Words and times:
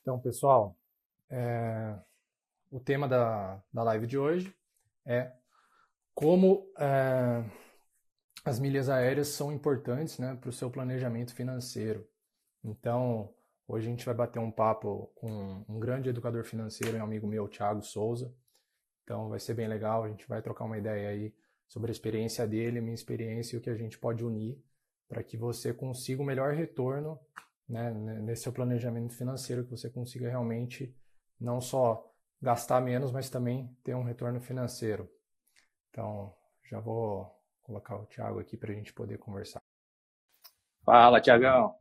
Então, 0.00 0.18
pessoal, 0.18 0.76
é, 1.28 1.94
o 2.70 2.80
tema 2.80 3.06
da, 3.06 3.62
da 3.72 3.82
live 3.82 4.06
de 4.06 4.16
hoje 4.16 4.54
é 5.04 5.32
como 6.14 6.70
é, 6.78 7.44
as 8.44 8.58
milhas 8.58 8.88
aéreas 8.88 9.28
são 9.28 9.52
importantes 9.52 10.18
né, 10.18 10.36
para 10.40 10.48
o 10.48 10.52
seu 10.52 10.70
planejamento 10.70 11.34
financeiro. 11.34 12.08
Então, 12.64 13.34
hoje 13.68 13.86
a 13.86 13.90
gente 13.90 14.06
vai 14.06 14.14
bater 14.14 14.38
um 14.38 14.50
papo 14.50 15.12
com 15.14 15.64
um 15.68 15.78
grande 15.78 16.08
educador 16.08 16.44
financeiro, 16.44 16.96
um 16.96 17.02
amigo 17.02 17.26
meu, 17.26 17.48
Thiago 17.48 17.82
Souza. 17.82 18.34
Então, 19.04 19.28
vai 19.28 19.38
ser 19.38 19.54
bem 19.54 19.68
legal, 19.68 20.04
a 20.04 20.08
gente 20.08 20.26
vai 20.26 20.40
trocar 20.40 20.64
uma 20.64 20.78
ideia 20.78 21.10
aí 21.10 21.34
sobre 21.68 21.90
a 21.90 21.92
experiência 21.92 22.46
dele, 22.46 22.80
minha 22.80 22.94
experiência 22.94 23.54
e 23.54 23.58
o 23.58 23.62
que 23.62 23.70
a 23.70 23.76
gente 23.76 23.98
pode 23.98 24.24
unir 24.24 24.58
para 25.08 25.22
que 25.22 25.36
você 25.36 25.74
consiga 25.74 26.22
o 26.22 26.24
melhor 26.24 26.54
retorno 26.54 27.20
né, 27.70 27.92
nesse 27.92 28.42
seu 28.42 28.52
planejamento 28.52 29.14
financeiro, 29.14 29.64
que 29.64 29.70
você 29.70 29.88
consiga 29.88 30.28
realmente 30.28 30.94
não 31.40 31.60
só 31.60 32.12
gastar 32.42 32.80
menos, 32.80 33.12
mas 33.12 33.30
também 33.30 33.74
ter 33.84 33.94
um 33.94 34.02
retorno 34.02 34.40
financeiro. 34.40 35.08
Então, 35.90 36.34
já 36.68 36.80
vou 36.80 37.30
colocar 37.62 37.96
o 37.96 38.06
Thiago 38.06 38.40
aqui 38.40 38.56
para 38.56 38.72
a 38.72 38.74
gente 38.74 38.92
poder 38.92 39.18
conversar. 39.18 39.60
Fala, 40.84 41.20
Tiagão. 41.20 41.76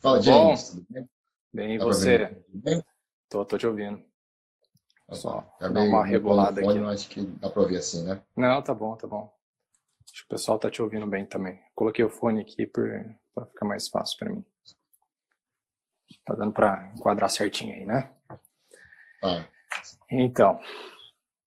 Fala, 0.00 0.20
James. 0.20 0.74
Bom? 0.74 0.84
Bem, 0.90 1.08
bem 1.52 1.74
e 1.76 1.78
tá 1.78 1.84
você? 1.84 2.44
Bem? 2.48 2.84
Tô, 3.28 3.44
tô 3.44 3.56
te 3.56 3.66
ouvindo. 3.66 4.04
Tá 5.06 5.14
só 5.14 5.40
tá 5.58 5.68
dar 5.68 5.80
uma 5.80 6.04
regulada 6.04 6.60
aqui. 6.60 6.78
Acho 6.78 7.08
que 7.08 7.22
dá 7.22 7.48
para 7.48 7.62
ouvir 7.62 7.78
assim, 7.78 8.04
né? 8.04 8.22
Não, 8.36 8.62
tá 8.62 8.74
bom, 8.74 8.94
tá 8.96 9.06
bom. 9.06 9.32
Acho 10.04 10.22
que 10.22 10.26
o 10.26 10.28
pessoal 10.28 10.58
tá 10.58 10.70
te 10.70 10.82
ouvindo 10.82 11.06
bem 11.06 11.24
também. 11.24 11.58
Coloquei 11.74 12.04
o 12.04 12.10
fone 12.10 12.40
aqui 12.40 12.66
para 12.66 13.46
ficar 13.46 13.64
mais 13.64 13.88
fácil 13.88 14.18
para 14.18 14.30
mim. 14.30 14.44
Tá 16.24 16.34
dando 16.34 16.52
para 16.52 16.92
enquadrar 16.96 17.30
certinho 17.30 17.74
aí, 17.74 17.84
né? 17.84 18.10
Ah. 19.22 19.44
Então, 20.10 20.58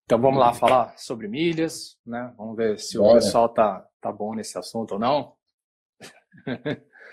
então 0.05 0.19
vamos 0.19 0.39
lá 0.39 0.53
falar 0.53 0.97
sobre 0.97 1.27
milhas, 1.27 1.97
né? 2.05 2.33
Vamos 2.37 2.55
ver 2.55 2.79
se 2.79 2.97
Bora. 2.97 3.11
o 3.11 3.13
pessoal 3.15 3.49
tá, 3.49 3.85
tá 3.99 4.11
bom 4.11 4.33
nesse 4.33 4.57
assunto 4.57 4.93
ou 4.93 4.99
não. 4.99 5.35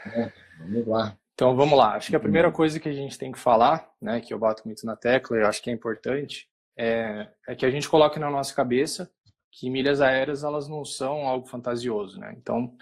É, 0.07 0.33
vamos 0.59 0.87
lá. 0.87 1.17
Então 1.35 1.55
vamos 1.55 1.79
lá. 1.79 1.95
Acho 1.95 2.11
que 2.11 2.17
a 2.17 2.21
primeira 2.21 2.51
coisa 2.51 2.81
que 2.81 2.89
a 2.89 2.93
gente 2.93 3.19
tem 3.19 3.31
que 3.33 3.39
falar, 3.39 3.91
né, 4.01 4.21
que 4.21 4.33
eu 4.33 4.39
bato 4.39 4.63
muito 4.65 4.85
na 4.85 4.97
tecla 4.97 5.39
e 5.39 5.43
acho 5.43 5.63
que 5.63 5.71
é 5.71 5.73
importante, 5.73 6.49
é, 6.77 7.29
é 7.47 7.55
que 7.55 7.67
a 7.67 7.71
gente 7.71 7.89
coloque 7.89 8.19
na 8.19 8.31
nossa 8.31 8.55
cabeça 8.55 9.11
que 9.51 9.69
milhas 9.69 10.01
aéreas 10.01 10.45
elas 10.45 10.69
não 10.69 10.85
são 10.85 11.27
algo 11.27 11.47
fantasioso, 11.47 12.19
né? 12.21 12.35
Então 12.37 12.75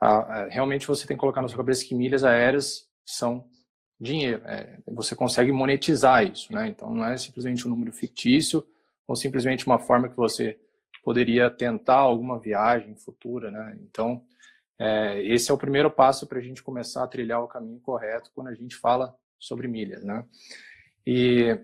a, 0.00 0.08
a, 0.08 0.48
realmente 0.48 0.86
você 0.86 1.06
tem 1.06 1.16
que 1.16 1.20
colocar 1.20 1.42
na 1.42 1.48
sua 1.48 1.58
cabeça 1.58 1.84
que 1.84 1.94
milhas 1.94 2.24
aéreas 2.24 2.88
são 3.04 3.48
dinheiro. 4.00 4.42
É, 4.44 4.78
você 4.86 5.14
consegue 5.14 5.50
monetizar 5.52 6.24
isso, 6.24 6.52
né? 6.52 6.68
Então 6.68 6.94
não 6.94 7.04
é 7.04 7.16
simplesmente 7.16 7.66
um 7.66 7.70
número 7.70 7.92
fictício 7.92 8.66
ou 9.06 9.16
simplesmente 9.16 9.66
uma 9.66 9.78
forma 9.78 10.08
que 10.08 10.16
você 10.16 10.58
poderia 11.02 11.50
tentar 11.50 11.98
alguma 11.98 12.38
viagem 12.38 12.94
futura, 12.96 13.50
né? 13.50 13.76
Então 13.82 14.22
é, 14.78 15.22
esse 15.22 15.50
é 15.50 15.54
o 15.54 15.58
primeiro 15.58 15.90
passo 15.90 16.26
para 16.26 16.38
a 16.38 16.42
gente 16.42 16.62
começar 16.62 17.04
a 17.04 17.08
trilhar 17.08 17.42
o 17.42 17.48
caminho 17.48 17.80
correto 17.80 18.30
quando 18.34 18.48
a 18.48 18.54
gente 18.54 18.76
fala 18.76 19.16
sobre 19.38 19.68
milhas, 19.68 20.04
né? 20.04 20.24
E 21.06 21.58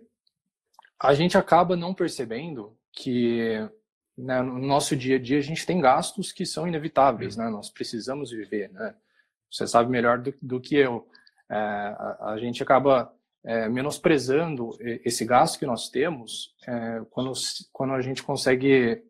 a 0.98 1.14
gente 1.14 1.36
acaba 1.36 1.76
não 1.76 1.92
percebendo 1.92 2.76
que 2.92 3.58
né, 4.16 4.40
no 4.42 4.58
nosso 4.58 4.94
dia 4.94 5.16
a 5.16 5.18
dia 5.18 5.38
a 5.38 5.42
gente 5.42 5.66
tem 5.66 5.80
gastos 5.80 6.32
que 6.32 6.46
são 6.46 6.66
inevitáveis, 6.66 7.36
né? 7.36 7.48
Nós 7.50 7.68
precisamos 7.70 8.30
viver, 8.30 8.70
né? 8.70 8.94
Você 9.50 9.66
sabe 9.66 9.90
melhor 9.90 10.18
do, 10.18 10.34
do 10.40 10.60
que 10.60 10.76
eu 10.76 11.06
é, 11.52 11.54
a, 11.54 12.30
a, 12.32 12.38
gente 12.38 12.62
acaba 12.62 13.12
é, 13.44 13.68
menosprezando 13.68 14.70
esse 14.80 15.22
gasto 15.24 15.58
que 15.58 15.66
nós 15.66 15.90
temos 15.90 16.54
é, 16.66 17.02
quando, 17.10 17.32
quando 17.70 17.92
a 17.92 18.00
gente 18.00 18.22
consegue 18.22 19.02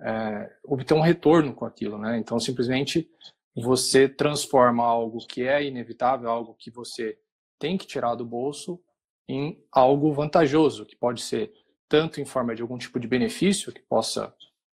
é, 0.00 0.50
obter 0.62 0.94
um 0.94 1.00
retorno 1.00 1.52
com 1.52 1.64
aquilo, 1.64 1.98
né? 1.98 2.16
Então, 2.16 2.38
simplesmente 2.38 3.10
você 3.56 4.08
transforma 4.08 4.84
algo 4.84 5.18
que 5.26 5.42
é 5.42 5.64
inevitável, 5.64 6.30
algo 6.30 6.54
que 6.54 6.70
você 6.70 7.18
tem 7.58 7.76
que 7.76 7.86
tirar 7.86 8.14
do 8.14 8.24
bolso, 8.24 8.80
em 9.28 9.60
algo 9.72 10.12
vantajoso, 10.12 10.86
que 10.86 10.96
pode 10.96 11.22
ser 11.22 11.52
tanto 11.88 12.20
em 12.20 12.24
forma 12.24 12.54
de 12.54 12.62
algum 12.62 12.78
tipo 12.78 13.00
de 13.00 13.08
benefício 13.08 13.72
que 13.72 13.82
possa 13.82 14.32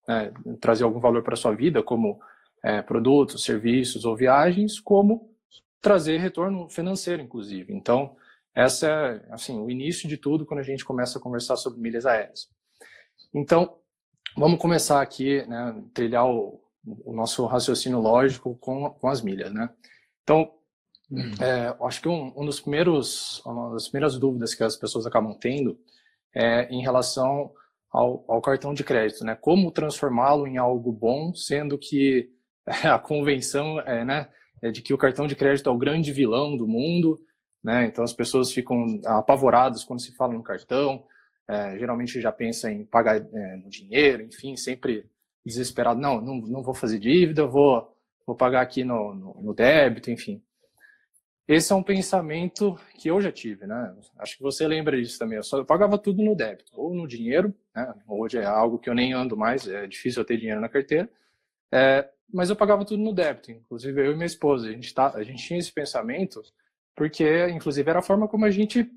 é, 0.08 0.32
trazer 0.60 0.84
algum 0.84 1.00
valor 1.00 1.24
para 1.24 1.34
a 1.34 1.38
sua 1.38 1.56
vida, 1.56 1.82
como 1.82 2.20
é, 2.62 2.82
produtos, 2.82 3.46
serviços 3.46 4.04
ou 4.04 4.16
viagens, 4.18 4.80
como 4.80 5.35
trazer 5.86 6.18
retorno 6.18 6.68
financeiro, 6.68 7.22
inclusive. 7.22 7.72
Então, 7.72 8.16
essa 8.56 8.88
é 8.88 9.26
assim 9.30 9.60
o 9.60 9.70
início 9.70 10.10
de 10.10 10.18
tudo 10.18 10.44
quando 10.44 10.62
a 10.62 10.64
gente 10.64 10.84
começa 10.84 11.20
a 11.20 11.22
conversar 11.22 11.58
sobre 11.58 11.80
milhas 11.80 12.08
aéreas. 12.08 12.50
Então, 13.32 13.78
vamos 14.36 14.60
começar 14.60 15.00
aqui, 15.00 15.46
né, 15.46 15.80
trilhar 15.94 16.26
o, 16.26 16.60
o 16.84 17.14
nosso 17.14 17.46
raciocínio 17.46 18.00
lógico 18.00 18.56
com, 18.56 18.90
com 18.90 19.08
as 19.08 19.22
milhas, 19.22 19.54
né? 19.54 19.70
Então, 20.24 20.52
hum. 21.12 21.20
é, 21.40 21.78
acho 21.86 22.02
que 22.02 22.10
um, 22.10 22.34
um, 22.36 22.48
dos 22.48 22.60
primeiros, 22.60 23.46
uma 23.46 23.74
das 23.74 23.88
primeiras 23.88 24.18
dúvidas 24.18 24.56
que 24.56 24.64
as 24.64 24.76
pessoas 24.76 25.06
acabam 25.06 25.38
tendo 25.40 25.80
é 26.34 26.68
em 26.74 26.82
relação 26.82 27.54
ao, 27.92 28.26
ao 28.28 28.42
cartão 28.42 28.74
de 28.74 28.84
crédito, 28.84 29.24
né? 29.24 29.36
Como 29.36 29.70
transformá-lo 29.70 30.48
em 30.48 30.58
algo 30.58 30.92
bom, 30.92 31.32
sendo 31.36 31.78
que 31.78 32.32
a 32.66 32.98
convenção 32.98 33.80
é, 33.82 34.04
né, 34.04 34.28
é 34.66 34.72
de 34.72 34.82
que 34.82 34.94
o 34.94 34.98
cartão 34.98 35.28
de 35.28 35.36
crédito 35.36 35.70
é 35.70 35.72
o 35.72 35.78
grande 35.78 36.12
vilão 36.12 36.58
do 36.58 36.68
mundo, 36.68 37.20
né? 37.64 37.86
Então 37.86 38.04
as 38.04 38.14
pessoas 38.14 38.52
ficam 38.52 39.00
apavoradas 39.06 39.84
quando 39.84 40.02
se 40.02 40.16
fala 40.16 40.34
no 40.34 40.42
cartão, 40.42 41.06
é, 41.48 41.78
geralmente 41.78 42.20
já 42.20 42.32
pensa 42.32 42.72
em 42.72 42.84
pagar 42.84 43.18
é, 43.18 43.56
no 43.58 43.70
dinheiro, 43.70 44.24
enfim, 44.24 44.56
sempre 44.56 45.06
desesperado, 45.46 46.02
não, 46.02 46.20
não, 46.20 46.38
não 46.38 46.64
vou 46.64 46.74
fazer 46.74 46.98
dívida, 46.98 47.46
vou, 47.46 47.96
vou 48.26 48.36
pagar 48.36 48.62
aqui 48.62 48.84
no, 48.84 49.14
no, 49.14 49.42
no 49.42 49.54
débito, 49.54 50.10
enfim. 50.10 50.42
Esse 51.48 51.72
é 51.72 51.76
um 51.76 51.84
pensamento 51.84 52.76
que 52.98 53.08
eu 53.08 53.22
já 53.22 53.32
tive, 53.32 53.68
né? 53.68 53.96
Acho 54.18 54.36
que 54.38 54.42
você 54.42 54.68
lembra 54.68 55.00
disso 55.00 55.20
também. 55.20 55.38
Eu, 55.38 55.44
só, 55.44 55.64
pagava 55.64 55.96
tudo 56.00 56.24
no 56.24 56.36
débito, 56.36 56.72
ou 56.74 56.96
no 56.96 57.08
dinheiro, 57.08 57.54
né? 57.76 57.94
Hoje 58.08 58.40
é 58.40 58.46
algo 58.46 58.80
que 58.80 58.90
eu 58.90 58.96
nem 58.96 59.14
ando 59.14 59.38
mais, 59.38 59.68
é 59.68 59.86
difícil 59.86 60.24
eu 60.24 60.26
ter 60.26 60.38
dinheiro 60.38 60.60
na 60.60 60.68
carteira. 60.68 61.08
É, 61.72 62.10
mas 62.34 62.50
eu 62.50 62.56
pagava 62.56 62.86
tudo 62.86 63.02
no 63.02 63.14
débito, 63.14 63.52
inclusive 63.52 64.06
eu 64.06 64.12
e 64.12 64.16
minha 64.16 64.26
esposa. 64.26 64.68
A 64.68 64.72
gente, 64.72 64.94
tá, 64.94 65.12
a 65.16 65.24
gente 65.24 65.46
tinha 65.46 65.60
esse 65.60 65.72
pensamento 65.72 66.42
porque, 66.96 67.48
inclusive, 67.50 67.90
era 67.90 68.00
a 68.00 68.04
forma 68.04 68.28
como 68.28 68.46
a 68.46 68.52
gente 68.52 68.90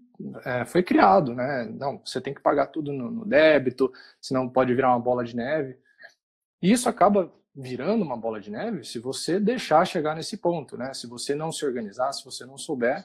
é, 0.44 0.64
foi 0.64 0.82
criado, 0.82 1.34
né? 1.34 1.64
Não, 1.64 2.00
você 2.04 2.20
tem 2.20 2.32
que 2.32 2.40
pagar 2.40 2.68
tudo 2.68 2.92
no, 2.92 3.10
no, 3.10 3.24
débito, 3.24 3.92
senão 4.20 4.48
pode 4.48 4.74
virar 4.74 4.90
uma 4.90 5.00
bola 5.00 5.24
de 5.24 5.34
neve. 5.34 5.76
E 6.62 6.70
isso 6.70 6.88
acaba 6.88 7.32
virando 7.54 8.04
uma 8.04 8.16
bola 8.16 8.40
de 8.40 8.50
neve 8.50 8.84
se 8.84 9.00
você 9.00 9.40
deixar 9.40 9.84
chegar 9.84 10.14
nesse 10.14 10.36
ponto, 10.36 10.76
né? 10.76 10.94
Se 10.94 11.06
você 11.06 11.34
não 11.34 11.50
se 11.50 11.64
organizar, 11.64 12.12
se 12.12 12.24
você 12.24 12.46
não 12.46 12.56
souber 12.56 13.04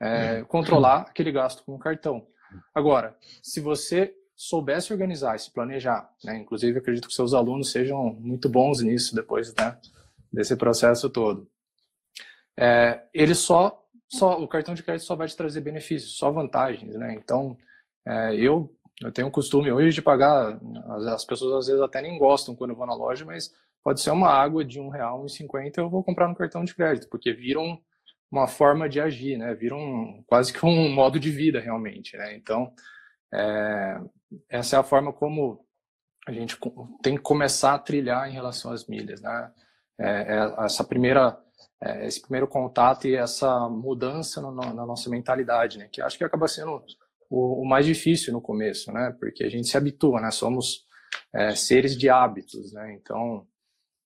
é, 0.00 0.42
controlar 0.44 1.02
aquele 1.02 1.30
gasto 1.30 1.62
com 1.64 1.74
o 1.74 1.78
cartão. 1.78 2.26
Agora, 2.74 3.16
se 3.42 3.60
você 3.60 4.14
soubesse 4.36 4.92
organizar 4.92 5.36
e 5.36 5.38
se 5.38 5.50
planejar, 5.50 6.10
né? 6.24 6.36
Inclusive, 6.38 6.78
acredito 6.78 7.08
que 7.08 7.14
seus 7.14 7.34
alunos 7.34 7.70
sejam 7.70 8.14
muito 8.20 8.48
bons 8.48 8.80
nisso 8.82 9.14
depois 9.14 9.54
né, 9.54 9.78
desse 10.32 10.56
processo 10.56 11.08
todo. 11.08 11.48
É, 12.56 13.02
ele 13.12 13.34
só, 13.34 13.84
só, 14.08 14.40
o 14.40 14.48
cartão 14.48 14.74
de 14.74 14.82
crédito 14.82 15.06
só 15.06 15.16
vai 15.16 15.28
te 15.28 15.36
trazer 15.36 15.60
benefícios, 15.60 16.16
só 16.16 16.30
vantagens, 16.30 16.94
né? 16.94 17.14
Então, 17.14 17.56
é, 18.06 18.34
eu, 18.34 18.72
eu 19.02 19.12
tenho 19.12 19.28
o 19.28 19.32
costume 19.32 19.70
hoje 19.70 19.94
de 19.94 20.02
pagar, 20.02 20.58
as, 20.90 21.06
as, 21.06 21.24
pessoas 21.24 21.54
às 21.54 21.66
vezes 21.66 21.82
até 21.82 22.02
nem 22.02 22.18
gostam 22.18 22.54
quando 22.54 22.70
eu 22.70 22.76
vou 22.76 22.86
na 22.86 22.94
loja, 22.94 23.24
mas 23.24 23.52
pode 23.82 24.00
ser 24.00 24.10
uma 24.10 24.28
água 24.28 24.64
de 24.64 24.80
um 24.80 24.88
real, 24.88 25.24
um 25.24 25.28
cinquenta, 25.28 25.80
eu 25.80 25.90
vou 25.90 26.02
comprar 26.02 26.28
no 26.28 26.34
cartão 26.34 26.64
de 26.64 26.74
crédito, 26.74 27.08
porque 27.08 27.32
viram 27.32 27.78
uma 28.30 28.48
forma 28.48 28.88
de 28.88 29.00
agir, 29.00 29.36
né? 29.36 29.54
Viram 29.54 30.24
quase 30.26 30.52
que 30.52 30.64
um 30.66 30.92
modo 30.92 31.20
de 31.20 31.30
vida 31.30 31.60
realmente, 31.60 32.16
né? 32.16 32.34
Então, 32.34 32.72
é, 33.32 34.00
essa 34.48 34.76
é 34.76 34.78
a 34.78 34.82
forma 34.82 35.12
como 35.12 35.64
a 36.26 36.32
gente 36.32 36.58
tem 37.02 37.16
que 37.16 37.22
começar 37.22 37.74
a 37.74 37.78
trilhar 37.78 38.28
em 38.28 38.32
relação 38.32 38.72
às 38.72 38.86
milhas, 38.86 39.20
né? 39.20 39.52
É, 39.98 40.36
é 40.36 40.64
essa 40.64 40.82
primeira, 40.82 41.38
é, 41.82 42.06
esse 42.06 42.20
primeiro 42.20 42.48
contato 42.48 43.06
e 43.06 43.14
essa 43.14 43.68
mudança 43.68 44.40
no, 44.40 44.52
na 44.52 44.86
nossa 44.86 45.10
mentalidade, 45.10 45.78
né? 45.78 45.88
Que 45.92 46.00
acho 46.00 46.16
que 46.16 46.24
acaba 46.24 46.48
sendo 46.48 46.82
o, 47.30 47.62
o, 47.62 47.68
mais 47.68 47.84
difícil 47.84 48.32
no 48.32 48.40
começo, 48.40 48.90
né? 48.92 49.14
Porque 49.18 49.44
a 49.44 49.48
gente 49.50 49.68
se 49.68 49.76
habitua, 49.76 50.20
né? 50.20 50.30
Somos 50.30 50.86
é, 51.32 51.54
seres 51.54 51.96
de 51.96 52.08
hábitos, 52.08 52.72
né? 52.72 52.94
Então, 52.94 53.46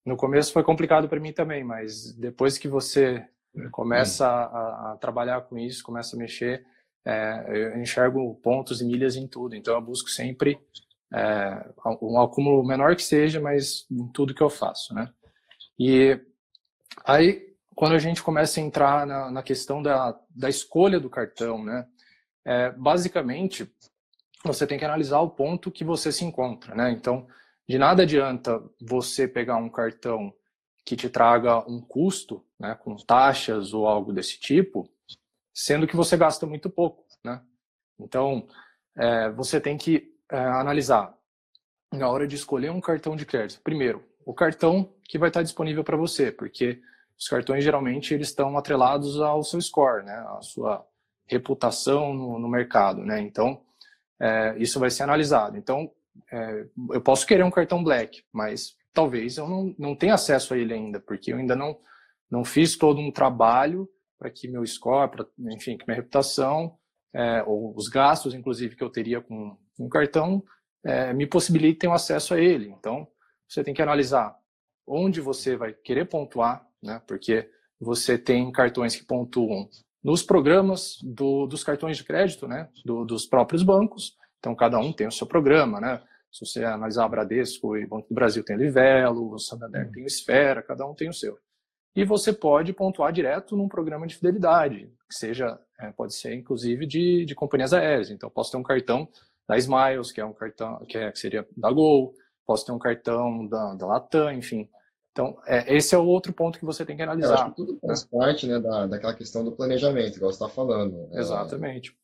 no 0.04 0.16
começo 0.16 0.52
foi 0.52 0.64
complicado 0.64 1.08
para 1.08 1.20
mim 1.20 1.32
também, 1.32 1.62
mas 1.62 2.12
depois 2.14 2.58
que 2.58 2.66
você 2.66 3.24
começa 3.70 4.26
a, 4.26 4.92
a, 4.92 4.96
trabalhar 4.96 5.42
com 5.42 5.58
isso, 5.58 5.82
começa 5.82 6.16
a 6.16 6.18
mexer, 6.18 6.64
é, 7.04 7.44
eu 7.48 7.80
enxergo 7.80 8.34
pontos 8.42 8.80
e 8.80 8.84
milhas 8.84 9.16
em 9.16 9.26
tudo, 9.26 9.54
então 9.54 9.74
eu 9.74 9.80
busco 9.80 10.08
sempre 10.10 10.58
é, 11.12 11.70
um 12.02 12.20
acúmulo 12.20 12.66
menor 12.66 12.96
que 12.96 13.02
seja, 13.02 13.40
mas 13.40 13.86
em 13.90 14.06
tudo 14.08 14.34
que 14.34 14.42
eu 14.42 14.50
faço, 14.50 14.94
né? 14.94 15.10
E 15.78 16.20
aí, 17.04 17.54
quando 17.74 17.94
a 17.94 17.98
gente 17.98 18.22
começa 18.22 18.60
a 18.60 18.62
entrar 18.62 19.06
na, 19.06 19.30
na 19.30 19.42
questão 19.42 19.82
da, 19.82 20.18
da 20.28 20.48
escolha 20.48 20.98
do 20.98 21.08
cartão, 21.08 21.64
né? 21.64 21.86
é, 22.48 22.70
basicamente, 22.70 23.70
você 24.42 24.66
tem 24.66 24.78
que 24.78 24.84
analisar 24.84 25.20
o 25.20 25.28
ponto 25.28 25.70
que 25.70 25.84
você 25.84 26.10
se 26.10 26.24
encontra, 26.24 26.74
né? 26.74 26.90
Então, 26.90 27.26
de 27.68 27.76
nada 27.76 28.04
adianta 28.04 28.62
você 28.80 29.28
pegar 29.28 29.56
um 29.56 29.68
cartão 29.68 30.32
que 30.82 30.96
te 30.96 31.10
traga 31.10 31.58
um 31.70 31.78
custo, 31.82 32.42
né, 32.58 32.74
com 32.74 32.96
taxas 32.96 33.74
ou 33.74 33.86
algo 33.86 34.14
desse 34.14 34.40
tipo, 34.40 34.90
sendo 35.58 35.88
que 35.88 35.96
você 35.96 36.16
gasta 36.16 36.46
muito 36.46 36.70
pouco, 36.70 37.04
né? 37.24 37.42
Então, 37.98 38.46
é, 38.96 39.28
você 39.30 39.60
tem 39.60 39.76
que 39.76 40.14
é, 40.30 40.38
analisar 40.38 41.12
na 41.92 42.08
hora 42.08 42.28
de 42.28 42.36
escolher 42.36 42.70
um 42.70 42.80
cartão 42.80 43.16
de 43.16 43.26
crédito. 43.26 43.60
Primeiro, 43.62 44.04
o 44.24 44.32
cartão 44.32 44.94
que 45.08 45.18
vai 45.18 45.30
estar 45.30 45.42
disponível 45.42 45.82
para 45.82 45.96
você, 45.96 46.30
porque 46.30 46.80
os 47.18 47.26
cartões 47.26 47.64
geralmente 47.64 48.14
eles 48.14 48.28
estão 48.28 48.56
atrelados 48.56 49.20
ao 49.20 49.42
seu 49.42 49.60
score, 49.60 50.04
né, 50.04 50.14
à 50.28 50.40
sua 50.42 50.86
reputação 51.26 52.14
no, 52.14 52.38
no 52.38 52.48
mercado, 52.48 53.04
né? 53.04 53.20
Então, 53.20 53.60
é, 54.20 54.54
isso 54.58 54.78
vai 54.78 54.90
ser 54.90 55.02
analisado. 55.02 55.56
Então, 55.56 55.90
é, 56.30 56.66
eu 56.92 57.00
posso 57.00 57.26
querer 57.26 57.42
um 57.42 57.50
cartão 57.50 57.82
Black, 57.82 58.22
mas 58.32 58.76
talvez 58.92 59.36
eu 59.36 59.48
não, 59.48 59.74
não 59.76 59.96
tenha 59.96 60.14
acesso 60.14 60.54
a 60.54 60.58
ele 60.58 60.72
ainda, 60.72 61.00
porque 61.00 61.32
eu 61.32 61.36
ainda 61.36 61.56
não, 61.56 61.76
não 62.30 62.44
fiz 62.44 62.76
todo 62.76 63.00
um 63.00 63.10
trabalho 63.10 63.88
para 64.18 64.30
que 64.30 64.48
meu 64.48 64.66
score, 64.66 65.10
pra, 65.10 65.26
enfim, 65.52 65.76
que 65.76 65.86
minha 65.86 65.96
reputação, 65.96 66.76
é, 67.14 67.42
ou 67.44 67.74
os 67.76 67.88
gastos, 67.88 68.34
inclusive, 68.34 68.76
que 68.76 68.82
eu 68.82 68.90
teria 68.90 69.20
com 69.20 69.56
um 69.78 69.88
cartão, 69.88 70.42
é, 70.84 71.12
me 71.12 71.26
possibilitem 71.26 71.88
o 71.88 71.92
acesso 71.92 72.34
a 72.34 72.40
ele. 72.40 72.68
Então, 72.68 73.06
você 73.48 73.62
tem 73.62 73.74
que 73.74 73.82
analisar 73.82 74.36
onde 74.86 75.20
você 75.20 75.56
vai 75.56 75.72
querer 75.72 76.06
pontuar, 76.06 76.66
né? 76.82 77.00
porque 77.06 77.50
você 77.80 78.18
tem 78.18 78.50
cartões 78.50 78.96
que 78.96 79.04
pontuam 79.04 79.68
nos 80.02 80.22
programas 80.22 80.98
do, 81.02 81.46
dos 81.46 81.62
cartões 81.62 81.96
de 81.96 82.04
crédito, 82.04 82.46
né? 82.48 82.68
Do, 82.84 83.04
dos 83.04 83.26
próprios 83.26 83.62
bancos, 83.62 84.16
então, 84.38 84.54
cada 84.54 84.78
um 84.78 84.92
tem 84.92 85.06
o 85.06 85.12
seu 85.12 85.26
programa, 85.26 85.80
né? 85.80 86.00
Se 86.30 86.44
você 86.44 86.64
analisar 86.64 87.04
a 87.04 87.08
Bradesco 87.08 87.76
e 87.76 87.86
Banco 87.86 88.08
do 88.08 88.14
Brasil 88.14 88.44
tem 88.44 88.56
o 88.56 88.58
Livelo, 88.58 89.32
o 89.32 89.38
Santander 89.38 89.90
tem 89.90 90.04
o 90.04 90.06
Esfera, 90.06 90.62
cada 90.62 90.86
um 90.86 90.94
tem 90.94 91.08
o 91.08 91.12
seu. 91.12 91.38
E 91.98 92.04
você 92.04 92.32
pode 92.32 92.72
pontuar 92.72 93.12
direto 93.12 93.56
num 93.56 93.68
programa 93.68 94.06
de 94.06 94.14
fidelidade, 94.14 94.88
que 95.08 95.14
seja, 95.14 95.58
é, 95.80 95.90
pode 95.90 96.14
ser 96.14 96.34
inclusive 96.34 96.86
de, 96.86 97.24
de 97.24 97.34
companhias 97.34 97.72
aéreas. 97.72 98.10
Então, 98.10 98.30
posso 98.30 98.52
ter 98.52 98.56
um 98.56 98.62
cartão 98.62 99.08
da 99.48 99.56
Smiles, 99.56 100.12
que 100.12 100.20
é 100.20 100.24
um 100.24 100.32
cartão 100.32 100.78
que, 100.86 100.96
é, 100.96 101.10
que 101.10 101.18
seria 101.18 101.46
da 101.56 101.72
Gol, 101.72 102.14
posso 102.46 102.64
ter 102.64 102.72
um 102.72 102.78
cartão 102.78 103.46
da, 103.46 103.74
da 103.74 103.86
Latam, 103.86 104.32
enfim. 104.32 104.68
Então, 105.10 105.36
é, 105.46 105.76
esse 105.76 105.92
é 105.92 105.98
o 105.98 106.06
outro 106.06 106.32
ponto 106.32 106.58
que 106.58 106.64
você 106.64 106.86
tem 106.86 106.96
que 106.96 107.02
analisar. 107.02 107.28
Eu 107.28 107.34
acho 107.34 107.50
que 107.50 107.56
tudo 107.56 107.78
faz 107.84 108.04
né? 108.04 108.08
parte 108.12 108.46
né, 108.46 108.60
da, 108.60 108.86
daquela 108.86 109.14
questão 109.14 109.44
do 109.44 109.50
planejamento, 109.50 110.16
igual 110.16 110.30
você 110.30 110.44
está 110.44 110.48
falando. 110.48 111.08
É, 111.12 111.18
Exatamente. 111.18 111.96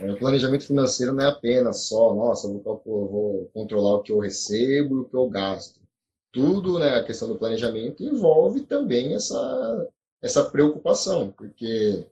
É, 0.00 0.12
o 0.12 0.18
planejamento 0.18 0.66
financeiro 0.66 1.12
não 1.12 1.24
é 1.24 1.28
apenas 1.28 1.88
só, 1.88 2.14
nossa, 2.14 2.46
eu 2.46 2.62
vou, 2.62 2.82
eu 2.86 3.08
vou 3.08 3.50
controlar 3.52 3.96
o 3.96 4.02
que 4.02 4.12
eu 4.12 4.20
recebo 4.20 4.98
e 4.98 5.00
o 5.00 5.04
que 5.04 5.16
eu 5.16 5.28
gasto. 5.28 5.81
Tudo, 6.32 6.78
né, 6.78 6.96
a 6.96 7.04
questão 7.04 7.28
do 7.28 7.36
planejamento 7.36 8.02
envolve 8.02 8.62
também 8.62 9.14
essa, 9.14 9.88
essa 10.20 10.44
preocupação, 10.44 11.30
porque, 11.30 12.06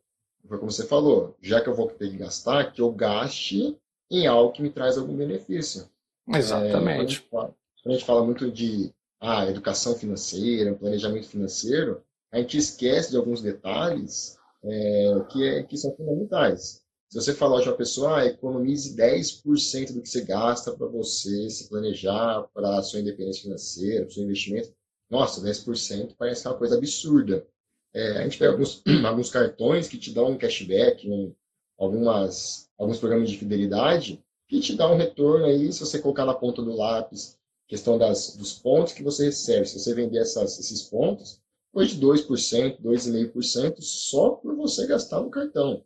como 0.46 0.70
você 0.70 0.86
falou, 0.86 1.34
já 1.40 1.60
que 1.60 1.68
eu 1.68 1.74
vou 1.74 1.88
ter 1.88 2.10
que 2.10 2.18
gastar, 2.18 2.72
que 2.72 2.82
eu 2.82 2.92
gaste 2.92 3.76
em 4.10 4.26
algo 4.26 4.52
que 4.52 4.62
me 4.62 4.70
traz 4.70 4.98
algum 4.98 5.16
benefício. 5.16 5.88
Exatamente. 6.28 6.80
É, 6.90 6.96
quando, 6.96 7.08
a 7.08 7.30
fala, 7.30 7.54
quando 7.82 7.94
a 7.94 7.98
gente 7.98 8.06
fala 8.06 8.24
muito 8.24 8.50
de 8.50 8.92
ah, 9.20 9.46
educação 9.46 9.94
financeira, 9.94 10.74
planejamento 10.74 11.28
financeiro, 11.28 12.02
a 12.32 12.38
gente 12.38 12.58
esquece 12.58 13.10
de 13.10 13.16
alguns 13.16 13.40
detalhes 13.40 14.38
é, 14.62 15.24
que, 15.30 15.48
é, 15.48 15.62
que 15.62 15.76
são 15.76 15.94
fundamentais. 15.96 16.82
Se 17.10 17.20
você 17.20 17.34
falar 17.34 17.60
de 17.60 17.68
uma 17.68 17.76
pessoa, 17.76 18.18
ah, 18.18 18.26
economize 18.26 18.94
10% 18.94 19.92
do 19.92 20.00
que 20.00 20.08
você 20.08 20.24
gasta 20.24 20.72
para 20.72 20.86
você 20.86 21.50
se 21.50 21.68
planejar 21.68 22.48
para 22.54 22.78
a 22.78 22.82
sua 22.82 23.00
independência 23.00 23.42
financeira, 23.42 24.04
para 24.04 24.10
o 24.10 24.14
seu 24.14 24.22
investimento, 24.22 24.72
nossa, 25.10 25.40
10% 25.40 26.14
parece 26.16 26.46
uma 26.46 26.56
coisa 26.56 26.76
absurda. 26.76 27.44
É, 27.92 28.18
a 28.18 28.22
gente 28.22 28.38
pega 28.38 28.52
alguns, 28.52 28.80
alguns 29.04 29.28
cartões 29.28 29.88
que 29.88 29.98
te 29.98 30.12
dão 30.12 30.30
um 30.30 30.38
cashback, 30.38 31.10
um, 31.10 31.34
algumas, 31.76 32.70
alguns 32.78 33.00
programas 33.00 33.28
de 33.28 33.38
fidelidade, 33.38 34.22
que 34.46 34.60
te 34.60 34.76
dá 34.76 34.88
um 34.88 34.96
retorno 34.96 35.46
aí, 35.46 35.72
se 35.72 35.80
você 35.80 35.98
colocar 35.98 36.24
na 36.24 36.34
ponta 36.34 36.62
do 36.62 36.76
lápis, 36.76 37.36
questão 37.66 37.98
das, 37.98 38.36
dos 38.36 38.52
pontos 38.52 38.92
que 38.92 39.02
você 39.02 39.24
recebe, 39.24 39.66
se 39.66 39.80
você 39.80 39.92
vender 39.96 40.18
essas, 40.18 40.60
esses 40.60 40.82
pontos, 40.82 41.40
depois 41.72 41.90
de 41.90 42.00
2%, 42.00 42.80
2,5% 42.80 43.80
só 43.80 44.30
por 44.30 44.54
você 44.54 44.86
gastar 44.86 45.20
no 45.20 45.30
cartão. 45.30 45.84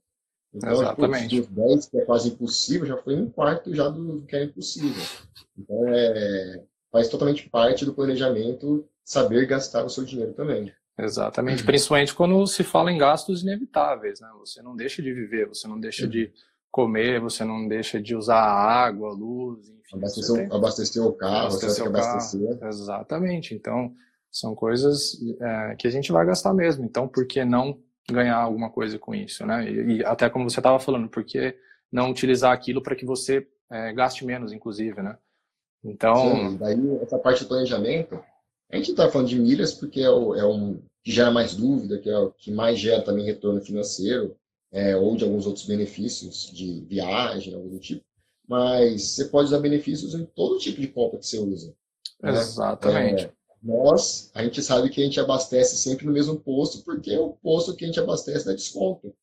Então, 0.54 0.72
Exatamente. 0.72 1.40
Dos 1.40 1.48
10, 1.48 1.86
que 1.86 1.98
é 1.98 2.04
quase 2.04 2.28
impossível, 2.28 2.86
já 2.86 2.96
foi 2.98 3.16
um 3.16 3.28
quarto 3.28 3.74
já 3.74 3.88
do 3.88 4.22
que 4.22 4.36
é 4.36 4.44
impossível. 4.44 5.02
Então, 5.58 5.88
é, 5.88 6.62
faz 6.92 7.08
totalmente 7.08 7.48
parte 7.50 7.84
do 7.84 7.92
planejamento 7.92 8.86
saber 9.04 9.46
gastar 9.46 9.84
o 9.84 9.90
seu 9.90 10.04
dinheiro 10.04 10.32
também. 10.32 10.72
Exatamente, 10.96 11.60
uhum. 11.60 11.66
principalmente 11.66 12.14
quando 12.14 12.46
se 12.46 12.62
fala 12.62 12.92
em 12.92 12.98
gastos 12.98 13.42
inevitáveis, 13.42 14.20
né? 14.20 14.28
Você 14.38 14.62
não 14.62 14.76
deixa 14.76 15.02
de 15.02 15.12
viver, 15.12 15.48
você 15.48 15.66
não 15.66 15.80
deixa 15.80 16.06
de 16.06 16.32
comer, 16.70 17.20
você 17.20 17.44
não 17.44 17.66
deixa 17.66 18.00
de 18.00 18.14
usar 18.14 18.40
água, 18.40 19.12
luz, 19.12 19.68
enfim. 19.68 19.96
Abastecer, 19.96 20.36
tem... 20.36 20.56
abastecer 20.56 21.02
o 21.04 21.12
carro, 21.12 21.46
abastecer 21.46 21.84
o 21.84 21.88
abastecer. 21.88 22.58
Carro. 22.58 22.68
Exatamente, 22.68 23.54
então 23.54 23.92
são 24.30 24.54
coisas 24.54 25.16
é, 25.40 25.76
que 25.76 25.86
a 25.88 25.90
gente 25.90 26.12
vai 26.12 26.24
gastar 26.24 26.54
mesmo. 26.54 26.84
Então, 26.84 27.08
por 27.08 27.26
que 27.26 27.44
não 27.44 27.78
ganhar 28.10 28.36
alguma 28.36 28.70
coisa 28.70 28.98
com 28.98 29.14
isso, 29.14 29.46
né? 29.46 29.68
E, 29.70 29.96
e 29.96 30.04
até 30.04 30.28
como 30.28 30.48
você 30.48 30.60
estava 30.60 30.78
falando, 30.78 31.08
porque 31.08 31.58
não 31.90 32.10
utilizar 32.10 32.52
aquilo 32.52 32.82
para 32.82 32.96
que 32.96 33.04
você 33.04 33.46
é, 33.70 33.92
gaste 33.92 34.24
menos, 34.24 34.52
inclusive, 34.52 35.02
né? 35.02 35.16
Então. 35.84 36.16
Sim, 36.16 36.56
daí 36.56 36.98
essa 37.02 37.18
parte 37.18 37.44
do 37.44 37.48
planejamento, 37.48 38.22
a 38.70 38.76
gente 38.76 38.90
está 38.90 39.10
falando 39.10 39.28
de 39.28 39.38
milhas 39.38 39.72
porque 39.72 40.00
é, 40.00 40.10
o, 40.10 40.34
é 40.34 40.44
um 40.46 40.82
que 41.02 41.12
gera 41.12 41.30
mais 41.30 41.54
dúvida, 41.54 41.98
que 41.98 42.08
é 42.08 42.18
o 42.18 42.30
que 42.30 42.50
mais 42.50 42.78
gera 42.78 43.02
também 43.02 43.26
retorno 43.26 43.60
financeiro, 43.60 44.36
é, 44.72 44.96
ou 44.96 45.14
de 45.16 45.24
alguns 45.24 45.46
outros 45.46 45.66
benefícios 45.66 46.50
de 46.50 46.80
viagem, 46.88 47.54
algo 47.54 47.68
do 47.68 47.78
tipo. 47.78 48.04
Mas 48.48 49.10
você 49.10 49.26
pode 49.26 49.48
usar 49.48 49.60
benefícios 49.60 50.14
em 50.14 50.24
todo 50.24 50.58
tipo 50.58 50.80
de 50.80 50.88
compra 50.88 51.18
que 51.18 51.26
você 51.26 51.38
usa. 51.38 51.74
Né? 52.20 52.30
Exatamente. 52.30 53.24
É, 53.24 53.32
nós, 53.64 54.30
a 54.34 54.44
gente 54.44 54.62
sabe 54.62 54.90
que 54.90 55.00
a 55.00 55.04
gente 55.04 55.18
abastece 55.18 55.78
sempre 55.78 56.04
no 56.04 56.12
mesmo 56.12 56.38
posto, 56.38 56.84
porque 56.84 57.10
é 57.10 57.18
o 57.18 57.30
posto 57.30 57.74
que 57.74 57.84
a 57.84 57.86
gente 57.86 57.98
abastece 57.98 58.44
dá 58.44 58.52
desconto. 58.52 59.14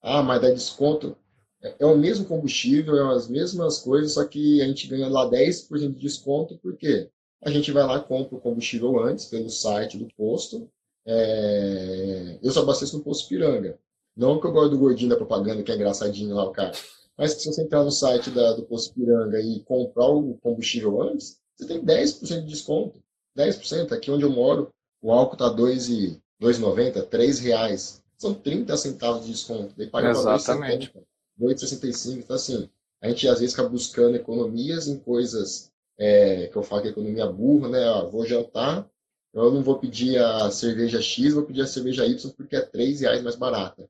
Ah, 0.00 0.22
mas 0.22 0.40
dá 0.40 0.50
desconto. 0.50 1.16
É, 1.60 1.74
é 1.80 1.86
o 1.86 1.98
mesmo 1.98 2.24
combustível, 2.24 2.96
é 2.96 3.16
as 3.16 3.28
mesmas 3.28 3.80
coisas, 3.80 4.12
só 4.12 4.24
que 4.24 4.62
a 4.62 4.66
gente 4.66 4.86
ganha 4.86 5.08
lá 5.08 5.28
10% 5.28 5.94
de 5.94 5.98
desconto, 5.98 6.56
por 6.58 6.76
quê? 6.76 7.10
A 7.42 7.50
gente 7.50 7.72
vai 7.72 7.84
lá, 7.84 8.00
compra 8.00 8.36
o 8.36 8.40
combustível 8.40 8.98
antes, 9.00 9.26
pelo 9.26 9.50
site 9.50 9.98
do 9.98 10.08
posto. 10.16 10.70
É... 11.06 12.38
Eu 12.42 12.52
só 12.52 12.62
abasteço 12.62 12.98
no 12.98 13.04
posto 13.04 13.28
Piranga. 13.28 13.78
Não 14.16 14.40
que 14.40 14.46
eu 14.46 14.52
gosto 14.52 14.70
do 14.70 14.78
gordinho 14.78 15.10
da 15.10 15.16
propaganda, 15.16 15.62
que 15.62 15.72
é 15.72 15.74
engraçadinho 15.74 16.34
lá 16.34 16.44
o 16.44 16.52
cara. 16.52 16.72
Mas 17.16 17.32
se 17.32 17.46
você 17.52 17.62
entrar 17.62 17.82
no 17.84 17.90
site 17.90 18.30
da, 18.30 18.52
do 18.52 18.62
posto 18.64 18.94
Piranga 18.94 19.40
e 19.40 19.60
comprar 19.60 20.08
o 20.08 20.34
combustível 20.42 21.02
antes, 21.02 21.40
você 21.56 21.66
tem 21.66 21.84
10% 21.84 22.42
de 22.42 22.46
desconto. 22.46 23.02
10%. 23.38 23.92
Aqui 23.92 24.10
onde 24.10 24.24
eu 24.24 24.30
moro, 24.30 24.70
o 25.00 25.12
álcool 25.12 25.34
está 25.34 25.48
2,90, 25.48 27.02
3 27.06 27.38
reais. 27.38 28.02
São 28.16 28.34
30 28.34 28.76
centavos 28.76 29.24
de 29.24 29.32
desconto. 29.32 29.74
Daí 29.76 29.86
paga 29.86 30.10
Exatamente. 30.10 30.92
2,65. 31.40 32.18
Então, 32.18 32.34
assim, 32.34 32.68
a 33.00 33.08
gente 33.08 33.28
às 33.28 33.38
vezes 33.38 33.54
fica 33.54 33.68
buscando 33.68 34.16
economias 34.16 34.88
em 34.88 34.98
coisas 34.98 35.70
é, 35.96 36.48
que 36.48 36.56
eu 36.56 36.62
falo 36.62 36.82
que 36.82 36.88
é 36.88 36.90
economia 36.90 37.26
burra, 37.26 37.68
né? 37.68 37.84
Ah, 37.84 38.02
vou 38.02 38.26
jantar, 38.26 38.88
eu 39.32 39.52
não 39.52 39.62
vou 39.62 39.78
pedir 39.78 40.18
a 40.18 40.50
cerveja 40.50 41.00
X, 41.00 41.34
vou 41.34 41.44
pedir 41.44 41.62
a 41.62 41.66
cerveja 41.66 42.06
Y 42.06 42.30
porque 42.32 42.56
é 42.56 42.60
3 42.60 43.00
reais 43.00 43.22
mais 43.22 43.36
barata. 43.36 43.88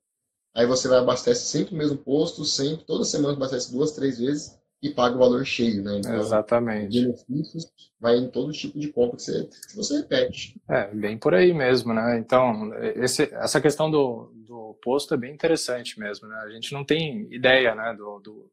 Aí 0.55 0.67
você 0.67 0.89
vai 0.89 0.99
abastecer 0.99 1.37
sempre 1.37 1.73
no 1.73 1.79
mesmo 1.79 1.99
posto, 1.99 2.45
sempre, 2.45 2.85
toda 2.85 3.05
semana 3.05 3.35
abastece 3.35 3.71
duas, 3.71 3.93
três 3.93 4.19
vezes, 4.19 4.59
e 4.83 4.91
paga 4.91 5.17
o 5.17 5.19
valor 5.19 5.45
cheio, 5.45 5.83
né? 5.83 5.99
Então, 5.99 6.15
Exatamente. 6.17 7.01
Benefícios 7.01 7.71
vai 8.01 8.17
em 8.17 8.29
todo 8.31 8.53
tipo 8.53 8.79
de 8.79 8.89
compra 8.93 9.17
que 9.17 9.23
você, 9.23 9.45
que 9.45 9.77
você 9.77 9.97
repete. 9.99 10.61
É, 10.69 10.87
bem 10.95 11.19
por 11.19 11.35
aí 11.35 11.53
mesmo, 11.53 11.93
né? 11.93 12.19
Então, 12.19 12.73
esse, 12.97 13.25
essa 13.35 13.61
questão 13.61 13.91
do, 13.91 14.33
do 14.35 14.75
posto 14.83 15.15
é 15.15 15.17
bem 15.17 15.35
interessante 15.35 15.99
mesmo, 15.99 16.29
né? 16.29 16.37
A 16.45 16.51
gente 16.51 16.73
não 16.73 16.85
tem 16.85 17.27
ideia, 17.33 17.75
né, 17.75 17.95
do, 17.95 18.21
do 18.21 18.51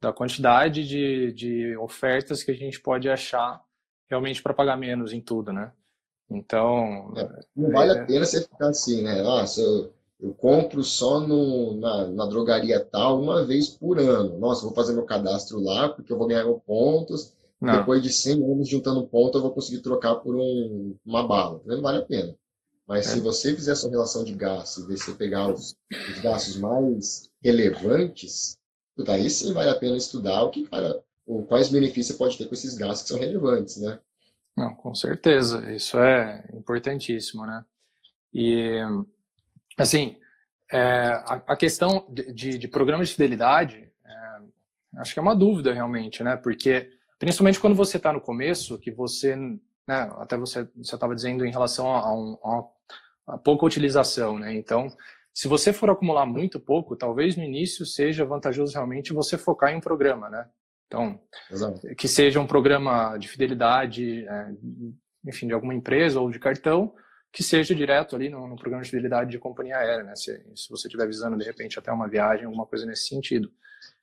da 0.00 0.12
quantidade 0.12 0.86
de, 0.86 1.32
de 1.32 1.76
ofertas 1.76 2.44
que 2.44 2.52
a 2.52 2.54
gente 2.54 2.80
pode 2.80 3.10
achar 3.10 3.60
realmente 4.08 4.40
para 4.40 4.54
pagar 4.54 4.76
menos 4.76 5.12
em 5.12 5.20
tudo, 5.20 5.52
né? 5.52 5.72
Então... 6.30 7.12
É, 7.16 7.40
não 7.56 7.70
vale 7.70 7.92
é... 7.92 8.00
a 8.00 8.06
pena 8.06 8.24
você 8.24 8.42
ficar 8.42 8.68
assim, 8.68 9.02
né? 9.02 9.20
Nossa, 9.22 9.60
eu 9.60 9.92
eu 10.20 10.34
compro 10.34 10.82
só 10.82 11.20
no, 11.20 11.76
na, 11.76 12.08
na, 12.08 12.26
drogaria 12.26 12.84
tal 12.84 13.22
uma 13.22 13.44
vez 13.44 13.68
por 13.68 13.98
ano. 13.98 14.38
Nossa, 14.38 14.62
vou 14.62 14.74
fazer 14.74 14.92
meu 14.92 15.04
cadastro 15.04 15.60
lá 15.60 15.88
porque 15.88 16.12
eu 16.12 16.18
vou 16.18 16.26
ganhar 16.26 16.44
pontos. 16.66 17.32
Não. 17.60 17.78
Depois 17.78 18.02
de 18.02 18.12
100 18.12 18.44
anos 18.44 18.68
juntando 18.68 19.06
pontos, 19.06 19.36
eu 19.36 19.42
vou 19.42 19.52
conseguir 19.52 19.80
trocar 19.80 20.16
por 20.16 20.34
um, 20.34 20.96
uma 21.04 21.26
bala. 21.26 21.60
Não 21.64 21.80
vale 21.80 21.98
a 21.98 22.04
pena. 22.04 22.34
Mas 22.86 23.06
é. 23.06 23.10
se 23.10 23.20
você 23.20 23.54
fizer 23.54 23.74
sua 23.74 23.90
relação 23.90 24.24
de 24.24 24.32
gastos 24.32 24.84
e 24.84 24.96
você 24.96 25.12
pegar 25.12 25.52
os, 25.52 25.76
os 25.92 26.20
gastos 26.20 26.56
mais 26.56 27.30
relevantes, 27.42 28.56
daí 28.96 29.28
sim 29.30 29.52
vale 29.52 29.70
a 29.70 29.74
pena 29.76 29.96
estudar 29.96 30.42
o 30.42 30.50
que 30.50 30.66
cara, 30.66 31.00
o, 31.26 31.42
quais 31.44 31.68
benefícios 31.68 32.06
você 32.06 32.14
pode 32.14 32.38
ter 32.38 32.46
com 32.46 32.54
esses 32.54 32.74
gastos 32.74 33.02
que 33.02 33.08
são 33.08 33.18
relevantes, 33.18 33.76
né? 33.76 34.00
Não, 34.56 34.74
com 34.74 34.94
certeza, 34.94 35.72
isso 35.72 35.98
é 35.98 36.48
importantíssimo, 36.52 37.46
né? 37.46 37.64
E, 38.32 38.80
assim, 39.78 40.16
é, 40.72 40.80
a, 41.24 41.42
a, 41.46 41.56
questão 41.56 42.06
de, 42.08 42.32
de, 42.32 42.58
de 42.58 42.68
programa 42.68 43.04
de 43.04 43.12
fidelidade, 43.12 43.90
é, 44.04 45.00
acho 45.00 45.12
que 45.12 45.18
é 45.18 45.22
uma 45.22 45.36
dúvida 45.36 45.72
realmente, 45.72 46.22
né? 46.22 46.36
Porque, 46.36 46.90
principalmente 47.18 47.60
quando 47.60 47.76
você 47.76 47.96
está 47.96 48.12
no 48.12 48.20
começo, 48.20 48.78
que 48.78 48.90
você, 48.90 49.36
né, 49.36 50.10
até 50.18 50.36
você 50.36 50.68
estava 50.80 51.14
dizendo 51.14 51.44
em 51.44 51.50
relação 51.50 51.88
a, 51.88 52.12
um, 52.14 52.38
a, 52.44 53.34
a 53.34 53.38
pouca 53.38 53.64
utilização, 53.64 54.38
né? 54.38 54.54
Então, 54.54 54.88
se 55.32 55.46
você 55.46 55.72
for 55.72 55.88
acumular 55.88 56.26
muito 56.26 56.58
pouco, 56.58 56.96
talvez 56.96 57.36
no 57.36 57.44
início 57.44 57.86
seja 57.86 58.24
vantajoso 58.24 58.72
realmente 58.74 59.12
você 59.12 59.38
focar 59.38 59.72
em 59.72 59.76
um 59.76 59.80
programa, 59.80 60.28
né? 60.28 60.48
Então, 60.88 61.20
Exato. 61.50 61.80
que 61.94 62.08
seja 62.08 62.40
um 62.40 62.46
programa 62.46 63.16
de 63.18 63.28
fidelidade, 63.28 64.26
é, 64.26 64.48
enfim, 65.26 65.46
de 65.46 65.52
alguma 65.52 65.74
empresa 65.74 66.18
ou 66.18 66.30
de 66.30 66.38
cartão, 66.38 66.94
que 67.32 67.42
seja 67.42 67.74
direto 67.74 68.16
ali 68.16 68.28
no, 68.28 68.46
no 68.46 68.56
programa 68.56 68.82
de 68.82 68.90
fidelidade 68.90 69.30
de 69.30 69.38
companhia 69.38 69.76
aérea, 69.76 70.04
né? 70.04 70.16
Se, 70.16 70.42
se 70.54 70.68
você 70.70 70.88
estiver 70.88 71.06
visando, 71.06 71.36
de 71.36 71.44
repente, 71.44 71.78
até 71.78 71.92
uma 71.92 72.08
viagem, 72.08 72.46
alguma 72.46 72.66
coisa 72.66 72.86
nesse 72.86 73.08
sentido. 73.08 73.50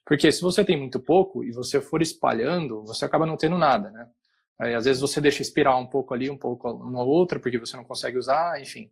Porque 0.05 0.31
se 0.31 0.41
você 0.41 0.63
tem 0.63 0.77
muito 0.77 0.99
pouco 0.99 1.43
e 1.43 1.51
você 1.51 1.81
for 1.81 2.01
espalhando, 2.01 2.83
você 2.83 3.05
acaba 3.05 3.25
não 3.25 3.37
tendo 3.37 3.57
nada, 3.57 3.89
né? 3.89 4.07
Aí, 4.59 4.73
às 4.73 4.85
vezes 4.85 5.01
você 5.01 5.19
deixa 5.19 5.41
expirar 5.41 5.77
um 5.77 5.87
pouco 5.87 6.13
ali, 6.13 6.29
um 6.29 6.37
pouco 6.37 6.69
uma 6.71 7.03
outra, 7.03 7.39
porque 7.39 7.57
você 7.57 7.75
não 7.75 7.83
consegue 7.83 8.17
usar, 8.17 8.61
enfim. 8.61 8.89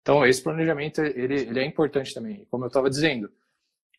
Então, 0.00 0.26
esse 0.26 0.42
planejamento, 0.42 1.00
ele, 1.00 1.42
ele 1.42 1.60
é 1.60 1.64
importante 1.64 2.12
também. 2.12 2.46
Como 2.50 2.64
eu 2.64 2.68
estava 2.68 2.90
dizendo, 2.90 3.30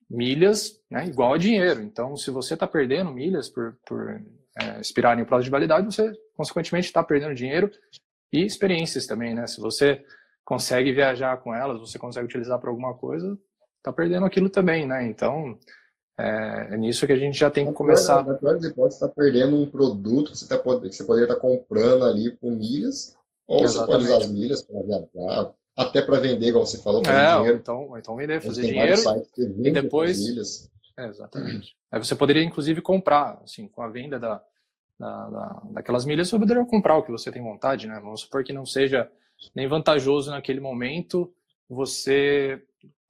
milhas 0.10 0.82
né, 0.90 1.06
igual 1.06 1.34
a 1.34 1.38
dinheiro. 1.38 1.82
Então, 1.82 2.18
se 2.18 2.30
você 2.32 2.56
está 2.56 2.68
perdendo 2.68 3.12
milhas 3.12 3.48
por, 3.50 3.78
por 3.86 4.22
é, 4.60 4.80
expirar 4.82 5.18
em 5.18 5.22
um 5.22 5.26
prazo 5.26 5.46
de 5.46 5.50
validade, 5.50 5.86
você, 5.86 6.12
consequentemente, 6.36 6.88
está 6.88 7.04
perdendo 7.04 7.34
dinheiro 7.34 7.72
e 8.40 8.46
experiências 8.46 9.06
também, 9.06 9.34
né? 9.34 9.48
Se 9.48 9.60
você 9.60 10.04
consegue 10.44 10.94
viajar 10.94 11.38
com 11.38 11.54
elas, 11.54 11.80
você 11.80 11.98
consegue 11.98 12.26
utilizar 12.26 12.60
para 12.60 12.70
alguma 12.70 12.94
coisa, 12.94 13.38
está 13.78 13.92
perdendo 13.92 14.26
aquilo 14.26 14.50
também, 14.50 14.86
né? 14.88 15.06
Então, 15.08 15.58
é, 16.18 16.70
é, 16.72 16.78
nisso 16.78 17.06
que 17.06 17.14
a 17.14 17.18
gente 17.18 17.38
já 17.38 17.50
tem 17.50 17.66
que 17.66 17.74
começar. 17.74 18.26
Na 18.26 18.36
pior 18.36 18.54
das 18.54 18.64
hipóteses, 18.64 19.02
está 19.02 19.08
perdendo 19.08 19.56
um 19.56 19.70
produto 19.70 20.32
que 20.32 20.38
você, 20.38 20.48
tá, 20.48 20.58
que 20.58 20.94
você 20.94 21.04
poderia 21.04 21.26
estar 21.26 21.36
tá 21.36 21.42
comprando 21.42 22.06
ali 22.06 22.36
com 22.38 22.52
milhas, 22.52 23.16
ou 23.48 23.64
Exatamente. 23.64 23.86
você 23.86 23.92
pode 23.92 24.04
usar 24.04 24.26
as 24.26 24.32
milhas 24.32 24.62
para 24.62 24.82
viajar, 24.82 25.54
até 25.76 26.02
para 26.02 26.20
vender, 26.20 26.48
igual 26.48 26.66
você 26.66 26.82
falou, 26.82 27.04
fazer 27.04 27.20
é, 27.20 27.36
dinheiro. 27.38 27.58
Então, 27.58 27.98
então 27.98 28.16
vender, 28.16 28.42
fazer 28.42 28.62
dinheiro 28.62 29.02
e 29.38 29.72
depois... 29.72 30.70
É, 30.98 31.08
exatamente. 31.08 31.76
Aí 31.92 32.02
você 32.02 32.16
poderia, 32.16 32.42
inclusive, 32.42 32.82
comprar, 32.82 33.42
assim, 33.44 33.68
com 33.68 33.82
a 33.82 33.90
venda 33.90 34.18
da, 34.18 34.42
da, 35.00 35.30
da, 35.30 35.62
daquelas 35.72 36.06
milhas, 36.06 36.30
você 36.30 36.40
poderia 36.40 36.66
comprar 36.66 36.98
o 36.98 37.04
que 37.04 37.12
você 37.12 37.32
tem 37.32 37.42
vontade, 37.42 37.88
né? 37.88 38.00
Vamos 38.00 38.22
supor 38.22 38.44
que 38.44 38.54
não 38.54 38.66
seja 38.66 39.10
nem 39.54 39.68
vantajoso 39.68 40.32
naquele 40.32 40.60
momento 40.60 41.34
você 41.70 42.62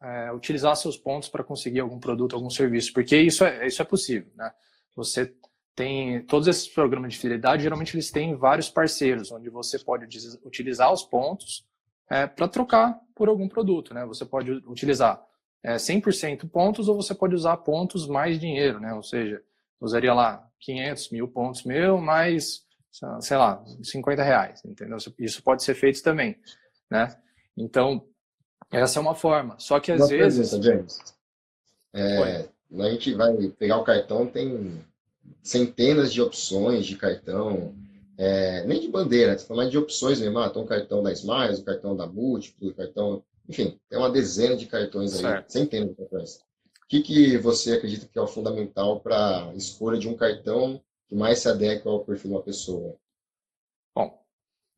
é, 0.01 0.31
utilizar 0.31 0.75
seus 0.75 0.97
pontos 0.97 1.29
para 1.29 1.43
conseguir 1.43 1.79
algum 1.79 1.99
produto, 1.99 2.35
algum 2.35 2.49
serviço, 2.49 2.93
porque 2.93 3.17
isso 3.17 3.43
é, 3.43 3.67
isso 3.67 3.81
é 3.81 3.85
possível, 3.85 4.31
né? 4.35 4.51
Você 4.95 5.33
tem 5.75 6.23
todos 6.25 6.47
esses 6.47 6.67
programas 6.67 7.13
de 7.13 7.19
fidelidade, 7.19 7.63
geralmente 7.63 7.95
eles 7.95 8.09
têm 8.09 8.35
vários 8.35 8.69
parceiros, 8.69 9.31
onde 9.31 9.49
você 9.49 9.77
pode 9.77 10.05
utilizar 10.45 10.91
os 10.91 11.03
pontos 11.03 11.65
é, 12.09 12.25
para 12.25 12.47
trocar 12.47 12.99
por 13.13 13.27
algum 13.27 13.47
produto, 13.47 13.93
né? 13.93 14.05
Você 14.05 14.25
pode 14.25 14.51
utilizar 14.51 15.21
é, 15.61 15.75
100% 15.75 16.49
pontos 16.49 16.87
ou 16.87 16.95
você 16.95 17.13
pode 17.13 17.35
usar 17.35 17.57
pontos 17.57 18.07
mais 18.07 18.39
dinheiro, 18.39 18.79
né? 18.79 18.93
Ou 18.93 19.03
seja, 19.03 19.41
usaria 19.85 20.13
lá 20.13 20.47
500 20.59 21.09
mil 21.11 21.27
pontos 21.27 21.63
meu 21.63 21.97
mais, 21.97 22.63
sei 23.21 23.37
lá, 23.37 23.63
50 23.83 24.23
reais, 24.23 24.61
entendeu? 24.65 24.97
Isso 25.19 25.41
pode 25.43 25.63
ser 25.63 25.75
feito 25.75 26.01
também, 26.01 26.37
né? 26.89 27.15
Então, 27.55 28.05
essa 28.71 28.99
é 28.99 29.01
uma 29.01 29.15
forma. 29.15 29.55
Só 29.59 29.79
que 29.79 29.91
às 29.91 30.01
uma 30.01 30.07
vezes... 30.07 30.49
Pergunta, 30.49 30.71
James. 30.71 30.99
É, 31.93 32.49
a 32.77 32.89
gente 32.89 33.13
vai 33.13 33.33
pegar 33.57 33.77
o 33.77 33.83
cartão, 33.83 34.27
tem 34.27 34.83
centenas 35.41 36.11
de 36.11 36.21
opções 36.21 36.85
de 36.85 36.97
cartão, 36.97 37.73
é, 38.17 38.65
nem 38.65 38.79
de 38.79 38.87
bandeira, 38.87 39.37
você 39.37 39.45
fala 39.45 39.69
de 39.69 39.77
opções 39.77 40.19
mesmo. 40.19 40.39
Ah, 40.39 40.49
tem 40.49 40.61
um 40.61 40.65
cartão 40.65 41.03
da 41.03 41.11
Smiles, 41.11 41.59
o 41.59 41.65
cartão 41.65 41.95
da 41.95 42.07
Múltiplo, 42.07 42.69
o 42.69 42.73
cartão. 42.73 43.23
Enfim, 43.47 43.79
tem 43.89 43.99
uma 43.99 44.09
dezena 44.09 44.55
de 44.55 44.65
cartões 44.65 45.13
aí, 45.13 45.21
certo. 45.21 45.49
centenas 45.51 45.89
de 45.89 45.95
cartões. 45.95 46.39
O 46.85 46.87
que, 46.87 47.01
que 47.01 47.37
você 47.37 47.73
acredita 47.73 48.07
que 48.07 48.17
é 48.17 48.21
o 48.21 48.27
fundamental 48.27 48.99
para 48.99 49.49
a 49.49 49.55
escolha 49.55 49.97
de 49.97 50.07
um 50.07 50.15
cartão 50.15 50.81
que 51.07 51.15
mais 51.15 51.39
se 51.39 51.49
adequa 51.49 51.89
ao 51.89 52.05
perfil 52.05 52.29
de 52.29 52.35
uma 52.37 52.43
pessoa? 52.43 52.95
Bom, 53.95 54.23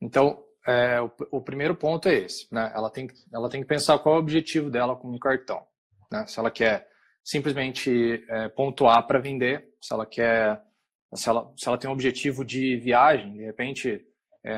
então, 0.02 0.44
é, 0.66 1.02
o, 1.02 1.12
o, 1.32 1.42
primeiro 1.42 1.76
ponto 1.76 2.08
é 2.08 2.16
esse. 2.16 2.48
Né? 2.50 2.72
Ela, 2.74 2.90
tem, 2.90 3.10
ela 3.34 3.50
tem 3.50 3.62
que 3.62 3.68
pensar 3.68 4.00
qual 4.00 4.16
é 4.16 4.18
o 4.18 4.22
objetivo 4.22 4.70
dela 4.70 4.96
com 4.96 5.12
o 5.12 5.20
cartão. 5.20 5.66
Né? 6.10 6.26
Se 6.28 6.40
ela 6.40 6.50
quer 6.50 6.90
simplesmente 7.22 8.24
é, 8.30 8.48
pontuar 8.48 9.06
para 9.06 9.20
vender, 9.20 9.76
se 9.82 9.94
ela 9.94 10.06
quer 10.06 10.66
se 11.16 11.30
ela, 11.30 11.52
se 11.56 11.68
ela 11.68 11.78
tem 11.78 11.90
um 11.90 11.94
objetivo 11.94 12.44
de 12.44 12.78
viagem, 12.78 13.34
de 13.34 13.46
repente 13.46 14.06
é, 14.44 14.54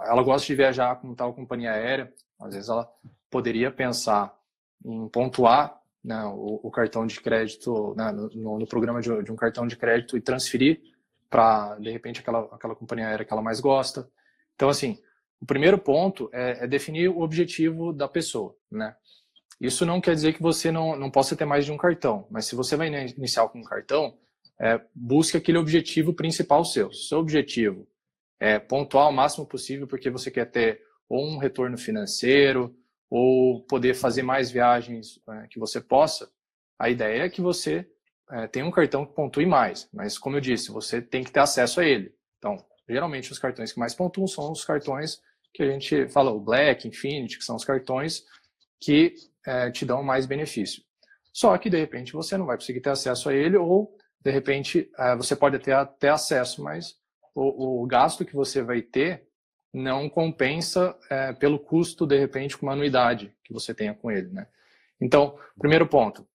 ela 0.00 0.22
gosta 0.22 0.46
de 0.46 0.54
viajar 0.54 0.96
com 0.96 1.14
tal 1.14 1.34
companhia 1.34 1.72
aérea, 1.72 2.12
às 2.40 2.54
vezes 2.54 2.68
ela 2.68 2.88
poderia 3.30 3.70
pensar 3.70 4.36
em 4.84 5.08
pontuar 5.08 5.77
né, 6.04 6.24
o, 6.24 6.60
o, 6.62 6.70
cartão 6.70 7.06
de 7.06 7.20
crédito 7.20 7.94
né, 7.96 8.12
no, 8.12 8.58
no, 8.58 8.66
programa 8.66 9.00
de, 9.00 9.22
de, 9.22 9.32
um 9.32 9.36
cartão 9.36 9.66
de 9.66 9.76
crédito 9.76 10.16
e 10.16 10.20
transferir 10.20 10.80
para 11.28 11.76
de 11.78 11.90
repente 11.90 12.20
aquela, 12.20 12.40
aquela 12.52 12.74
companhia 12.74 13.08
aérea 13.08 13.24
que 13.24 13.32
ela 13.32 13.42
mais 13.42 13.60
gosta. 13.60 14.08
Então 14.54 14.68
assim, 14.68 14.98
o 15.40 15.46
primeiro 15.46 15.78
ponto 15.78 16.30
é, 16.32 16.64
é 16.64 16.66
definir 16.66 17.08
o 17.08 17.20
objetivo 17.20 17.92
da 17.92 18.08
pessoa, 18.08 18.56
né? 18.70 18.94
Isso 19.60 19.84
não 19.84 20.00
quer 20.00 20.14
dizer 20.14 20.34
que 20.34 20.42
você 20.42 20.70
não, 20.70 20.96
não 20.96 21.10
possa 21.10 21.34
ter 21.34 21.44
mais 21.44 21.64
de 21.64 21.72
um 21.72 21.76
cartão, 21.76 22.26
mas 22.30 22.46
se 22.46 22.54
você 22.54 22.76
vai 22.76 22.88
iniciar 22.88 23.48
com 23.48 23.58
um 23.58 23.64
cartão, 23.64 24.16
é, 24.60 24.80
busque 24.94 25.36
aquele 25.36 25.58
objetivo 25.58 26.12
principal 26.12 26.64
seu. 26.64 26.92
Seu 26.92 27.18
objetivo 27.18 27.86
é 28.38 28.58
pontuar 28.58 29.08
o 29.08 29.12
máximo 29.12 29.46
possível 29.46 29.86
porque 29.86 30.10
você 30.10 30.30
quer 30.30 30.46
ter 30.46 30.80
ou 31.08 31.26
um 31.26 31.38
retorno 31.38 31.76
financeiro 31.76 32.74
ou 33.10 33.62
poder 33.64 33.94
fazer 33.94 34.22
mais 34.22 34.50
viagens 34.50 35.20
é, 35.28 35.46
que 35.48 35.58
você 35.58 35.80
possa. 35.80 36.30
A 36.78 36.90
ideia 36.90 37.24
é 37.24 37.28
que 37.28 37.40
você 37.40 37.88
é, 38.30 38.46
tenha 38.46 38.66
um 38.66 38.70
cartão 38.70 39.06
que 39.06 39.14
pontue 39.14 39.46
mais, 39.46 39.88
mas 39.92 40.18
como 40.18 40.36
eu 40.36 40.40
disse, 40.40 40.70
você 40.70 41.00
tem 41.00 41.24
que 41.24 41.32
ter 41.32 41.40
acesso 41.40 41.80
a 41.80 41.84
ele. 41.84 42.14
Então, 42.38 42.56
geralmente 42.88 43.32
os 43.32 43.38
cartões 43.38 43.72
que 43.72 43.78
mais 43.78 43.94
pontuam 43.94 44.26
são 44.26 44.52
os 44.52 44.64
cartões 44.64 45.20
que 45.52 45.62
a 45.62 45.70
gente 45.70 46.08
fala, 46.08 46.30
o 46.30 46.40
Black, 46.40 46.86
Infinity, 46.86 47.38
que 47.38 47.44
são 47.44 47.56
os 47.56 47.64
cartões 47.64 48.24
que 48.80 49.14
é, 49.46 49.70
te 49.70 49.84
dão 49.84 50.02
mais 50.02 50.26
benefício. 50.26 50.82
Só 51.32 51.56
que, 51.56 51.70
de 51.70 51.78
repente, 51.78 52.12
você 52.12 52.36
não 52.36 52.46
vai 52.46 52.56
conseguir 52.56 52.80
ter 52.80 52.90
acesso 52.90 53.28
a 53.28 53.34
ele 53.34 53.56
ou 53.56 53.96
de 54.20 54.30
repente 54.30 54.90
é, 54.98 55.16
você 55.16 55.36
pode 55.36 55.58
ter 55.58 55.72
até 55.72 56.08
acesso, 56.08 56.62
mas 56.62 56.96
o, 57.34 57.82
o, 57.82 57.86
gasto 57.86 58.24
que 58.24 58.34
você 58.34 58.62
vai 58.62 58.82
ter 58.82 59.27
não 59.72 60.08
compensa 60.08 60.96
é, 61.10 61.32
pelo 61.32 61.58
custo, 61.58 62.06
de 62.06 62.18
repente, 62.18 62.56
com 62.56 62.66
uma 62.66 62.72
anuidade 62.72 63.32
que 63.44 63.52
você 63.52 63.74
tenha 63.74 63.94
com 63.94 64.10
ele. 64.10 64.28
Né? 64.28 64.46
Então, 65.00 65.38
primeiro 65.58 65.86
ponto, 65.86 66.26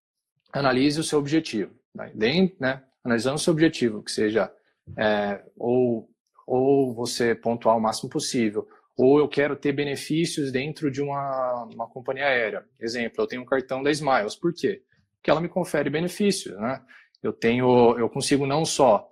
analise 0.51 0.99
o 0.99 1.03
seu 1.03 1.19
objetivo. 1.19 1.73
Né? 1.93 2.11
Né? 2.59 2.83
Analisando 3.03 3.35
o 3.35 3.39
seu 3.39 3.51
objetivo, 3.51 4.03
que 4.03 4.11
seja 4.11 4.51
é, 4.97 5.43
ou, 5.57 6.09
ou 6.45 6.93
você 6.93 7.33
pontuar 7.33 7.77
o 7.77 7.81
máximo 7.81 8.09
possível, 8.09 8.67
ou 8.95 9.19
eu 9.19 9.27
quero 9.27 9.55
ter 9.55 9.71
benefícios 9.71 10.51
dentro 10.51 10.91
de 10.91 11.01
uma, 11.01 11.67
uma 11.73 11.87
companhia 11.87 12.25
aérea. 12.25 12.63
Exemplo, 12.79 13.23
eu 13.23 13.27
tenho 13.27 13.41
um 13.41 13.45
cartão 13.45 13.81
da 13.81 13.91
Smiles. 13.91 14.35
Por 14.35 14.53
quê? 14.53 14.83
Porque 15.15 15.31
ela 15.31 15.41
me 15.41 15.49
confere 15.49 15.89
benefícios, 15.89 16.55
né? 16.59 16.81
eu 17.21 17.31
tenho, 17.31 17.97
eu 17.97 18.09
consigo 18.09 18.45
não 18.45 18.65
só 18.65 19.09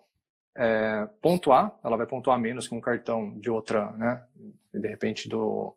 é, 0.56 1.08
pontuar, 1.22 1.78
ela 1.84 1.98
vai 1.98 2.06
pontuar 2.06 2.40
menos 2.40 2.68
que 2.68 2.76
um 2.76 2.82
cartão 2.82 3.38
de 3.40 3.50
outra, 3.50 3.92
né, 3.92 4.24
de 4.74 4.88
repente 4.88 5.28
do, 5.30 5.76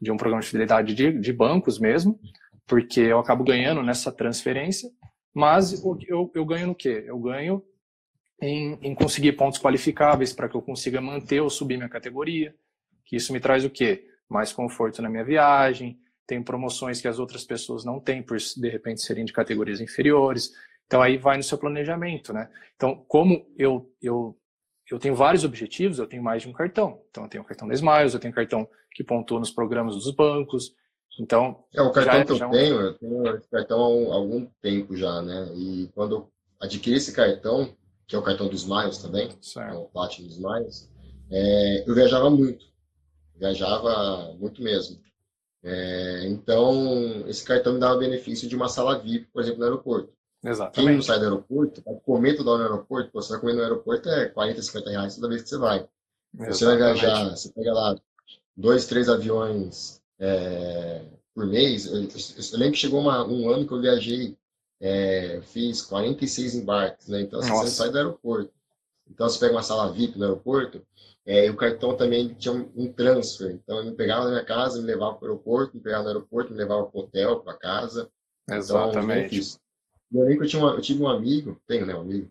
de 0.00 0.10
um 0.10 0.16
programa 0.16 0.42
de 0.42 0.48
fidelidade 0.48 0.94
de, 0.94 1.12
de 1.12 1.32
bancos 1.32 1.78
mesmo, 1.78 2.18
porque 2.66 3.00
eu 3.00 3.18
acabo 3.18 3.44
ganhando 3.44 3.82
nessa 3.82 4.12
transferência, 4.12 4.90
mas 5.32 5.82
eu, 6.08 6.30
eu 6.34 6.44
ganho 6.44 6.68
no 6.68 6.74
quê? 6.74 7.04
Eu 7.06 7.18
ganho 7.18 7.62
em, 8.40 8.78
em 8.82 8.94
conseguir 8.94 9.32
pontos 9.32 9.60
qualificáveis 9.60 10.32
para 10.32 10.48
que 10.48 10.56
eu 10.56 10.62
consiga 10.62 11.00
manter 11.00 11.40
ou 11.40 11.50
subir 11.50 11.76
minha 11.76 11.88
categoria, 11.88 12.54
que 13.04 13.16
isso 13.16 13.32
me 13.32 13.40
traz 13.40 13.64
o 13.64 13.70
quê? 13.70 14.06
Mais 14.28 14.52
conforto 14.52 15.00
na 15.00 15.08
minha 15.08 15.24
viagem, 15.24 15.98
tem 16.26 16.42
promoções 16.42 17.00
que 17.00 17.08
as 17.08 17.18
outras 17.18 17.42
pessoas 17.44 17.84
não 17.84 17.98
têm 17.98 18.22
por 18.22 18.36
de 18.36 18.68
repente 18.68 19.00
serem 19.00 19.24
de 19.24 19.32
categorias 19.32 19.80
inferiores. 19.80 20.52
Então 20.88 21.02
aí 21.02 21.18
vai 21.18 21.36
no 21.36 21.42
seu 21.42 21.58
planejamento, 21.58 22.32
né? 22.32 22.50
Então, 22.74 23.04
como 23.06 23.46
eu, 23.58 23.92
eu, 24.00 24.34
eu 24.90 24.98
tenho 24.98 25.14
vários 25.14 25.44
objetivos, 25.44 25.98
eu 25.98 26.06
tenho 26.06 26.22
mais 26.22 26.42
de 26.42 26.48
um 26.48 26.52
cartão. 26.52 27.02
Então 27.10 27.24
eu 27.24 27.28
tenho 27.28 27.44
o 27.44 27.46
cartão 27.46 27.68
da 27.68 27.74
Smiles, 27.74 28.14
eu 28.14 28.20
tenho 28.20 28.32
cartão 28.32 28.66
que 28.90 29.04
pontua 29.04 29.38
nos 29.38 29.50
programas 29.50 29.94
dos 29.94 30.10
bancos. 30.10 30.74
Então, 31.20 31.62
é 31.74 31.82
o 31.82 31.92
cartão 31.92 32.14
já, 32.14 32.24
que 32.24 32.32
eu 32.32 32.36
já 32.36 32.48
tenho, 32.48 32.80
eu 32.80 32.94
tenho 32.94 33.36
esse 33.36 33.48
cartão 33.50 34.12
há 34.12 34.14
algum 34.14 34.46
tempo 34.62 34.96
já, 34.96 35.20
né? 35.20 35.52
E 35.54 35.90
quando 35.94 36.14
eu 36.14 36.32
adquiri 36.58 36.96
esse 36.96 37.12
cartão, 37.12 37.76
que 38.06 38.16
é 38.16 38.18
o 38.18 38.22
cartão 38.22 38.48
dos 38.48 38.64
Miles 38.64 38.98
também, 38.98 39.30
certo. 39.42 39.74
é 39.74 39.76
o 39.76 39.84
Platinum 39.86 40.28
dos 40.28 40.38
Miles, 40.38 40.90
é, 41.30 41.84
eu 41.86 41.94
viajava 41.94 42.30
muito, 42.30 42.64
viajava 43.36 44.34
muito 44.38 44.62
mesmo. 44.62 44.98
É, 45.62 46.26
então, 46.28 47.28
esse 47.28 47.44
cartão 47.44 47.74
me 47.74 47.80
dava 47.80 47.98
benefício 47.98 48.48
de 48.48 48.56
uma 48.56 48.68
sala 48.68 48.98
VIP, 48.98 49.26
por 49.32 49.42
exemplo, 49.42 49.58
no 49.58 49.64
aeroporto. 49.64 50.17
Exatamente. 50.44 50.74
Quem 50.74 50.96
não 50.96 51.02
sai 51.02 51.18
do 51.18 51.24
aeroporto, 51.24 51.82
vai 51.84 51.94
comer 51.96 52.36
toda 52.36 52.50
hora 52.50 52.64
no 52.64 52.70
aeroporto, 52.70 53.10
você 53.12 53.32
vai 53.32 53.40
comer 53.40 53.54
no 53.54 53.62
aeroporto 53.62 54.08
é 54.08 54.28
40, 54.28 54.62
50 54.62 54.90
reais 54.90 55.14
toda 55.16 55.28
vez 55.28 55.42
que 55.42 55.48
você 55.48 55.58
vai. 55.58 55.88
Exatamente. 56.34 56.56
Você 56.56 56.64
vai 56.64 56.76
viajar, 56.76 57.30
você 57.30 57.52
pega 57.52 57.72
lá 57.72 57.96
dois, 58.56 58.86
três 58.86 59.08
aviões 59.08 60.00
é, 60.18 61.04
por 61.34 61.46
mês. 61.46 61.86
Eu, 61.86 62.02
eu, 62.02 62.08
eu, 62.08 62.58
lembro 62.58 62.72
que 62.72 62.78
chegou 62.78 63.00
uma, 63.00 63.24
um 63.26 63.50
ano 63.50 63.66
que 63.66 63.72
eu 63.72 63.80
viajei, 63.80 64.36
é, 64.80 65.40
fiz 65.42 65.82
46 65.82 66.54
embarques, 66.54 67.08
né? 67.08 67.20
Então, 67.20 67.40
assim, 67.40 67.50
você 67.50 67.70
sai 67.70 67.90
do 67.90 67.98
aeroporto. 67.98 68.52
Então, 69.10 69.28
você 69.28 69.38
pega 69.38 69.54
uma 69.54 69.62
sala 69.62 69.92
VIP 69.92 70.18
no 70.18 70.24
aeroporto, 70.24 70.82
é, 71.24 71.46
e 71.46 71.50
o 71.50 71.56
cartão 71.56 71.96
também 71.96 72.34
tinha 72.34 72.54
um, 72.54 72.92
transfer. 72.92 73.52
Então, 73.52 73.80
ele 73.80 73.90
me 73.90 73.96
pegava 73.96 74.24
na 74.24 74.30
minha 74.30 74.44
casa, 74.44 74.80
me 74.80 74.86
levava 74.86 75.14
para 75.14 75.26
o 75.26 75.30
aeroporto, 75.30 75.76
me 75.76 75.82
pegava 75.82 76.04
no 76.04 76.08
aeroporto, 76.10 76.52
me 76.52 76.58
levava 76.58 76.86
para 76.86 76.98
o 76.98 77.02
hotel, 77.02 77.40
para 77.40 77.54
casa. 77.54 78.10
Então, 78.44 78.56
Exatamente. 78.56 79.36
Então, 79.36 79.60
eu 80.12 80.22
lembro 80.22 80.38
que 80.38 80.44
eu, 80.44 80.48
tinha 80.48 80.62
uma, 80.62 80.72
eu 80.74 80.80
tive 80.80 81.02
um 81.02 81.08
amigo, 81.08 81.60
tenho, 81.66 81.86
né, 81.86 81.94
um 81.94 82.00
amigo, 82.00 82.30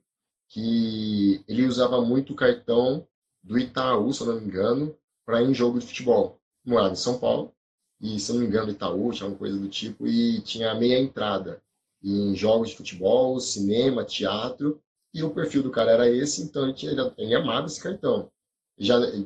que 0.50 1.44
ele 1.48 1.66
usava 1.66 2.02
muito 2.02 2.34
o 2.34 2.36
cartão 2.36 3.08
do 3.44 3.58
Itaú, 3.58 4.12
se 4.14 4.22
eu 4.22 4.28
não 4.28 4.42
me 4.42 4.48
engano, 4.48 4.98
para 5.26 5.42
ir 5.42 5.50
em 5.50 5.54
jogo 5.54 5.80
de 5.80 5.86
futebol. 5.86 6.40
Morava 6.66 6.94
em 6.94 6.96
São 6.96 7.20
Paulo, 7.20 7.54
e 8.00 8.20
se 8.20 8.32
eu 8.32 8.36
não 8.36 8.42
me 8.42 8.48
engano, 8.48 8.72
Itaú, 8.72 9.12
tinha 9.12 9.26
alguma 9.26 9.40
coisa 9.40 9.58
do 9.58 9.68
tipo, 9.68 10.08
e 10.08 10.42
tinha 10.42 10.76
meia 10.76 11.00
entrada 11.00 11.62
em 12.04 12.36
jogos 12.36 12.70
de 12.70 12.78
futebol, 12.78 13.40
cinema, 13.40 14.06
teatro, 14.06 14.82
e 15.14 15.24
o 15.24 15.34
perfil 15.34 15.64
do 15.64 15.72
cara 15.72 15.92
era 15.92 16.10
esse, 16.10 16.44
então 16.44 16.64
ele, 16.64 16.74
tinha, 16.74 16.92
ele 17.18 17.36
amava 17.36 17.68
esse 17.68 17.82
cartão. 17.82 18.32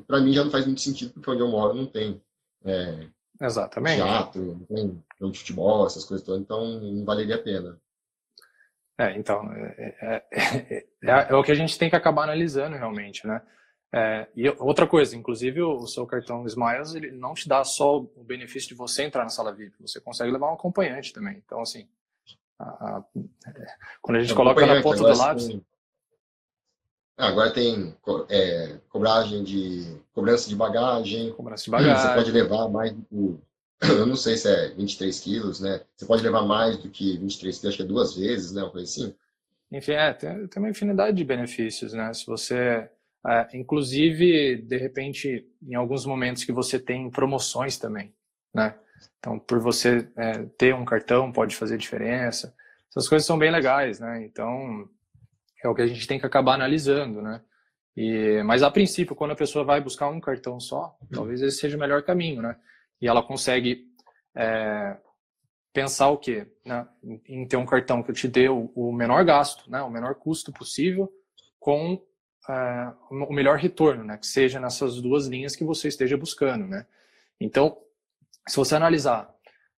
Para 0.07 0.21
mim 0.21 0.33
já 0.33 0.43
não 0.43 0.51
faz 0.51 0.65
muito 0.65 0.81
sentido, 0.81 1.11
porque 1.11 1.29
onde 1.29 1.41
eu 1.41 1.49
moro 1.49 1.73
não 1.73 1.85
tem 1.85 2.21
é, 2.63 3.07
Exatamente. 3.39 3.95
teatro, 3.95 4.41
não 4.41 4.65
tem 4.65 5.03
jogo 5.19 5.33
de 5.33 5.39
futebol, 5.39 5.85
essas 5.85 6.05
coisas 6.05 6.25
todas, 6.25 6.41
então 6.41 6.79
não 6.79 7.03
valeria 7.03 7.35
a 7.35 7.41
pena. 7.41 7.79
É, 9.01 9.17
então, 9.17 9.51
é, 9.51 9.95
é, 9.99 10.25
é, 10.31 11.27
é, 11.31 11.35
o 11.35 11.41
que 11.41 11.51
a 11.51 11.55
gente 11.55 11.75
tem 11.75 11.89
que 11.89 11.95
acabar 11.95 12.25
analisando 12.25 12.77
realmente, 12.77 13.25
né? 13.25 13.41
É, 13.91 14.27
e 14.35 14.47
outra 14.59 14.85
coisa, 14.85 15.17
inclusive 15.17 15.59
o, 15.63 15.87
seu 15.87 16.05
cartão 16.05 16.45
Smiles, 16.45 16.93
ele 16.93 17.11
não 17.11 17.33
te 17.33 17.49
dá 17.49 17.63
só 17.63 17.97
o 17.97 18.23
benefício 18.23 18.69
de 18.69 18.75
você 18.75 19.03
entrar 19.03 19.23
na 19.23 19.29
sala 19.29 19.51
VIP, 19.51 19.75
você 19.81 19.99
consegue 19.99 20.31
levar 20.31 20.51
um 20.51 20.53
acompanhante 20.53 21.11
também. 21.11 21.41
Então, 21.43 21.61
assim, 21.61 21.87
a, 22.59 22.63
a, 22.63 23.03
quando 24.03 24.17
a 24.17 24.21
gente 24.21 24.35
coloca 24.35 24.65
na 24.67 24.83
ponta 24.83 24.97
do 24.97 25.17
lápis... 25.17 25.47
Tem, 25.47 25.65
agora 27.17 27.51
tem 27.51 27.97
é, 28.29 28.79
cobragem 28.87 29.43
de, 29.43 29.99
cobrança 30.13 30.47
de 30.47 30.55
bagagem, 30.55 31.33
cobrança 31.33 31.63
de 31.63 31.71
bagagem. 31.71 31.97
Você 31.97 32.13
pode 32.13 32.31
levar 32.31 32.69
mais 32.69 32.93
do 32.93 33.41
eu 33.89 34.05
não 34.05 34.15
sei 34.15 34.37
se 34.37 34.47
é 34.47 34.69
23 34.69 35.19
quilos, 35.19 35.59
né? 35.59 35.81
Você 35.95 36.05
pode 36.05 36.23
levar 36.23 36.43
mais 36.43 36.77
do 36.77 36.89
que 36.89 37.17
23 37.17 37.57
quilos, 37.57 37.65
acho 37.65 37.77
que 37.77 37.83
é 37.83 37.85
duas 37.85 38.15
vezes, 38.15 38.51
né? 38.51 38.61
Uma 38.61 38.71
coisa 38.71 38.85
assim. 38.85 39.15
Enfim, 39.71 39.93
é, 39.93 40.13
tem, 40.13 40.47
tem 40.47 40.61
uma 40.61 40.69
infinidade 40.69 41.17
de 41.17 41.23
benefícios, 41.23 41.93
né? 41.93 42.13
Se 42.13 42.25
você, 42.25 42.89
é, 43.25 43.47
inclusive, 43.53 44.57
de 44.57 44.77
repente, 44.77 45.47
em 45.63 45.75
alguns 45.75 46.05
momentos 46.05 46.43
que 46.43 46.51
você 46.51 46.77
tem 46.79 47.09
promoções 47.09 47.77
também, 47.77 48.13
né? 48.53 48.75
Então, 49.17 49.39
por 49.39 49.59
você 49.59 50.07
é, 50.15 50.43
ter 50.57 50.75
um 50.75 50.85
cartão 50.85 51.31
pode 51.31 51.55
fazer 51.55 51.77
diferença. 51.77 52.53
Essas 52.89 53.07
coisas 53.07 53.25
são 53.25 53.37
bem 53.37 53.51
legais, 53.51 53.99
né? 53.99 54.23
Então, 54.23 54.87
é 55.63 55.67
o 55.67 55.73
que 55.73 55.81
a 55.81 55.87
gente 55.87 56.07
tem 56.07 56.19
que 56.19 56.25
acabar 56.25 56.55
analisando, 56.55 57.21
né? 57.21 57.41
E, 57.95 58.41
mas 58.43 58.63
a 58.63 58.71
princípio, 58.71 59.15
quando 59.15 59.31
a 59.31 59.35
pessoa 59.35 59.65
vai 59.65 59.81
buscar 59.81 60.07
um 60.09 60.19
cartão 60.19 60.59
só, 60.59 60.95
talvez 61.11 61.41
esse 61.41 61.57
seja 61.57 61.77
o 61.77 61.79
melhor 61.79 62.03
caminho, 62.03 62.41
né? 62.41 62.55
E 63.01 63.07
ela 63.07 63.23
consegue 63.23 63.87
é, 64.35 64.97
pensar 65.73 66.09
o 66.09 66.17
quê? 66.17 66.47
Né? 66.65 66.87
Em 67.27 67.47
ter 67.47 67.57
um 67.57 67.65
cartão 67.65 68.03
que 68.03 68.13
te 68.13 68.27
dê 68.27 68.47
o, 68.49 68.91
menor 68.91 69.23
gasto, 69.25 69.69
né? 69.69 69.81
o 69.81 69.89
menor 69.89 70.15
custo 70.15 70.51
possível, 70.51 71.11
com 71.59 72.01
é, 72.49 72.93
o 73.09 73.33
melhor 73.33 73.57
retorno, 73.57 74.03
né? 74.03 74.17
que 74.17 74.27
seja 74.27 74.59
nessas 74.59 75.01
duas 75.01 75.27
linhas 75.27 75.55
que 75.55 75.63
você 75.63 75.87
esteja 75.87 76.17
buscando. 76.17 76.67
Né? 76.67 76.85
Então, 77.39 77.77
se 78.47 78.55
você 78.55 78.75
analisar, 78.75 79.33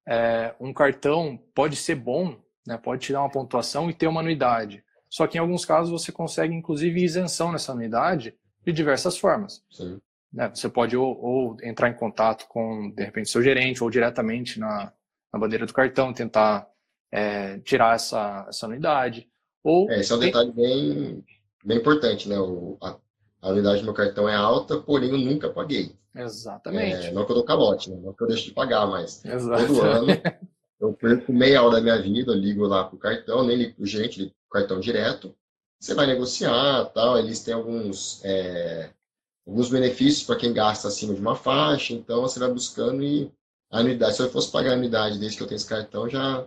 é, 0.06 0.54
um 0.58 0.72
cartão 0.72 1.38
pode 1.54 1.76
ser 1.76 1.94
bom, 1.94 2.37
né? 2.66 2.76
pode 2.76 3.02
te 3.02 3.12
dar 3.12 3.20
uma 3.20 3.30
pontuação 3.30 3.88
e 3.88 3.94
ter 3.94 4.06
uma 4.06 4.20
anuidade. 4.20 4.85
Só 5.08 5.26
que 5.26 5.37
em 5.37 5.40
alguns 5.40 5.64
casos 5.64 5.90
você 5.90 6.11
consegue, 6.11 6.54
inclusive, 6.54 7.02
isenção 7.02 7.52
nessa 7.52 7.72
anuidade 7.72 8.35
de 8.64 8.72
diversas 8.72 9.18
formas. 9.18 9.62
Sim. 9.70 10.00
Né? 10.32 10.50
Você 10.54 10.68
pode 10.68 10.96
ou, 10.96 11.20
ou, 11.22 11.56
entrar 11.62 11.90
em 11.90 11.94
contato 11.94 12.46
com, 12.48 12.90
de 12.90 13.04
repente, 13.04 13.28
seu 13.28 13.42
gerente 13.42 13.82
ou 13.82 13.90
diretamente 13.90 14.58
na, 14.58 14.92
na 15.32 15.38
bandeira 15.38 15.66
do 15.66 15.74
cartão, 15.74 16.12
tentar 16.12 16.66
é, 17.10 17.58
tirar 17.58 17.94
essa, 17.94 18.46
essa 18.48 18.66
anuidade. 18.66 19.28
Ou 19.62 19.90
é, 19.90 20.00
esse 20.00 20.12
é 20.12 20.16
um 20.16 20.18
detalhe 20.18 20.52
bem, 20.52 21.24
bem 21.64 21.78
importante, 21.78 22.28
né? 22.28 22.38
O, 22.38 22.78
a, 22.80 22.96
a 23.42 23.48
anuidade 23.48 23.80
do 23.80 23.84
meu 23.84 23.94
cartão 23.94 24.28
é 24.28 24.34
alta, 24.34 24.78
porém 24.78 25.10
eu 25.10 25.18
nunca 25.18 25.50
paguei. 25.50 25.94
Exatamente. 26.14 27.06
É, 27.06 27.10
não 27.12 27.24
que 27.24 27.32
eu 27.32 27.36
dou 27.36 27.44
calote, 27.44 27.90
né? 27.90 27.98
não 28.02 28.12
que 28.12 28.22
eu 28.22 28.28
deixo 28.28 28.44
de 28.44 28.52
pagar, 28.52 28.86
mas 28.86 29.24
Exato. 29.24 29.66
todo 29.66 29.80
ano 29.82 30.06
eu 30.80 30.92
perco 30.92 31.32
meia 31.32 31.62
hora 31.62 31.76
da 31.76 31.80
minha 31.80 32.00
vida, 32.00 32.34
ligo 32.34 32.66
lá 32.66 32.84
pro 32.84 32.98
cartão, 32.98 33.44
nem 33.44 33.56
ligo 33.56 33.76
pro 33.76 33.86
gerente, 33.86 34.20
ligo 34.20 34.32
pro 34.48 34.60
cartão 34.60 34.80
direto. 34.80 35.34
Você 35.80 35.94
vai 35.94 36.06
negociar, 36.06 36.84
tal, 36.86 37.18
eles 37.18 37.42
têm 37.42 37.54
alguns 37.54 38.22
é, 38.24 38.90
alguns 39.46 39.68
benefícios 39.68 40.24
para 40.24 40.37
quem 40.37 40.52
gasta 40.52 40.88
acima 40.88 41.14
de 41.14 41.20
uma 41.20 41.35
faixa, 41.35 41.92
então 41.92 42.22
você 42.22 42.38
vai 42.38 42.50
buscando 42.50 43.02
e 43.02 43.31
a 43.70 43.78
anuidade, 43.78 44.16
se 44.16 44.22
eu 44.22 44.31
fosse 44.31 44.50
pagar 44.52 44.72
a 44.72 44.74
anuidade 44.74 45.18
desde 45.18 45.37
que 45.37 45.42
eu 45.42 45.46
tenho 45.46 45.57
esse 45.57 45.66
cartão, 45.66 46.09
já 46.09 46.46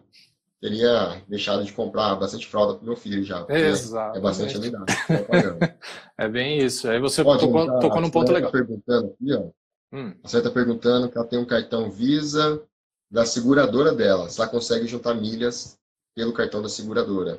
teria 0.62 1.22
deixado 1.28 1.64
de 1.64 1.74
comprar 1.74 2.16
bastante 2.16 2.48
fralda 2.48 2.76
para 2.76 2.86
meu 2.86 2.96
filho 2.96 3.24
já. 3.24 3.46
Exato. 3.50 4.18
É 4.18 4.22
bastante 4.22 4.56
anuidade. 4.56 4.86
é 6.18 6.28
bem 6.30 6.60
isso. 6.60 6.88
Aí 6.88 7.00
você 7.00 7.24
Pode, 7.24 7.42
tocou, 7.42 7.66
tá, 7.66 7.80
tocou 7.80 8.02
num 8.02 8.10
ponto 8.10 8.32
legal. 8.32 8.52
Tá 8.52 8.58
perguntando 8.58 9.08
aqui, 9.08 9.34
ó. 9.34 9.50
Hum. 9.92 10.14
A 10.24 10.28
senhora 10.28 10.48
está 10.48 10.52
perguntando 10.52 11.10
que 11.10 11.18
ela 11.18 11.28
tem 11.28 11.40
um 11.40 11.46
cartão 11.46 11.90
Visa 11.90 12.62
da 13.10 13.26
seguradora 13.26 13.92
dela. 13.92 14.30
Se 14.30 14.40
ela 14.40 14.50
consegue 14.50 14.88
juntar 14.88 15.14
milhas 15.14 15.78
pelo 16.16 16.34
cartão 16.34 16.62
da 16.62 16.70
seguradora. 16.70 17.38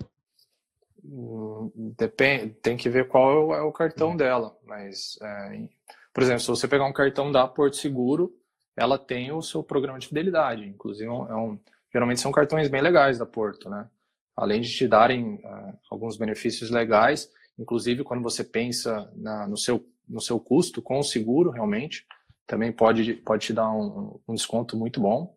Depende, 1.97 2.55
tem 2.55 2.77
que 2.77 2.89
ver 2.89 3.09
qual 3.09 3.55
é 3.55 3.63
o 3.63 3.73
cartão 3.73 4.11
uhum. 4.11 4.17
dela. 4.17 4.57
Mas, 4.65 5.19
é, 5.23 5.69
por 6.13 6.23
exemplo, 6.23 6.41
se 6.41 6.49
você 6.49 6.67
pegar 6.67 6.85
um 6.87 6.93
cartão 6.93 7.31
da 7.31 7.47
Porto 7.47 7.77
Seguro, 7.77 8.35
ela 8.77 8.99
tem 8.99 9.33
o 9.33 9.43
seu 9.43 9.63
programa 9.63 9.99
de 9.99 10.09
fidelidade. 10.09 10.67
Inclusive, 10.67 11.09
é 11.09 11.35
um, 11.35 11.59
geralmente 11.93 12.21
são 12.21 12.33
cartões 12.33 12.69
bem 12.69 12.83
legais 12.83 13.19
da 13.19 13.27
Porto, 13.27 13.71
né? 13.71 13.89
Além 14.37 14.61
de 14.61 14.71
te 14.71 14.87
darem 14.87 15.37
uh, 15.37 15.79
alguns 15.91 16.17
benefícios 16.17 16.71
legais, 16.71 17.31
inclusive 17.59 18.05
quando 18.05 18.23
você 18.23 18.45
pensa 18.45 19.11
na, 19.17 19.47
no, 19.49 19.57
seu, 19.57 19.89
no 20.07 20.21
seu 20.21 20.39
custo 20.39 20.83
com 20.83 20.99
o 20.99 21.05
seguro, 21.05 21.51
realmente, 21.51 22.07
também 22.47 22.71
pode, 22.71 23.15
pode 23.15 23.47
te 23.47 23.53
dar 23.55 23.71
um, 23.71 24.21
um 24.29 24.35
desconto 24.35 24.77
muito 24.77 25.01
bom. 25.01 25.35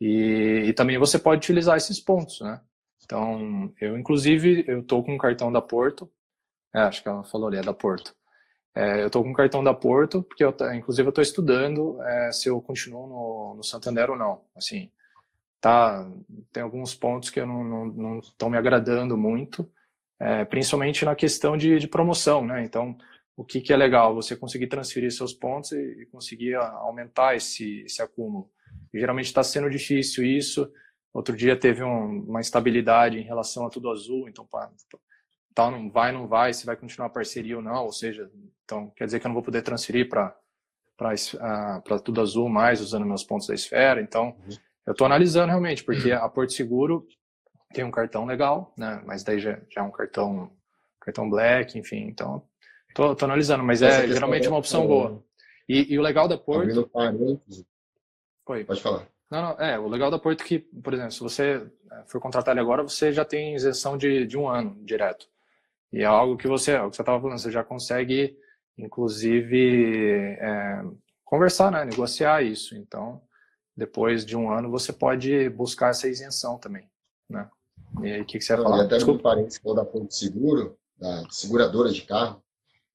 E, 0.00 0.64
e, 0.66 0.72
também 0.72 0.96
você 0.96 1.18
pode 1.18 1.40
utilizar 1.40 1.76
esses 1.76 2.00
pontos, 2.00 2.40
né? 2.40 2.60
Então, 3.10 3.74
eu 3.80 3.98
inclusive, 3.98 4.64
eu 4.68 4.84
tô 4.84 5.02
com 5.02 5.14
um 5.14 5.18
cartão 5.18 5.50
da 5.50 5.60
Porto, 5.60 6.08
é, 6.72 6.78
acho 6.82 7.02
que 7.02 7.08
ela 7.08 7.24
falou 7.24 7.48
ali, 7.48 7.56
é 7.56 7.60
da 7.60 7.74
Porto. 7.74 8.14
É, 8.72 9.02
eu 9.02 9.10
tô 9.10 9.20
com 9.20 9.30
um 9.30 9.34
cartão 9.34 9.64
da 9.64 9.74
Porto, 9.74 10.22
porque 10.22 10.44
eu, 10.44 10.54
inclusive 10.76 11.08
eu 11.08 11.12
tô 11.12 11.20
estudando 11.20 12.00
é, 12.04 12.30
se 12.30 12.48
eu 12.48 12.62
continuo 12.62 13.08
no, 13.08 13.54
no, 13.56 13.64
Santander 13.64 14.10
ou 14.10 14.16
não. 14.16 14.44
Assim, 14.54 14.92
tá, 15.60 16.08
tem 16.52 16.62
alguns 16.62 16.94
pontos 16.94 17.30
que 17.30 17.40
eu 17.40 17.46
não 17.48 18.20
estão 18.20 18.48
me 18.48 18.56
agradando 18.56 19.18
muito, 19.18 19.68
é, 20.20 20.44
principalmente 20.44 21.04
na 21.04 21.16
questão 21.16 21.56
de, 21.56 21.80
de, 21.80 21.88
promoção, 21.88 22.46
né? 22.46 22.64
Então, 22.64 22.96
o 23.36 23.44
que, 23.44 23.60
que 23.60 23.72
é 23.72 23.76
legal? 23.76 24.14
Você 24.14 24.36
conseguir 24.36 24.68
transferir 24.68 25.10
seus 25.10 25.32
pontos 25.32 25.72
e, 25.72 26.02
e 26.02 26.06
conseguir 26.06 26.54
aumentar 26.54 27.34
esse, 27.34 27.80
esse 27.80 28.00
acúmulo. 28.00 28.48
E, 28.94 29.00
geralmente 29.00 29.26
está 29.26 29.42
sendo 29.42 29.68
difícil 29.68 30.24
isso, 30.24 30.70
Outro 31.12 31.36
dia 31.36 31.58
teve 31.58 31.82
um, 31.82 32.24
uma 32.24 32.40
instabilidade 32.40 33.18
em 33.18 33.22
relação 33.22 33.66
a 33.66 33.70
tudo 33.70 33.90
azul, 33.90 34.28
então 34.28 34.46
pá, 34.46 34.70
tal 35.54 35.70
não 35.70 35.90
vai, 35.90 36.12
não 36.12 36.28
vai, 36.28 36.52
se 36.52 36.64
vai 36.64 36.76
continuar 36.76 37.06
a 37.06 37.12
parceria 37.12 37.56
ou 37.56 37.62
não, 37.62 37.84
ou 37.84 37.92
seja, 37.92 38.30
então 38.64 38.90
quer 38.96 39.06
dizer 39.06 39.18
que 39.18 39.26
eu 39.26 39.28
não 39.28 39.34
vou 39.34 39.42
poder 39.42 39.62
transferir 39.62 40.08
para 40.08 40.36
para 41.82 41.98
tudo 41.98 42.20
azul 42.20 42.46
mais 42.50 42.80
usando 42.82 43.06
meus 43.06 43.24
pontos 43.24 43.46
da 43.46 43.54
esfera. 43.54 44.02
Então, 44.02 44.36
uhum. 44.46 44.56
eu 44.86 44.92
estou 44.92 45.06
analisando 45.06 45.48
realmente, 45.48 45.82
porque 45.82 46.12
a 46.12 46.28
Porto 46.28 46.52
Seguro 46.52 47.06
tem 47.72 47.82
um 47.84 47.90
cartão 47.90 48.26
legal, 48.26 48.74
né? 48.76 49.02
Mas 49.06 49.24
daí 49.24 49.40
já, 49.40 49.58
já 49.70 49.80
é 49.80 49.82
um 49.82 49.90
cartão 49.90 50.52
cartão 51.00 51.30
black, 51.30 51.78
enfim. 51.78 52.06
Então, 52.08 52.46
tô, 52.94 53.14
tô 53.16 53.24
analisando, 53.24 53.64
mas 53.64 53.80
é 53.80 54.06
geralmente 54.08 54.46
uma 54.46 54.58
opção 54.58 54.86
boa. 54.86 55.24
E, 55.68 55.94
e, 55.94 55.98
o 55.98 56.02
legal 56.02 56.28
da 56.28 56.36
Porto. 56.36 56.68
Oi. 58.48 58.64
Pode 58.64 58.82
falar. 58.82 59.08
Não, 59.30 59.42
não, 59.42 59.50
é, 59.60 59.78
o 59.78 59.86
legal 59.86 60.10
da 60.10 60.18
Porto 60.18 60.42
é 60.42 60.44
que, 60.44 60.58
por 60.58 60.92
exemplo, 60.92 61.12
se 61.12 61.20
você 61.20 61.70
é, 61.92 62.02
for 62.06 62.20
contratar 62.20 62.52
ele 62.52 62.60
agora, 62.60 62.82
você 62.82 63.12
já 63.12 63.24
tem 63.24 63.54
isenção 63.54 63.96
de, 63.96 64.26
de 64.26 64.36
um 64.36 64.48
ano 64.48 64.84
direto. 64.84 65.28
E 65.92 66.00
é 66.00 66.04
algo 66.04 66.36
que 66.36 66.48
você, 66.48 66.72
é 66.72 66.82
o 66.82 66.90
que 66.90 66.96
você 66.96 67.02
estava 67.02 67.20
falando, 67.20 67.38
você 67.38 67.50
já 67.50 67.62
consegue, 67.62 68.36
inclusive, 68.76 70.36
é, 70.40 70.82
conversar, 71.24 71.70
né, 71.70 71.84
negociar 71.84 72.42
isso. 72.42 72.76
Então, 72.76 73.22
depois 73.76 74.26
de 74.26 74.36
um 74.36 74.50
ano, 74.52 74.68
você 74.68 74.92
pode 74.92 75.48
buscar 75.50 75.90
essa 75.90 76.08
isenção 76.08 76.58
também, 76.58 76.88
né? 77.28 77.48
E 78.02 78.12
aí, 78.12 78.20
o 78.20 78.24
que, 78.24 78.38
que 78.38 78.44
você 78.44 78.52
ia 78.52 78.62
falar? 78.62 78.78
E 78.78 78.86
até 78.86 78.96
Desculpa. 78.96 79.20
um 79.20 79.22
parênteses 79.22 79.60
da 79.62 79.84
Porto 79.84 80.14
Seguro, 80.14 80.76
da 80.98 81.24
seguradora 81.30 81.90
de 81.90 82.02
carro, 82.02 82.42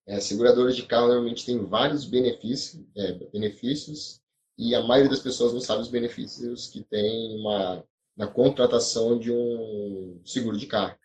é, 0.08 0.19
seguradoras 0.19 0.76
de 0.76 0.84
carro 0.84 1.08
normalmente 1.08 1.45
tem 1.45 1.65
vários 1.65 2.06
benefícios, 2.06 2.84
é, 2.95 3.13
benefícios 3.34 4.21
e 4.58 4.74
a 4.74 4.82
maioria 4.82 5.10
das 5.10 5.20
pessoas 5.20 5.54
não 5.54 5.60
sabe 5.60 5.82
os 5.82 5.89
benefícios 5.89 6.68
que 6.68 6.82
tem 6.84 7.39
uma, 7.39 7.84
na 8.15 8.28
contratação 8.28 9.20
de 9.20 9.32
um 9.32 10.20
seguro 10.24 10.58
de 10.58 10.65
carro. 10.65 10.96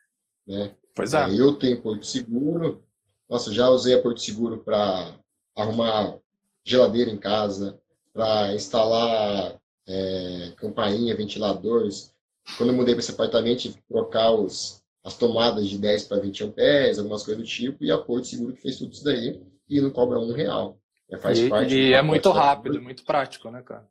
Né? 0.46 0.74
Pois 0.94 1.14
é. 1.14 1.30
Eu 1.34 1.54
tenho 1.56 1.80
Porto 1.80 2.06
Seguro, 2.06 2.82
nossa, 3.28 3.52
já 3.52 3.68
usei 3.68 3.94
a 3.94 4.02
Porto 4.02 4.20
Seguro 4.20 4.58
para 4.58 5.14
arrumar 5.56 6.18
geladeira 6.64 7.10
em 7.10 7.18
casa, 7.18 7.80
para 8.12 8.54
instalar 8.54 9.60
é, 9.86 10.52
campainha, 10.56 11.16
ventiladores. 11.16 12.12
Quando 12.56 12.70
eu 12.70 12.76
mudei 12.76 12.94
para 12.94 13.02
esse 13.02 13.12
apartamento, 13.12 13.60
tive 13.60 13.76
que 13.76 13.88
trocar 13.88 14.32
os, 14.32 14.82
as 15.04 15.16
tomadas 15.16 15.68
de 15.68 15.78
10 15.78 16.04
para 16.04 16.20
20 16.20 16.44
amperes, 16.44 16.98
algumas 16.98 17.22
coisas 17.22 17.42
do 17.42 17.48
tipo, 17.48 17.84
e 17.84 17.90
a 17.90 17.98
Porto 17.98 18.26
Seguro 18.26 18.54
que 18.54 18.62
fez 18.62 18.78
tudo 18.78 18.92
isso 18.92 19.04
daí 19.04 19.40
e 19.68 19.80
não 19.80 19.90
cobra 19.90 20.18
um 20.18 20.32
real. 20.32 20.79
É, 21.10 21.18
faz 21.18 21.38
e, 21.38 21.48
parte 21.48 21.74
e 21.74 21.92
é 21.92 22.02
muito 22.02 22.30
rápido, 22.30 22.74
da... 22.74 22.80
muito 22.80 23.04
prático, 23.04 23.50
né, 23.50 23.62
cara? 23.62 23.88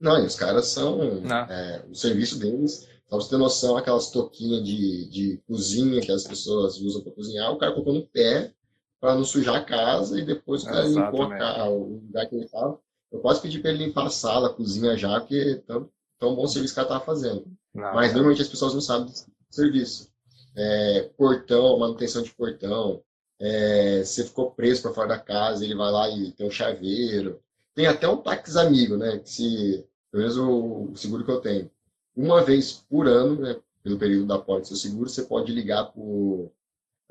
Não, 0.00 0.22
e 0.22 0.26
os 0.26 0.36
caras 0.36 0.66
são. 0.66 1.22
É, 1.48 1.84
o 1.90 1.94
serviço 1.94 2.38
deles, 2.38 2.88
pra 3.08 3.18
você 3.18 3.30
ter 3.30 3.38
noção, 3.38 3.76
aquelas 3.76 4.10
toquinhas 4.10 4.64
de, 4.64 5.08
de 5.10 5.42
cozinha 5.46 6.00
que 6.00 6.12
as 6.12 6.24
pessoas 6.24 6.78
usam 6.80 7.02
para 7.02 7.12
cozinhar, 7.12 7.52
o 7.52 7.58
cara 7.58 7.72
colocou 7.72 7.94
no 7.94 8.06
pé 8.06 8.52
para 9.00 9.14
não 9.14 9.24
sujar 9.24 9.56
a 9.56 9.64
casa 9.64 10.18
e 10.18 10.24
depois 10.24 10.62
o 10.62 10.66
cara 10.66 10.84
limpou 10.86 11.26
o 11.26 12.00
lugar 12.04 12.26
que 12.26 12.34
ele 12.34 12.44
estava. 12.44 12.78
Eu 13.10 13.20
posso 13.20 13.40
pedir 13.40 13.60
para 13.60 13.70
ele 13.70 13.86
limpar 13.86 14.06
a 14.06 14.10
sala, 14.10 14.48
a 14.48 14.52
cozinha 14.52 14.96
já, 14.96 15.18
porque 15.18 15.62
tão, 15.66 15.88
tão 16.18 16.34
bom 16.34 16.46
serviço 16.46 16.74
que 16.74 16.80
ela 16.80 16.88
estava 16.88 17.04
fazendo. 17.04 17.46
Não, 17.74 17.94
Mas 17.94 18.12
normalmente 18.12 18.42
as 18.42 18.48
pessoas 18.48 18.74
não 18.74 18.80
sabem 18.80 19.06
do 19.06 19.14
serviço. 19.50 20.10
É, 20.56 21.10
portão, 21.16 21.78
manutenção 21.78 22.22
de 22.22 22.34
portão, 22.34 23.02
é, 23.40 24.02
você 24.04 24.24
ficou 24.24 24.50
preso 24.50 24.82
para 24.82 24.92
fora 24.92 25.08
da 25.08 25.18
casa, 25.18 25.64
ele 25.64 25.74
vai 25.74 25.90
lá 25.90 26.08
e 26.10 26.32
tem 26.32 26.46
um 26.46 26.50
chaveiro. 26.50 27.40
Tem 27.74 27.86
até 27.86 28.08
um 28.08 28.16
táxi 28.16 28.58
amigo, 28.58 28.96
né? 28.96 29.18
Que 29.18 29.30
se, 29.30 29.86
pelo 30.10 30.22
menos 30.22 30.36
o, 30.36 30.96
seguro 30.96 31.24
que 31.24 31.30
eu 31.30 31.40
tenho. 31.40 31.70
Uma 32.16 32.42
vez 32.42 32.84
por 32.88 33.06
ano, 33.06 33.40
né, 33.40 33.56
pelo 33.82 33.98
período 33.98 34.26
da 34.26 34.38
porta 34.38 34.62
do 34.62 34.68
seu 34.68 34.76
seguro, 34.76 35.08
você 35.08 35.22
pode 35.22 35.52
ligar 35.52 35.92
para 35.92 36.02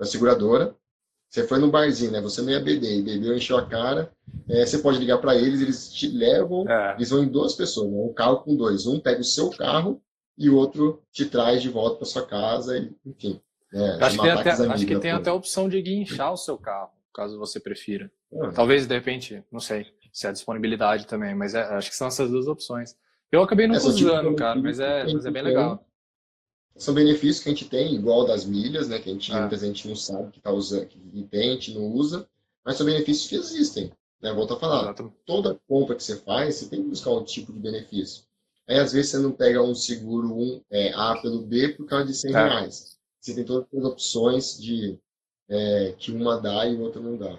a 0.02 0.06
seguradora. 0.06 0.76
Você 1.30 1.46
foi 1.46 1.60
no 1.60 1.72
barzinho, 1.72 2.12
né? 2.12 2.22
Você 2.22 2.42
não 2.42 2.50
ia 2.50 2.60
beber, 2.60 3.00
e 3.00 3.02
bebeu, 3.02 3.36
encheu 3.36 3.58
a 3.58 3.66
cara. 3.66 4.12
É, 4.50 4.66
você 4.66 4.78
pode 4.80 4.98
ligar 4.98 5.18
para 5.20 5.36
eles, 5.36 5.62
eles 5.62 5.94
te 5.94 6.08
levam. 6.08 6.68
É. 6.70 6.96
Eles 6.96 7.10
vão 7.10 7.24
em 7.24 7.28
duas 7.28 7.54
pessoas, 7.54 7.90
né? 7.90 7.98
um 7.98 8.14
carro 8.14 8.44
com 8.44 8.56
dois. 8.56 8.86
Um 8.86 9.00
pega 9.00 9.22
o 9.22 9.26
seu 9.26 9.50
carro 9.50 10.02
e 10.38 10.50
o 10.50 10.56
outro 10.56 11.02
te 11.12 11.26
traz 11.26 11.62
de 11.62 11.70
volta 11.70 11.98
para 11.98 12.06
sua 12.06 12.26
casa, 12.26 12.78
e, 12.78 12.94
enfim. 13.06 13.42
É, 13.78 14.04
acho, 14.04 14.18
que 14.18 14.24
tem, 14.24 14.32
até, 14.32 14.50
acho 14.50 14.86
que 14.86 15.00
tem 15.00 15.12
até 15.12 15.30
a 15.30 15.34
opção 15.34 15.70
de 15.70 15.80
guinchar 15.82 16.34
o 16.34 16.38
seu 16.38 16.58
carro, 16.58 16.90
caso 17.14 17.38
você 17.38 17.60
prefira. 17.60 18.12
É. 18.34 18.50
Talvez, 18.52 18.88
de 18.88 18.94
repente, 18.94 19.44
não 19.52 19.60
sei 19.60 19.86
se 20.12 20.26
é 20.26 20.30
a 20.30 20.34
disponibilidade 20.34 21.06
também, 21.06 21.36
mas 21.36 21.54
é, 21.54 21.62
acho 21.62 21.92
que 21.92 21.96
são 21.96 22.08
essas 22.08 22.32
duas 22.32 22.48
opções. 22.48 22.96
Eu 23.32 23.44
acabei 23.44 23.68
não 23.68 23.76
usando, 23.76 24.36
cara, 24.36 24.60
mas 24.60 24.80
é, 24.80 25.04
mas 25.04 25.26
é 25.26 25.32
bem 25.32 25.44
legal. 25.44 25.86
São 26.76 26.94
benefícios 26.94 27.44
que 27.44 27.50
a 27.50 27.52
gente 27.52 27.70
tem, 27.70 27.94
igual 27.94 28.26
das 28.26 28.46
milhas, 28.46 28.88
né? 28.88 29.00
Que 29.00 29.10
a 29.10 29.14
gente, 29.14 29.32
é. 29.32 29.40
muita 29.40 29.58
gente 29.58 29.88
não 29.88 29.96
sabe 29.96 30.32
que 30.32 30.40
tá 30.40 30.52
usando, 30.52 30.88
que 30.88 31.24
tem, 31.30 31.52
a 31.52 31.54
gente 31.54 31.74
não 31.74 31.86
usa, 31.88 32.28
mas 32.66 32.78
são 32.78 32.86
benefícios 32.86 33.28
que 33.28 33.36
existem. 33.36 33.92
Né? 34.22 34.34
Volto 34.34 34.54
a 34.54 34.60
falar. 34.60 34.84
Exato. 34.84 35.14
Toda 35.26 35.60
compra 35.68 35.96
que 35.96 36.04
você 36.04 36.16
faz, 36.18 36.56
você 36.56 36.68
tem 36.68 36.82
que 36.82 36.90
buscar 36.90 37.12
um 37.12 37.24
tipo 37.24 37.54
de 37.54 37.60
benefício. 37.60 38.24
Aí, 38.68 38.80
às 38.80 38.92
vezes, 38.92 39.12
você 39.12 39.20
não 39.20 39.32
pega 39.32 39.62
um 39.62 39.74
seguro 39.74 40.34
um, 40.34 40.62
é, 40.72 40.92
A 40.94 41.18
pelo 41.22 41.42
B 41.42 41.70
por 41.70 41.86
causa 41.86 42.06
de 42.06 42.14
100 42.14 42.32
é. 42.32 42.34
reais 42.34 42.97
você 43.28 43.36
tem 43.36 43.44
todas 43.44 43.68
as 43.74 43.84
opções 43.84 44.58
de 44.58 44.98
é, 45.50 45.94
que 45.98 46.12
uma 46.12 46.40
dá 46.40 46.66
e 46.66 46.78
outra 46.78 47.02
não 47.02 47.18
dá. 47.18 47.38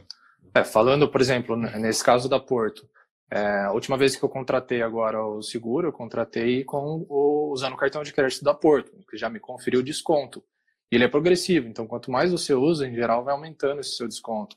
É, 0.54 0.64
falando, 0.64 1.08
por 1.08 1.20
exemplo, 1.20 1.56
nesse 1.56 2.02
caso 2.02 2.28
da 2.28 2.40
Porto, 2.40 2.88
é, 3.30 3.64
a 3.64 3.72
última 3.72 3.96
vez 3.96 4.16
que 4.16 4.22
eu 4.22 4.28
contratei 4.28 4.82
agora 4.82 5.24
o 5.24 5.42
seguro, 5.42 5.88
eu 5.88 5.92
contratei 5.92 6.64
com 6.64 7.06
o, 7.08 7.50
usando 7.52 7.74
o 7.74 7.76
cartão 7.76 8.02
de 8.02 8.12
crédito 8.12 8.44
da 8.44 8.54
Porto, 8.54 8.90
que 9.08 9.16
já 9.16 9.28
me 9.28 9.38
conferiu 9.38 9.82
desconto. 9.82 10.42
Ele 10.90 11.04
é 11.04 11.08
progressivo, 11.08 11.68
então 11.68 11.86
quanto 11.86 12.10
mais 12.10 12.32
você 12.32 12.54
usa, 12.54 12.86
em 12.86 12.94
geral, 12.94 13.22
vai 13.24 13.34
aumentando 13.34 13.80
esse 13.80 13.96
seu 13.96 14.08
desconto. 14.08 14.56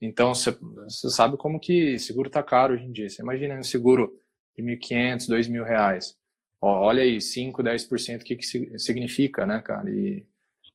Então, 0.00 0.34
você, 0.34 0.54
sabe 0.88 1.36
como 1.36 1.60
que 1.60 1.98
seguro 1.98 2.26
está 2.26 2.42
caro 2.42 2.74
hoje 2.74 2.84
em 2.84 2.92
dia. 2.92 3.08
Você 3.08 3.22
imagina 3.22 3.54
um 3.54 3.62
seguro 3.62 4.12
de 4.56 4.62
1.500, 4.62 5.28
2.000 5.28 5.64
reais. 5.64 6.18
olha 6.60 7.02
aí, 7.02 7.20
5, 7.20 7.62
10%, 7.62 8.20
o 8.20 8.24
que, 8.24 8.36
que 8.36 8.78
significa, 8.78 9.46
né, 9.46 9.62
cara? 9.62 9.88
E 9.88 10.26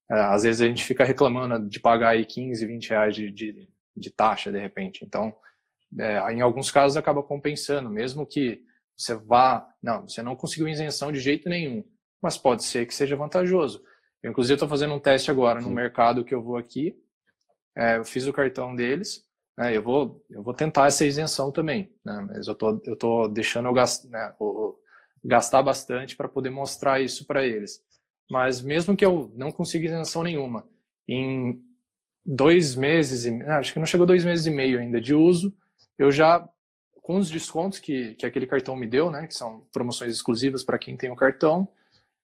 às 0.10 0.44
vezes 0.44 0.62
a 0.62 0.66
gente 0.66 0.84
fica 0.84 1.04
reclamando 1.04 1.68
de 1.68 1.80
pagar 1.80 2.10
aí 2.10 2.26
15, 2.26 2.66
20 2.66 2.90
reais 2.90 3.16
de, 3.16 3.32
de, 3.32 3.70
de 3.96 4.12
taxa 4.12 4.52
de 4.52 4.60
repente. 4.60 5.04
Então, 5.04 5.36
é, 6.00 6.34
em 6.34 6.42
alguns 6.42 6.72
casos 6.72 6.98
acaba 6.98 7.24
compensando, 7.24 7.90
mesmo 7.90 8.26
que 8.26 8.62
você 8.96 9.16
vá. 9.16 9.68
Não, 9.82 10.08
você 10.08 10.22
não 10.22 10.36
conseguiu 10.36 10.68
isenção 10.68 11.12
de 11.12 11.20
jeito 11.20 11.50
nenhum, 11.50 11.84
mas 12.22 12.38
pode 12.38 12.64
ser 12.64 12.86
que 12.86 12.96
seja 12.96 13.16
vantajoso. 13.16 13.84
Eu, 14.24 14.32
inclusive, 14.32 14.56
estou 14.56 14.68
fazendo 14.68 14.94
um 14.94 15.00
teste 15.00 15.30
agora 15.30 15.62
no 15.62 15.70
mercado 15.70 16.26
que 16.26 16.34
eu 16.34 16.42
vou 16.42 16.58
aqui. 16.58 16.96
É, 17.76 17.98
eu 17.98 18.06
fiz 18.06 18.26
o 18.26 18.34
cartão 18.34 18.76
deles. 18.76 19.26
Né, 19.58 19.76
eu, 19.76 19.82
vou, 19.82 20.24
eu 20.30 20.44
vou 20.44 20.54
tentar 20.54 20.88
essa 20.88 21.04
isenção 21.04 21.52
também, 21.52 21.92
né, 22.06 22.28
mas 22.28 22.48
eu 22.48 22.54
tô, 22.54 22.80
eu 22.86 22.96
tô 22.96 23.28
deixando 23.28 23.68
eu 23.68 23.74
gastar, 23.74 24.08
né, 24.08 24.36
gastar 25.26 25.64
bastante 25.64 26.16
para 26.16 26.30
poder 26.30 26.52
mostrar 26.52 27.02
isso 27.02 27.26
para 27.26 27.44
eles. 27.44 27.82
Mas 28.30 28.62
mesmo 28.62 28.96
que 28.96 29.06
eu 29.06 29.32
não 29.36 29.52
consiga 29.52 29.86
isenção 29.86 30.24
nenhuma, 30.24 30.68
em 31.08 31.62
dois 32.26 32.76
meses, 32.76 33.26
e, 33.26 33.42
acho 33.44 33.72
que 33.72 33.80
não 33.80 33.86
chegou 33.86 34.06
dois 34.06 34.26
meses 34.26 34.46
e 34.46 34.52
meio 34.52 34.80
ainda 34.80 35.00
de 35.00 35.16
uso, 35.16 35.56
eu 35.98 36.12
já, 36.12 36.48
com 37.02 37.18
os 37.18 37.30
descontos 37.30 37.80
que, 37.80 38.16
que 38.16 38.26
aquele 38.26 38.46
cartão 38.46 38.76
me 38.76 38.86
deu, 38.86 39.10
né, 39.10 39.26
que 39.28 39.34
são 39.34 39.66
promoções 39.72 40.14
exclusivas 40.14 40.64
para 40.64 40.78
quem 40.78 40.98
tem 40.98 41.10
o 41.10 41.16
cartão, 41.16 41.68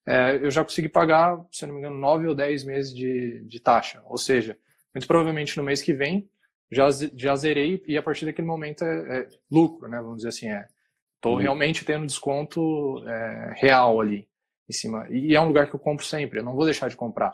é, 0.05 0.35
eu 0.35 0.51
já 0.51 0.63
consegui 0.63 0.89
pagar, 0.89 1.39
se 1.49 1.65
não 1.65 1.73
me 1.73 1.79
engano, 1.79 1.97
nove 1.97 2.27
ou 2.27 2.35
dez 2.35 2.65
meses 2.65 2.93
de, 2.93 3.41
de 3.45 3.59
taxa. 3.61 4.03
Ou 4.05 4.17
seja, 4.17 4.57
muito 4.93 5.07
provavelmente 5.07 5.55
no 5.55 5.63
mês 5.63 5.81
que 5.81 5.93
vem 5.93 6.29
já, 6.69 6.89
já 7.15 7.35
zerei 7.37 7.81
e 7.87 7.97
a 7.97 8.03
partir 8.03 8.25
daquele 8.25 8.47
momento 8.47 8.83
é, 8.83 9.19
é 9.19 9.29
lucro, 9.49 9.87
né? 9.87 10.01
Vamos 10.01 10.17
dizer 10.17 10.29
assim, 10.29 10.49
é. 10.49 10.67
Estou 11.15 11.35
uhum. 11.35 11.41
realmente 11.41 11.85
tendo 11.85 12.05
desconto 12.05 13.01
é, 13.07 13.53
real 13.55 14.01
ali 14.01 14.27
em 14.69 14.73
cima. 14.73 15.07
E 15.09 15.35
é 15.35 15.41
um 15.41 15.47
lugar 15.47 15.69
que 15.69 15.75
eu 15.75 15.79
compro 15.79 16.05
sempre, 16.05 16.39
eu 16.39 16.43
não 16.43 16.55
vou 16.55 16.65
deixar 16.65 16.89
de 16.89 16.95
comprar. 16.95 17.33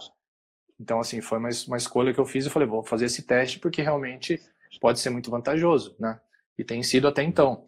Então, 0.80 1.00
assim, 1.00 1.22
foi 1.22 1.38
uma, 1.38 1.50
uma 1.68 1.78
escolha 1.78 2.14
que 2.14 2.20
eu 2.20 2.26
fiz 2.26 2.46
e 2.46 2.50
falei, 2.50 2.68
vou 2.68 2.84
fazer 2.84 3.06
esse 3.06 3.24
teste 3.24 3.60
porque 3.60 3.82
realmente 3.82 4.42
pode 4.80 5.00
ser 5.00 5.10
muito 5.10 5.30
vantajoso, 5.30 5.96
né? 6.00 6.20
E 6.58 6.64
tem 6.64 6.82
sido 6.84 7.08
até 7.08 7.24
então. 7.24 7.68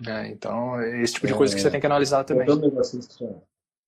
Né? 0.00 0.30
Então, 0.30 0.80
é 0.80 1.02
esse 1.02 1.14
tipo 1.14 1.26
de 1.26 1.34
coisa 1.34 1.54
que 1.54 1.60
você 1.60 1.70
tem 1.70 1.80
que 1.80 1.86
analisar 1.86 2.24
também. 2.24 2.46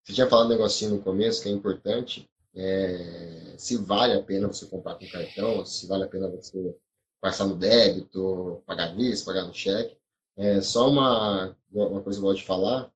Você 0.04 0.12
tinha 0.12 0.28
falado 0.28 0.46
um 0.46 0.50
negocinho 0.50 0.92
no 0.92 1.02
começo 1.02 1.42
que 1.42 1.48
é 1.48 1.52
importante, 1.52 2.28
é, 2.54 3.54
se 3.56 3.76
vale 3.76 4.14
a 4.14 4.22
pena 4.22 4.48
você 4.48 4.66
comprar 4.66 4.96
com 4.96 5.06
cartão, 5.06 5.64
se 5.64 5.86
vale 5.86 6.04
a 6.04 6.08
pena 6.08 6.28
você 6.28 6.74
passar 7.20 7.46
no 7.46 7.54
débito, 7.54 8.62
pagar 8.66 8.94
nisso, 8.94 9.24
pagar 9.24 9.44
no 9.44 9.54
cheque. 9.54 9.96
É, 10.36 10.60
só 10.60 10.88
uma, 10.88 11.56
uma 11.70 12.00
coisa 12.00 12.18
que 12.18 12.24
eu 12.24 12.28
vou 12.28 12.34
te 12.34 12.44
falar 12.44 12.90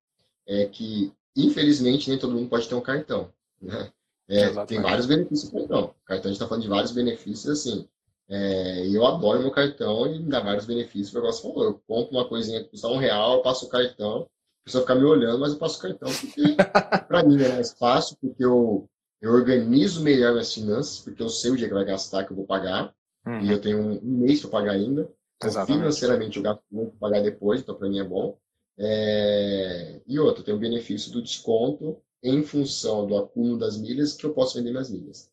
é 0.47 0.65
que 0.65 1.13
Infelizmente, 1.35 2.09
nem 2.09 2.17
todo 2.17 2.33
mundo 2.33 2.49
pode 2.49 2.67
ter 2.67 2.75
um 2.75 2.81
cartão. 2.81 3.29
Né? 3.61 3.91
É, 4.27 4.65
tem 4.65 4.81
vários 4.81 5.05
benefícios 5.05 5.51
do 5.51 5.59
cartão. 5.59 5.83
O 5.83 6.05
cartão 6.05 6.29
a 6.29 6.33
gente 6.33 6.33
está 6.33 6.47
falando 6.47 6.63
de 6.63 6.69
vários 6.69 6.91
benefícios 6.91 7.49
assim. 7.49 7.87
É, 8.27 8.87
eu 8.87 9.05
adoro 9.05 9.39
meu 9.39 9.51
cartão 9.51 10.07
e 10.07 10.19
me 10.19 10.29
dá 10.29 10.39
vários 10.39 10.65
benefícios. 10.65 11.13
O 11.13 11.19
negócio 11.19 11.43
falou: 11.43 11.63
eu 11.63 11.81
compro 11.87 12.17
uma 12.17 12.27
coisinha 12.27 12.63
que 12.63 12.69
custa 12.69 12.87
um 12.87 12.97
real, 12.97 13.35
eu 13.35 13.41
passo 13.41 13.65
o 13.65 13.69
cartão, 13.69 14.21
a 14.21 14.65
pessoa 14.65 14.81
fica 14.81 14.95
me 14.95 15.03
olhando, 15.03 15.39
mas 15.39 15.53
eu 15.53 15.59
passo 15.59 15.77
o 15.77 15.81
cartão 15.81 16.09
porque, 16.11 16.41
para 17.07 17.23
mim, 17.23 17.41
é 17.41 17.49
mais 17.49 17.73
fácil, 17.73 18.17
porque 18.19 18.43
eu, 18.43 18.89
eu 19.21 19.31
organizo 19.31 20.01
melhor 20.01 20.31
minhas 20.31 20.53
finanças, 20.53 20.99
porque 20.99 21.21
eu 21.21 21.29
sei 21.29 21.51
o 21.51 21.57
dia 21.57 21.67
que 21.67 21.73
vai 21.73 21.85
gastar, 21.85 22.23
que 22.23 22.31
eu 22.31 22.35
vou 22.35 22.47
pagar, 22.47 22.91
uhum. 23.27 23.41
e 23.41 23.51
eu 23.51 23.61
tenho 23.61 23.79
um, 23.79 23.99
um 24.01 24.17
mês 24.17 24.41
para 24.41 24.49
pagar 24.49 24.71
ainda. 24.71 25.07
Então, 25.37 25.65
financeiramente, 25.65 26.37
eu 26.37 26.43
gasto 26.43 26.63
muito 26.71 26.91
para 26.91 27.09
pagar 27.09 27.21
depois, 27.21 27.61
então 27.61 27.75
para 27.75 27.89
mim 27.89 27.99
é 27.99 28.03
bom. 28.03 28.35
É... 28.77 30.01
E 30.05 30.19
outro, 30.19 30.43
tem 30.43 30.53
o 30.53 30.59
benefício 30.59 31.11
do 31.11 31.21
desconto 31.21 31.97
em 32.23 32.43
função 32.43 33.05
do 33.05 33.17
acúmulo 33.17 33.57
das 33.57 33.77
milhas 33.77 34.13
que 34.13 34.25
eu 34.25 34.33
posso 34.33 34.57
vender 34.57 34.71
minhas 34.71 34.89
milhas. 34.89 35.29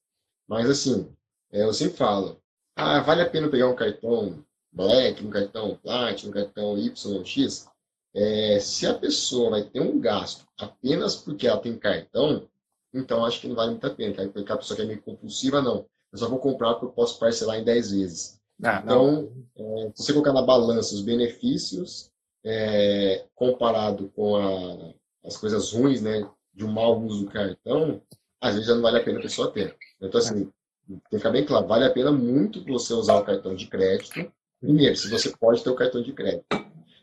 Mas 0.46 0.68
assim, 0.68 1.08
é, 1.50 1.62
eu 1.62 1.72
sempre 1.72 1.96
falo, 1.96 2.40
ah, 2.76 3.00
vale 3.00 3.22
a 3.22 3.28
pena 3.28 3.48
pegar 3.48 3.68
um 3.68 3.74
cartão 3.74 4.44
Black, 4.72 5.24
um 5.24 5.30
cartão 5.30 5.78
Platinum, 5.82 6.30
um 6.30 6.32
cartão 6.32 6.78
Y, 6.78 7.24
X? 7.24 7.68
É, 8.14 8.58
se 8.60 8.86
a 8.86 8.94
pessoa 8.94 9.50
vai 9.50 9.62
ter 9.62 9.80
um 9.80 9.98
gasto 9.98 10.46
apenas 10.58 11.16
porque 11.16 11.46
ela 11.46 11.60
tem 11.60 11.78
cartão, 11.78 12.46
então 12.92 13.24
acho 13.24 13.40
que 13.40 13.48
não 13.48 13.56
vale 13.56 13.70
muito 13.70 13.86
a 13.86 13.90
pena. 13.90 14.28
Porque 14.28 14.52
a 14.52 14.56
pessoa 14.56 14.76
que 14.76 14.82
é 14.82 14.86
meio 14.86 15.02
compulsiva, 15.02 15.62
não. 15.62 15.86
Eu 16.12 16.18
só 16.18 16.28
vou 16.28 16.38
comprar 16.38 16.74
porque 16.74 16.86
eu 16.86 16.92
posso 16.92 17.18
parcelar 17.18 17.58
em 17.58 17.64
10 17.64 17.92
vezes. 17.92 18.38
Ah, 18.62 18.82
então, 18.84 19.32
é, 19.56 19.92
se 19.94 20.04
você 20.04 20.12
colocar 20.12 20.32
na 20.32 20.42
balança 20.42 20.94
os 20.94 21.00
benefícios 21.00 22.11
é, 22.44 23.24
comparado 23.34 24.08
com 24.10 24.36
a, 24.36 24.94
as 25.24 25.36
coisas 25.36 25.72
ruins, 25.72 26.00
né, 26.00 26.28
de 26.54 26.64
um 26.64 26.72
mau 26.72 27.00
uso 27.00 27.24
do 27.24 27.30
cartão, 27.30 28.02
às 28.40 28.54
vezes 28.54 28.68
já 28.68 28.74
não 28.74 28.82
vale 28.82 28.98
a 28.98 29.04
pena 29.04 29.18
a 29.18 29.22
pessoa 29.22 29.50
ter. 29.50 29.76
Então, 30.00 30.20
assim, 30.20 30.50
tem 30.86 31.00
que 31.10 31.16
ficar 31.16 31.30
bem 31.30 31.44
claro, 31.44 31.66
vale 31.66 31.84
a 31.84 31.92
pena 31.92 32.10
muito 32.10 32.64
você 32.64 32.92
usar 32.92 33.16
o 33.16 33.24
cartão 33.24 33.54
de 33.54 33.66
crédito. 33.66 34.32
Primeiro, 34.60 34.96
se 34.96 35.08
você 35.08 35.30
pode 35.36 35.62
ter 35.62 35.70
o 35.70 35.76
cartão 35.76 36.02
de 36.02 36.12
crédito. 36.12 36.46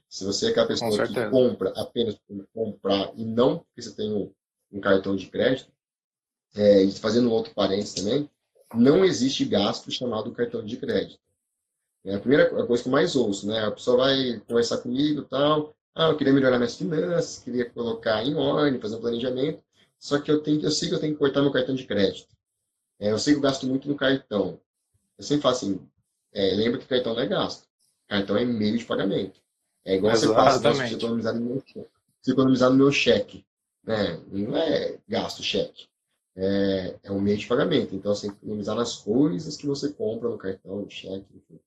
Se 0.09 0.25
você 0.25 0.47
é 0.47 0.49
aquela 0.49 0.67
pessoa 0.67 1.07
que 1.07 1.29
compra 1.29 1.71
apenas 1.75 2.15
por 2.15 2.47
comprar 2.53 3.11
e 3.15 3.23
não 3.23 3.59
porque 3.59 3.81
você 3.81 3.95
tem 3.95 4.11
um, 4.11 4.31
um 4.71 4.79
cartão 4.79 5.15
de 5.15 5.27
crédito, 5.27 5.71
é, 6.55 6.83
e 6.83 6.91
fazendo 6.91 7.31
outro 7.31 7.53
parênteses 7.53 7.93
também, 7.93 8.29
não 8.73 9.05
existe 9.05 9.45
gasto 9.45 9.91
chamado 9.91 10.31
cartão 10.31 10.65
de 10.65 10.77
crédito. 10.77 11.19
É 12.05 12.15
a 12.15 12.19
primeira 12.19 12.49
coisa 12.65 12.81
que 12.81 12.89
eu 12.89 12.93
mais 12.93 13.15
ouço, 13.15 13.47
né? 13.47 13.65
A 13.65 13.71
pessoa 13.71 13.97
vai 13.97 14.41
conversar 14.47 14.77
comigo 14.77 15.23
tal, 15.23 15.75
ah, 15.93 16.09
eu 16.09 16.17
queria 16.17 16.33
melhorar 16.33 16.57
minhas 16.57 16.77
finanças, 16.77 17.39
queria 17.43 17.69
colocar 17.69 18.23
em 18.23 18.35
ordem, 18.35 18.79
fazer 18.79 18.95
um 18.95 19.01
planejamento, 19.01 19.61
só 19.99 20.19
que 20.19 20.31
eu, 20.31 20.41
tenho, 20.41 20.61
eu 20.61 20.71
sei 20.71 20.87
que 20.87 20.95
eu 20.95 20.99
tenho 20.99 21.13
que 21.13 21.19
cortar 21.19 21.41
meu 21.41 21.51
cartão 21.51 21.75
de 21.75 21.85
crédito. 21.85 22.29
É, 22.99 23.11
eu 23.11 23.19
sei 23.19 23.33
que 23.33 23.39
eu 23.39 23.43
gasto 23.43 23.67
muito 23.67 23.87
no 23.87 23.95
cartão. 23.95 24.59
Eu 25.17 25.23
sempre 25.23 25.41
falo 25.41 25.55
assim, 25.55 25.89
é, 26.33 26.53
lembra 26.55 26.79
que 26.79 26.87
cartão 26.87 27.13
não 27.13 27.21
é 27.21 27.27
gasto. 27.27 27.67
Cartão 28.07 28.37
é 28.37 28.45
meio 28.45 28.77
de 28.77 28.85
pagamento. 28.85 29.41
É 29.85 29.95
igual 29.95 30.13
Exatamente. 30.13 30.53
você 30.53 30.69
passa 30.69 30.87
se 30.87 30.95
economizar 30.95 31.35
no 31.35 31.41
meu 31.41 31.63
cheque. 31.65 31.89
Se 32.21 32.31
economizar 32.31 32.69
no 32.69 32.77
meu 32.77 32.91
cheque. 32.91 33.45
Né? 33.83 34.21
Não 34.31 34.57
é 34.57 34.97
gasto 35.07 35.43
cheque. 35.43 35.87
É, 36.35 36.95
é 37.03 37.11
um 37.11 37.19
meio 37.19 37.37
de 37.37 37.47
pagamento. 37.47 37.93
Então, 37.93 38.15
você 38.15 38.27
tem 38.27 38.31
que 38.31 38.37
economizar 38.37 38.75
nas 38.75 38.95
coisas 38.97 39.57
que 39.57 39.67
você 39.67 39.91
compra 39.91 40.29
no 40.29 40.37
cartão, 40.37 40.81
no 40.81 40.89
cheque, 40.89 41.25
enfim. 41.35 41.59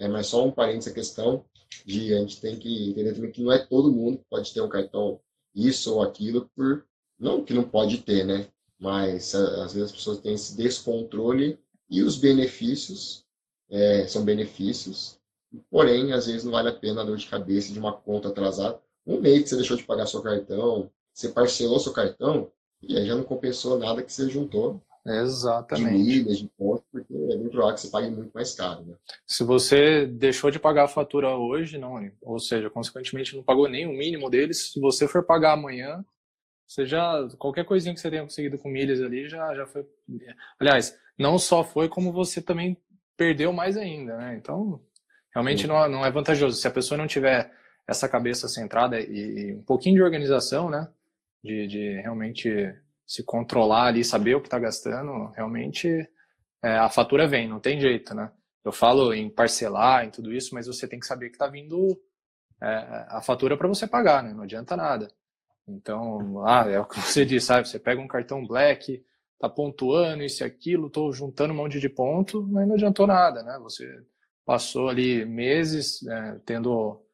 É, 0.00 0.08
mas 0.08 0.28
só 0.28 0.44
um 0.44 0.50
parênteses 0.50 0.90
a 0.90 0.94
questão 0.94 1.44
de 1.84 2.14
a 2.14 2.18
gente 2.18 2.40
tem 2.40 2.58
que 2.58 2.88
entender 2.88 3.12
também 3.12 3.30
que 3.30 3.42
não 3.42 3.52
é 3.52 3.58
todo 3.58 3.92
mundo 3.92 4.18
que 4.18 4.24
pode 4.30 4.52
ter 4.52 4.62
um 4.62 4.68
cartão 4.68 5.20
isso 5.54 5.94
ou 5.94 6.02
aquilo 6.02 6.50
por 6.56 6.86
não 7.18 7.44
que 7.44 7.52
não 7.52 7.62
pode 7.62 7.98
ter, 7.98 8.24
né? 8.24 8.48
Mas 8.78 9.34
às 9.34 9.74
vezes 9.74 9.90
as 9.90 9.92
pessoas 9.92 10.18
têm 10.20 10.32
esse 10.32 10.56
descontrole 10.56 11.58
e 11.88 12.02
os 12.02 12.16
benefícios 12.16 13.26
é, 13.68 14.06
são 14.06 14.24
benefícios, 14.24 15.18
porém 15.70 16.12
às 16.14 16.26
vezes 16.26 16.44
não 16.44 16.52
vale 16.52 16.70
a 16.70 16.74
pena 16.74 17.02
a 17.02 17.04
dor 17.04 17.18
de 17.18 17.26
cabeça 17.26 17.72
de 17.72 17.78
uma 17.78 17.92
conta 17.92 18.28
atrasada. 18.28 18.80
Um 19.06 19.20
mês 19.20 19.42
que 19.42 19.48
você 19.50 19.56
deixou 19.56 19.76
de 19.76 19.84
pagar 19.84 20.06
seu 20.06 20.22
cartão, 20.22 20.90
você 21.12 21.28
parcelou 21.28 21.78
seu 21.78 21.92
cartão 21.92 22.50
e 22.82 22.96
aí 22.96 23.06
já 23.06 23.14
não 23.14 23.22
compensou 23.22 23.78
nada 23.78 24.02
que 24.02 24.12
você 24.12 24.30
juntou 24.30 24.80
Exatamente. 25.06 25.96
de 25.96 26.02
milhas, 26.02 26.38
de 26.38 26.48
pontos, 26.58 26.84
porque 26.92 27.14
é 27.14 27.36
bem 27.36 27.48
provável 27.48 27.74
que 27.74 27.80
você 27.80 27.90
pague 27.90 28.10
muito 28.10 28.30
mais 28.34 28.54
caro. 28.54 28.82
Né? 28.82 28.94
Se 29.26 29.42
você 29.42 30.06
deixou 30.06 30.50
de 30.50 30.58
pagar 30.58 30.84
a 30.84 30.88
fatura 30.88 31.34
hoje, 31.36 31.78
não, 31.78 32.10
ou 32.20 32.38
seja, 32.38 32.68
consequentemente 32.68 33.34
não 33.34 33.42
pagou 33.42 33.68
nem 33.68 33.86
o 33.86 33.92
mínimo 33.92 34.28
deles, 34.28 34.72
se 34.72 34.80
você 34.80 35.08
for 35.08 35.24
pagar 35.24 35.52
amanhã, 35.52 36.04
você 36.66 36.86
já, 36.86 37.26
qualquer 37.38 37.64
coisinha 37.64 37.94
que 37.94 38.00
você 38.00 38.10
tenha 38.10 38.22
conseguido 38.22 38.58
com 38.58 38.68
milhas 38.68 39.00
ali 39.00 39.28
já, 39.28 39.54
já 39.54 39.66
foi. 39.66 39.84
Aliás, 40.58 40.96
não 41.18 41.38
só 41.38 41.64
foi, 41.64 41.88
como 41.88 42.12
você 42.12 42.40
também 42.40 42.76
perdeu 43.16 43.52
mais 43.52 43.76
ainda, 43.76 44.16
né? 44.16 44.36
Então, 44.36 44.80
realmente 45.34 45.66
não, 45.66 45.88
não 45.88 46.06
é 46.06 46.10
vantajoso. 46.10 46.56
Se 46.56 46.68
a 46.68 46.70
pessoa 46.70 46.96
não 46.96 47.06
tiver 47.06 47.52
essa 47.88 48.08
cabeça 48.08 48.46
centrada 48.48 49.00
e, 49.00 49.48
e 49.50 49.54
um 49.54 49.62
pouquinho 49.62 49.96
de 49.96 50.02
organização, 50.02 50.70
né? 50.70 50.88
De, 51.42 51.66
de 51.66 52.00
realmente 52.02 52.72
se 53.10 53.24
controlar 53.24 53.86
ali, 53.86 54.04
saber 54.04 54.36
o 54.36 54.40
que 54.40 54.46
está 54.46 54.56
gastando, 54.56 55.32
realmente 55.34 55.88
é, 56.62 56.76
a 56.76 56.88
fatura 56.88 57.26
vem, 57.26 57.48
não 57.48 57.58
tem 57.58 57.80
jeito, 57.80 58.14
né? 58.14 58.30
Eu 58.64 58.70
falo 58.70 59.12
em 59.12 59.28
parcelar, 59.28 60.04
em 60.04 60.10
tudo 60.10 60.32
isso, 60.32 60.54
mas 60.54 60.68
você 60.68 60.86
tem 60.86 61.00
que 61.00 61.06
saber 61.06 61.28
que 61.28 61.34
está 61.34 61.48
vindo 61.48 62.00
é, 62.62 63.06
a 63.08 63.20
fatura 63.20 63.56
para 63.56 63.66
você 63.66 63.84
pagar, 63.84 64.22
né? 64.22 64.32
Não 64.32 64.44
adianta 64.44 64.76
nada. 64.76 65.08
Então, 65.66 66.46
ah, 66.46 66.64
é 66.70 66.78
o 66.78 66.84
que 66.86 67.00
você 67.00 67.24
disse, 67.26 67.46
sabe? 67.46 67.66
Você 67.66 67.80
pega 67.80 68.00
um 68.00 68.06
cartão 68.06 68.46
Black, 68.46 69.04
tá 69.40 69.48
pontuando 69.48 70.22
isso 70.22 70.44
e 70.44 70.46
aquilo, 70.46 70.88
tô 70.88 71.10
juntando 71.10 71.52
um 71.52 71.56
monte 71.56 71.80
de 71.80 71.88
ponto, 71.88 72.46
mas 72.46 72.68
não 72.68 72.76
adiantou 72.76 73.08
nada, 73.08 73.42
né? 73.42 73.58
Você 73.60 73.84
passou 74.46 74.88
ali 74.88 75.24
meses 75.24 76.06
é, 76.06 76.38
tendo 76.46 77.04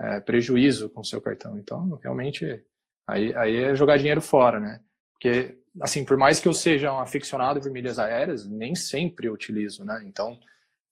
é, 0.00 0.18
prejuízo 0.18 0.90
com 0.90 1.04
seu 1.04 1.20
cartão. 1.20 1.56
Então, 1.60 1.96
realmente, 2.02 2.44
aí, 3.06 3.32
aí 3.36 3.56
é 3.56 3.76
jogar 3.76 3.98
dinheiro 3.98 4.20
fora, 4.20 4.58
né? 4.58 4.80
Porque, 5.24 5.56
assim, 5.80 6.04
por 6.04 6.18
mais 6.18 6.38
que 6.38 6.46
eu 6.46 6.52
seja 6.52 6.92
um 6.92 6.98
aficionado 6.98 7.58
por 7.58 7.70
milhas 7.70 7.98
aéreas, 7.98 8.46
nem 8.46 8.74
sempre 8.74 9.26
eu 9.26 9.32
utilizo, 9.32 9.82
né? 9.82 10.04
Então, 10.06 10.38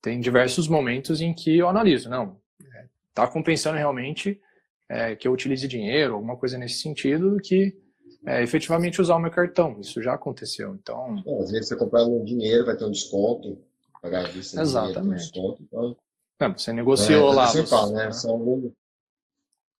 tem 0.00 0.18
diversos 0.18 0.66
momentos 0.66 1.20
em 1.20 1.34
que 1.34 1.58
eu 1.58 1.68
analiso, 1.68 2.08
não, 2.08 2.40
é, 2.74 2.86
tá 3.12 3.28
compensando 3.28 3.76
realmente 3.76 4.40
é, 4.88 5.14
que 5.14 5.28
eu 5.28 5.32
utilize 5.32 5.68
dinheiro, 5.68 6.14
alguma 6.14 6.34
coisa 6.34 6.56
nesse 6.56 6.78
sentido, 6.78 7.36
que 7.44 7.76
é, 8.24 8.42
efetivamente 8.42 9.02
usar 9.02 9.16
o 9.16 9.20
meu 9.20 9.30
cartão. 9.30 9.78
Isso 9.78 10.02
já 10.02 10.14
aconteceu, 10.14 10.74
então... 10.76 11.22
às 11.42 11.50
vezes 11.50 11.68
você 11.68 11.76
comprar 11.76 12.06
no 12.06 12.24
dinheiro, 12.24 12.64
vai 12.64 12.74
ter 12.74 12.86
um 12.86 12.90
desconto, 12.90 13.62
pagar 14.00 14.30
vista 14.30 14.62
Exatamente. 14.62 14.94
Dinheiro, 14.94 15.10
um 15.10 15.14
desconto, 15.14 15.62
então... 15.62 15.96
É, 16.40 16.48
você 16.48 16.72
negociou 16.72 17.32
é, 17.32 17.36
lá. 17.36 17.46
Você 17.48 17.66
fala, 17.66 17.92
né? 17.92 18.10
São, 18.12 18.72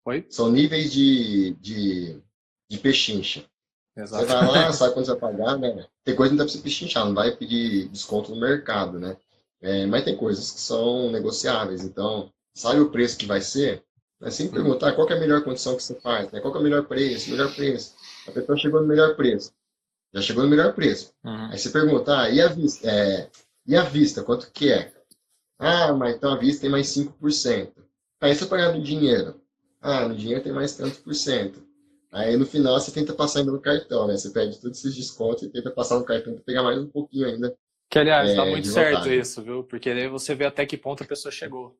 Oi? 0.05 0.27
são 0.29 0.51
níveis 0.51 0.93
de, 0.93 1.55
de, 1.59 2.21
de 2.69 2.77
pechincha. 2.77 3.43
Exato. 3.95 4.25
Você 4.25 4.33
vai 4.33 4.47
lá, 4.47 4.73
sabe 4.73 4.93
quando 4.93 5.05
você 5.05 5.11
vai 5.11 5.19
pagar, 5.19 5.57
né? 5.57 5.85
Tem 6.03 6.15
coisa 6.15 6.31
que 6.31 6.37
não 6.37 6.45
dá 6.45 6.49
pra 6.49 6.53
você 6.53 6.63
pechinchar, 6.63 7.05
não 7.05 7.13
vai 7.13 7.35
pedir 7.35 7.87
desconto 7.89 8.31
no 8.31 8.41
mercado, 8.41 8.99
né? 8.99 9.15
É, 9.61 9.85
mas 9.85 10.03
tem 10.03 10.17
coisas 10.17 10.51
que 10.51 10.59
são 10.59 11.11
negociáveis, 11.11 11.83
então, 11.83 12.31
sabe 12.53 12.81
o 12.81 12.89
preço 12.89 13.17
que 13.17 13.25
vai 13.25 13.39
ser? 13.39 13.83
É 14.21 14.29
sempre 14.31 14.57
uhum. 14.57 14.65
perguntar 14.65 14.93
qual 14.93 15.07
é 15.09 15.13
a 15.13 15.19
melhor 15.19 15.43
condição 15.43 15.75
que 15.75 15.83
você 15.83 15.95
faz, 15.95 16.31
né? 16.31 16.39
qual 16.39 16.55
é 16.55 16.59
o 16.59 16.63
melhor 16.63 16.85
preço, 16.85 17.29
melhor 17.29 17.53
preço. 17.53 17.93
A 18.27 18.31
pessoa 18.31 18.57
chegou 18.57 18.81
no 18.81 18.87
melhor 18.87 19.15
preço. 19.15 19.51
Já 20.13 20.21
chegou 20.21 20.43
no 20.43 20.49
melhor 20.49 20.73
preço. 20.73 21.13
Uhum. 21.23 21.49
Aí 21.51 21.57
você 21.57 21.69
pergunta, 21.69 22.17
ah, 22.17 22.29
e 22.29 22.41
a 22.41 22.47
vista? 22.47 22.89
É, 22.89 23.29
e 23.65 23.75
a 23.75 23.83
vista, 23.83 24.23
quanto 24.23 24.49
que 24.51 24.71
é? 24.71 24.93
Ah, 25.59 25.93
mas 25.93 26.15
então 26.15 26.33
a 26.33 26.37
vista 26.37 26.61
tem 26.61 26.69
mais 26.69 26.87
5%. 26.87 27.71
Aí 28.21 28.33
você 28.33 28.45
pagar 28.45 28.73
no 28.73 28.81
dinheiro. 28.81 29.41
Ah, 29.81 30.07
no 30.07 30.15
dinheiro 30.15 30.43
tem 30.43 30.53
mais 30.53 30.75
tantos 30.75 30.99
por 30.99 31.13
cento. 31.13 31.61
Aí 32.13 32.37
no 32.37 32.45
final 32.45 32.79
você 32.79 32.91
tenta 32.91 33.11
passar 33.11 33.39
ainda 33.39 33.51
no 33.51 33.59
cartão, 33.59 34.05
né? 34.05 34.15
Você 34.15 34.29
pede 34.29 34.61
todos 34.61 34.77
esses 34.77 34.95
descontos 34.95 35.43
e 35.43 35.49
tenta 35.49 35.71
passar 35.71 35.97
no 35.97 36.05
cartão 36.05 36.35
para 36.35 36.43
pegar 36.43 36.61
mais 36.61 36.77
um 36.77 36.87
pouquinho 36.87 37.27
ainda. 37.27 37.57
Que 37.89 37.97
aliás, 37.97 38.29
está 38.29 38.45
é, 38.45 38.51
muito 38.51 38.67
certo 38.67 39.11
isso, 39.11 39.41
viu? 39.41 39.63
Porque 39.63 39.89
aí 39.89 40.07
você 40.07 40.35
vê 40.35 40.45
até 40.45 40.63
que 40.63 40.77
ponto 40.77 41.03
a 41.03 41.07
pessoa 41.07 41.31
chegou. 41.31 41.75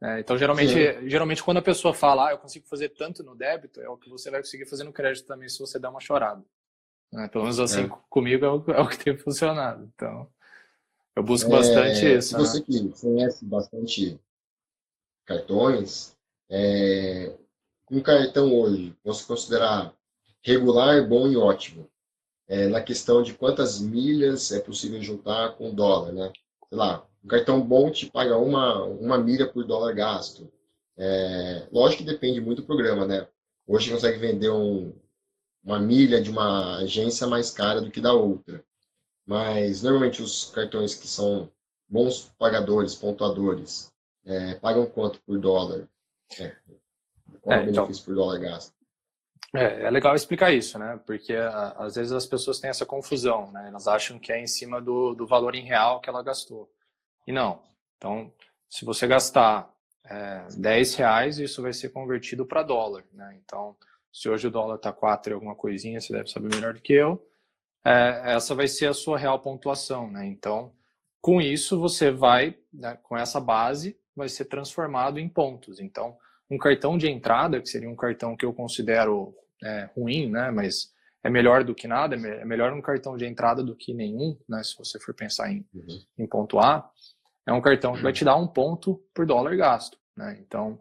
É, 0.00 0.20
então, 0.20 0.38
geralmente, 0.38 1.08
geralmente, 1.08 1.42
quando 1.42 1.56
a 1.56 1.62
pessoa 1.62 1.92
fala, 1.92 2.28
ah, 2.28 2.32
eu 2.32 2.38
consigo 2.38 2.68
fazer 2.68 2.90
tanto 2.90 3.24
no 3.24 3.34
débito, 3.34 3.80
é 3.80 3.88
o 3.88 3.96
que 3.96 4.08
você 4.08 4.30
vai 4.30 4.40
conseguir 4.40 4.66
fazer 4.66 4.84
no 4.84 4.92
crédito 4.92 5.26
também 5.26 5.48
se 5.48 5.58
você 5.58 5.78
der 5.78 5.88
uma 5.88 6.00
chorada. 6.00 6.44
É, 7.14 7.26
pelo 7.26 7.44
menos 7.44 7.58
assim, 7.58 7.84
é. 7.84 7.90
comigo 8.08 8.44
é 8.44 8.48
o, 8.48 8.64
é 8.70 8.80
o, 8.80 8.88
que 8.88 8.98
tem 8.98 9.16
funcionado. 9.16 9.90
Então, 9.94 10.28
eu 11.16 11.22
busco 11.22 11.50
bastante 11.50 12.06
é, 12.06 12.18
isso. 12.18 12.28
Se 12.28 12.34
né? 12.34 12.40
você 12.40 12.60
que 12.60 12.88
conhece 13.00 13.44
bastante 13.44 14.20
cartões, 15.24 16.16
é, 16.48 17.32
um 17.90 18.00
cartão 18.00 18.54
hoje, 18.54 18.94
vamos 19.04 19.22
considerar 19.22 19.94
regular, 20.42 21.06
bom 21.06 21.28
e 21.28 21.36
ótimo, 21.36 21.88
é, 22.48 22.68
na 22.68 22.80
questão 22.80 23.22
de 23.22 23.34
quantas 23.34 23.80
milhas 23.80 24.52
é 24.52 24.60
possível 24.60 25.02
juntar 25.02 25.56
com 25.56 25.74
dólar, 25.74 26.12
né? 26.12 26.32
Sei 26.68 26.78
lá, 26.78 27.06
um 27.24 27.28
cartão 27.28 27.60
bom 27.60 27.90
te 27.90 28.06
paga 28.10 28.36
uma, 28.38 28.84
uma 28.84 29.18
milha 29.18 29.46
por 29.48 29.64
dólar 29.64 29.92
gasto. 29.94 30.50
É, 30.96 31.66
lógico 31.72 32.04
que 32.04 32.10
depende 32.10 32.40
muito 32.40 32.62
do 32.62 32.66
programa, 32.66 33.06
né? 33.06 33.26
Hoje 33.66 33.90
consegue 33.90 34.18
vender 34.18 34.50
um, 34.50 34.92
uma 35.64 35.78
milha 35.80 36.20
de 36.22 36.30
uma 36.30 36.78
agência 36.78 37.26
mais 37.26 37.50
cara 37.50 37.80
do 37.80 37.90
que 37.90 38.00
da 38.00 38.12
outra. 38.12 38.64
Mas 39.26 39.82
normalmente 39.82 40.22
os 40.22 40.50
cartões 40.50 40.94
que 40.94 41.08
são 41.08 41.50
bons 41.88 42.32
pagadores, 42.38 42.94
pontuadores, 42.94 43.92
é, 44.24 44.54
pagam 44.54 44.86
quanto 44.86 45.20
por 45.22 45.38
dólar? 45.38 45.88
É, 46.38 46.54
qual 47.46 47.58
é, 47.58 47.60
o 47.60 47.70
então. 47.70 47.84
benefício 47.84 48.02
então, 48.02 48.14
por 48.14 48.20
dólar 48.20 48.38
gasto? 48.40 48.74
É, 49.54 49.84
é 49.84 49.90
legal 49.90 50.14
explicar 50.14 50.52
isso, 50.52 50.78
né? 50.78 51.00
Porque 51.06 51.34
às 51.76 51.94
vezes 51.94 52.12
as 52.12 52.26
pessoas 52.26 52.58
têm 52.58 52.68
essa 52.68 52.84
confusão, 52.84 53.52
né? 53.52 53.68
Elas 53.68 53.86
acham 53.86 54.18
que 54.18 54.32
é 54.32 54.40
em 54.40 54.46
cima 54.46 54.82
do, 54.82 55.14
do 55.14 55.26
valor 55.26 55.54
em 55.54 55.62
real 55.62 56.00
que 56.00 56.10
ela 56.10 56.22
gastou. 56.22 56.68
E 57.26 57.32
não. 57.32 57.62
Então, 57.96 58.32
se 58.68 58.84
você 58.84 59.06
gastar 59.06 59.72
é, 60.04 60.46
10 60.56 60.94
reais, 60.96 61.38
isso 61.38 61.62
vai 61.62 61.72
ser 61.72 61.90
convertido 61.90 62.44
para 62.44 62.64
dólar, 62.64 63.04
né? 63.12 63.38
Então, 63.44 63.76
se 64.12 64.28
hoje 64.28 64.48
o 64.48 64.50
dólar 64.50 64.76
está 64.76 64.92
4 64.92 65.32
e 65.32 65.34
alguma 65.34 65.54
coisinha, 65.54 66.00
você 66.00 66.12
deve 66.12 66.28
saber 66.28 66.54
melhor 66.54 66.74
do 66.74 66.80
que 66.80 66.92
eu, 66.92 67.24
é, 67.84 68.34
essa 68.34 68.54
vai 68.54 68.66
ser 68.66 68.86
a 68.86 68.94
sua 68.94 69.16
real 69.16 69.38
pontuação, 69.38 70.10
né? 70.10 70.26
Então, 70.26 70.72
com 71.20 71.40
isso, 71.40 71.78
você 71.78 72.10
vai, 72.10 72.58
né, 72.72 72.98
com 73.02 73.16
essa 73.16 73.40
base, 73.40 73.96
vai 74.14 74.28
ser 74.28 74.46
transformado 74.46 75.18
em 75.20 75.28
pontos. 75.28 75.78
Então, 75.78 76.16
um 76.50 76.58
cartão 76.58 76.96
de 76.96 77.08
entrada, 77.08 77.60
que 77.60 77.68
seria 77.68 77.90
um 77.90 77.96
cartão 77.96 78.36
que 78.36 78.44
eu 78.44 78.52
considero 78.52 79.34
é, 79.62 79.88
ruim, 79.96 80.30
né? 80.30 80.50
Mas 80.50 80.92
é 81.22 81.30
melhor 81.30 81.64
do 81.64 81.74
que 81.74 81.88
nada, 81.88 82.16
é, 82.16 82.40
é 82.42 82.44
melhor 82.44 82.72
um 82.72 82.80
cartão 82.80 83.16
de 83.16 83.26
entrada 83.26 83.62
do 83.62 83.74
que 83.74 83.92
nenhum, 83.92 84.38
né? 84.48 84.62
Se 84.62 84.76
você 84.76 84.98
for 85.00 85.14
pensar 85.14 85.50
em, 85.50 85.66
uhum. 85.74 86.00
em 86.18 86.26
pontuar, 86.26 86.88
é 87.46 87.52
um 87.52 87.60
cartão 87.60 87.94
que 87.94 88.02
vai 88.02 88.12
te 88.12 88.24
dar 88.24 88.36
um 88.36 88.46
ponto 88.46 89.02
por 89.14 89.26
dólar 89.26 89.56
gasto, 89.56 89.98
né? 90.16 90.38
Então, 90.40 90.78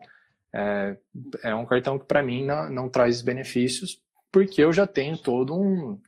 é, 0.53 0.97
é 1.43 1.55
um 1.55 1.65
cartão 1.65 1.99
que 1.99 2.05
para 2.05 2.23
mim 2.23 2.45
não, 2.45 2.69
não 2.69 2.89
traz 2.89 3.21
benefícios, 3.21 4.01
porque 4.31 4.63
eu 4.63 4.71
já 4.71 4.85
tenho 4.85 5.17
todo 5.17 5.55
um, 5.55 5.99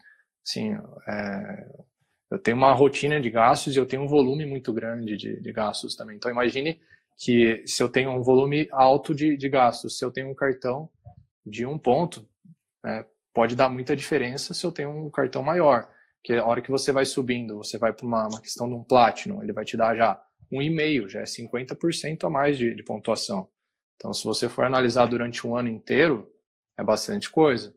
assim, 0.46 0.74
é, 1.08 1.68
eu 2.32 2.40
tenho 2.40 2.58
uma 2.58 2.74
rotina 2.74 3.20
de 3.22 3.30
gastos 3.30 3.76
e 3.76 3.80
eu 3.80 3.86
tenho 3.86 4.04
um 4.04 4.08
volume 4.08 4.46
muito 4.46 4.74
grande 4.74 5.16
de, 5.16 5.40
de 5.42 5.52
gastos 5.54 5.96
também. 5.96 6.18
Então, 6.18 6.30
imagine 6.30 6.80
que 7.18 7.64
se 7.66 7.82
eu 7.82 7.90
tenho 7.90 8.12
um 8.12 8.22
volume 8.22 8.68
alto 8.72 9.16
de, 9.16 9.36
de 9.36 9.50
gastos, 9.50 9.98
se 9.98 10.06
eu 10.06 10.12
tenho 10.12 10.30
um 10.30 10.36
cartão 10.36 10.90
de 11.46 11.66
um 11.66 11.78
ponto, 11.78 12.28
né, 12.84 13.06
pode 13.34 13.56
dar 13.56 13.70
muita 13.70 13.96
diferença 13.96 14.54
se 14.54 14.66
eu 14.66 14.72
tenho 14.72 14.90
um 14.90 15.10
cartão 15.10 15.42
maior. 15.42 15.90
Que 16.24 16.34
a 16.34 16.46
hora 16.46 16.62
que 16.62 16.70
você 16.70 16.92
vai 16.92 17.06
subindo, 17.06 17.58
você 17.58 17.78
vai 17.78 17.94
para 17.94 18.06
uma, 18.06 18.28
uma, 18.28 18.42
questão 18.42 18.68
de 18.68 18.76
um 18.76 18.84
Platinum, 18.84 19.42
ele 19.42 19.54
vai 19.54 19.66
te 19.66 19.78
dar 19.78 19.96
já 19.96 20.22
um 20.52 20.62
e-mail, 20.62 21.10
já 21.10 21.22
é 21.22 21.24
50% 21.24 22.24
a 22.26 22.30
mais 22.30 22.58
de, 22.58 22.76
de 22.76 22.84
pontuação. 22.84 23.50
Então, 23.96 24.14
se 24.14 24.24
você 24.24 24.48
for 24.48 24.66
analisar 24.66 25.06
durante 25.08 25.46
um 25.46 25.56
ano 25.56 25.70
inteiro, 25.70 26.32
é 26.78 26.84
bastante 26.84 27.30
coisa. 27.30 27.76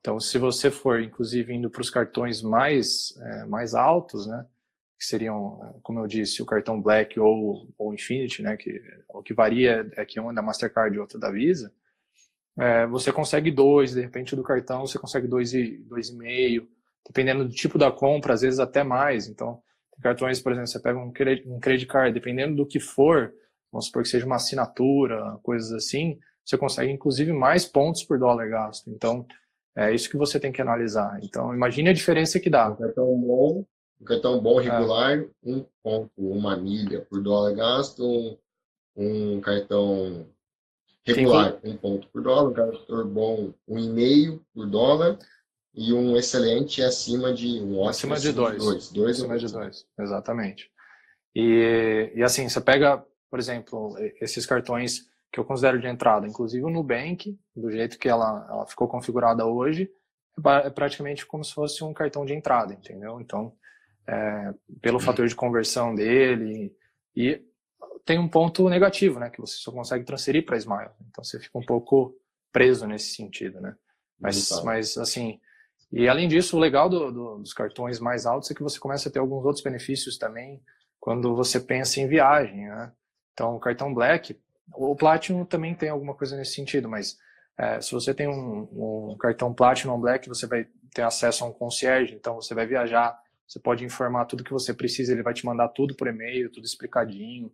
Então, 0.00 0.18
se 0.18 0.38
você 0.38 0.70
for, 0.70 1.00
inclusive, 1.00 1.52
indo 1.54 1.70
para 1.70 1.82
os 1.82 1.90
cartões 1.90 2.42
mais, 2.42 3.16
é, 3.18 3.44
mais 3.44 3.74
altos, 3.74 4.26
né, 4.26 4.46
que 5.00 5.06
seriam, 5.06 5.80
como 5.82 5.98
eu 5.98 6.06
disse, 6.06 6.42
o 6.42 6.46
cartão 6.46 6.78
Black 6.78 7.18
ou 7.18 7.66
o 7.78 7.94
Infinity, 7.94 8.42
né, 8.42 8.54
que 8.54 8.82
o 9.08 9.22
que 9.22 9.32
varia 9.32 9.90
é 9.96 10.04
que 10.04 10.20
um 10.20 10.30
é 10.30 10.34
da 10.34 10.42
Mastercard 10.42 10.94
e 10.94 11.00
outro 11.00 11.18
da 11.18 11.30
Visa, 11.30 11.72
é, 12.58 12.86
você 12.86 13.10
consegue 13.10 13.50
dois, 13.50 13.94
de 13.94 14.02
repente 14.02 14.36
do 14.36 14.42
cartão 14.42 14.86
você 14.86 14.98
consegue 14.98 15.26
dois 15.26 15.54
e 15.54 15.78
dois 15.88 16.10
e 16.10 16.16
meio, 16.18 16.68
dependendo 17.06 17.48
do 17.48 17.54
tipo 17.54 17.78
da 17.78 17.90
compra, 17.90 18.34
às 18.34 18.42
vezes 18.42 18.60
até 18.60 18.84
mais. 18.84 19.26
Então, 19.26 19.62
cartões, 20.02 20.38
por 20.38 20.52
exemplo, 20.52 20.68
você 20.68 20.78
pega 20.78 20.98
um 20.98 21.10
credit, 21.10 21.48
um 21.48 21.58
credit 21.58 21.86
card, 21.86 22.12
dependendo 22.12 22.56
do 22.56 22.66
que 22.66 22.78
for, 22.78 23.32
vamos 23.72 23.86
supor 23.86 24.02
que 24.02 24.08
seja 24.10 24.26
uma 24.26 24.36
assinatura, 24.36 25.38
coisas 25.42 25.72
assim, 25.72 26.18
você 26.44 26.58
consegue 26.58 26.92
inclusive 26.92 27.32
mais 27.32 27.64
pontos 27.64 28.04
por 28.04 28.18
dólar 28.18 28.50
gasto. 28.50 28.90
Então, 28.90 29.26
é 29.74 29.94
isso 29.94 30.10
que 30.10 30.18
você 30.18 30.38
tem 30.38 30.52
que 30.52 30.60
analisar. 30.60 31.18
Então, 31.22 31.54
imagine 31.54 31.88
a 31.88 31.94
diferença 31.94 32.38
que 32.38 32.50
dá. 32.50 32.68
Um 32.68 32.76
cartão 32.76 33.06
bom, 33.18 33.64
um 34.00 34.04
cartão 34.04 34.40
bom 34.40 34.60
é. 34.60 34.64
regular, 34.64 35.24
um 35.42 35.64
ponto, 35.82 36.10
uma 36.16 36.56
milha 36.56 37.02
por 37.02 37.22
dólar 37.22 37.54
gasto, 37.54 38.04
um, 38.04 38.38
um 38.96 39.40
cartão 39.40 40.26
regular, 41.04 41.58
um 41.62 41.76
ponto 41.76 42.08
por 42.08 42.22
dólar, 42.22 42.50
um 42.50 42.54
cartão 42.54 43.06
bom, 43.08 43.54
um 43.68 43.78
e 43.78 43.88
meio 43.88 44.44
por 44.54 44.66
dólar, 44.66 45.18
e 45.74 45.92
um 45.92 46.16
excelente 46.16 46.82
acima 46.82 47.32
de 47.32 47.60
um 47.60 47.78
ótimo 47.78 48.14
acima 48.14 48.18
de 48.18 48.32
dois. 48.32 48.58
dois. 48.58 48.90
dois 48.90 49.18
acima 49.18 49.38
de 49.38 49.52
dois, 49.52 49.86
exatamente. 49.98 50.70
E, 51.34 52.12
e 52.14 52.22
assim, 52.22 52.48
você 52.48 52.60
pega, 52.60 53.04
por 53.30 53.38
exemplo, 53.38 53.96
esses 54.20 54.46
cartões 54.46 55.08
que 55.32 55.38
eu 55.38 55.44
considero 55.44 55.80
de 55.80 55.86
entrada, 55.86 56.26
inclusive 56.26 56.64
o 56.64 56.70
Nubank, 56.70 57.38
do 57.54 57.70
jeito 57.70 57.98
que 57.98 58.08
ela, 58.08 58.46
ela 58.50 58.66
ficou 58.66 58.88
configurada 58.88 59.46
hoje, 59.46 59.88
é, 60.44 60.66
é 60.66 60.70
praticamente 60.70 61.24
como 61.24 61.44
se 61.44 61.52
fosse 61.52 61.84
um 61.84 61.92
cartão 61.92 62.24
de 62.24 62.34
entrada, 62.34 62.72
entendeu? 62.72 63.20
Então, 63.20 63.52
é, 64.10 64.54
pelo 64.82 64.98
fator 64.98 65.26
de 65.26 65.34
conversão 65.34 65.94
dele, 65.94 66.74
e 67.14 67.40
tem 68.04 68.18
um 68.18 68.28
ponto 68.28 68.68
negativo, 68.68 69.20
né, 69.20 69.30
que 69.30 69.40
você 69.40 69.54
só 69.56 69.70
consegue 69.70 70.04
transferir 70.04 70.44
para 70.44 70.56
Smile, 70.56 70.90
então 71.08 71.22
você 71.22 71.38
fica 71.38 71.56
um 71.58 71.64
pouco 71.64 72.16
preso 72.52 72.86
nesse 72.86 73.14
sentido, 73.14 73.60
né? 73.60 73.76
Mas, 74.18 74.50
mas 74.64 74.98
assim, 74.98 75.40
e 75.92 76.08
além 76.08 76.28
disso, 76.28 76.56
o 76.56 76.60
legal 76.60 76.88
do, 76.88 77.10
do, 77.10 77.38
dos 77.38 77.52
cartões 77.52 77.98
mais 77.98 78.26
altos 78.26 78.50
é 78.50 78.54
que 78.54 78.62
você 78.62 78.78
começa 78.78 79.08
a 79.08 79.12
ter 79.12 79.18
alguns 79.18 79.44
outros 79.44 79.62
benefícios 79.62 80.18
também 80.18 80.60
quando 80.98 81.34
você 81.34 81.58
pensa 81.58 82.00
em 82.00 82.06
viagem, 82.06 82.68
né? 82.68 82.92
Então, 83.32 83.56
o 83.56 83.60
cartão 83.60 83.94
Black, 83.94 84.38
o 84.74 84.94
Platinum 84.94 85.44
também 85.44 85.74
tem 85.74 85.88
alguma 85.88 86.14
coisa 86.14 86.36
nesse 86.36 86.54
sentido, 86.54 86.88
mas 86.88 87.16
é, 87.56 87.80
se 87.80 87.92
você 87.92 88.12
tem 88.12 88.28
um, 88.28 89.10
um, 89.12 89.16
cartão 89.18 89.54
Platinum 89.54 89.98
Black, 89.98 90.28
você 90.28 90.46
vai 90.46 90.66
ter 90.92 91.02
acesso 91.02 91.44
a 91.44 91.48
um 91.48 91.52
concierge, 91.52 92.14
então 92.14 92.34
você 92.34 92.54
vai 92.54 92.66
viajar, 92.66 93.18
você 93.50 93.58
pode 93.58 93.84
informar 93.84 94.26
tudo 94.26 94.44
que 94.44 94.52
você 94.52 94.72
precisa, 94.72 95.12
ele 95.12 95.22
vai 95.22 95.34
te 95.34 95.44
mandar 95.44 95.68
tudo 95.68 95.94
por 95.94 96.06
e-mail, 96.06 96.52
tudo 96.52 96.64
explicadinho. 96.64 97.50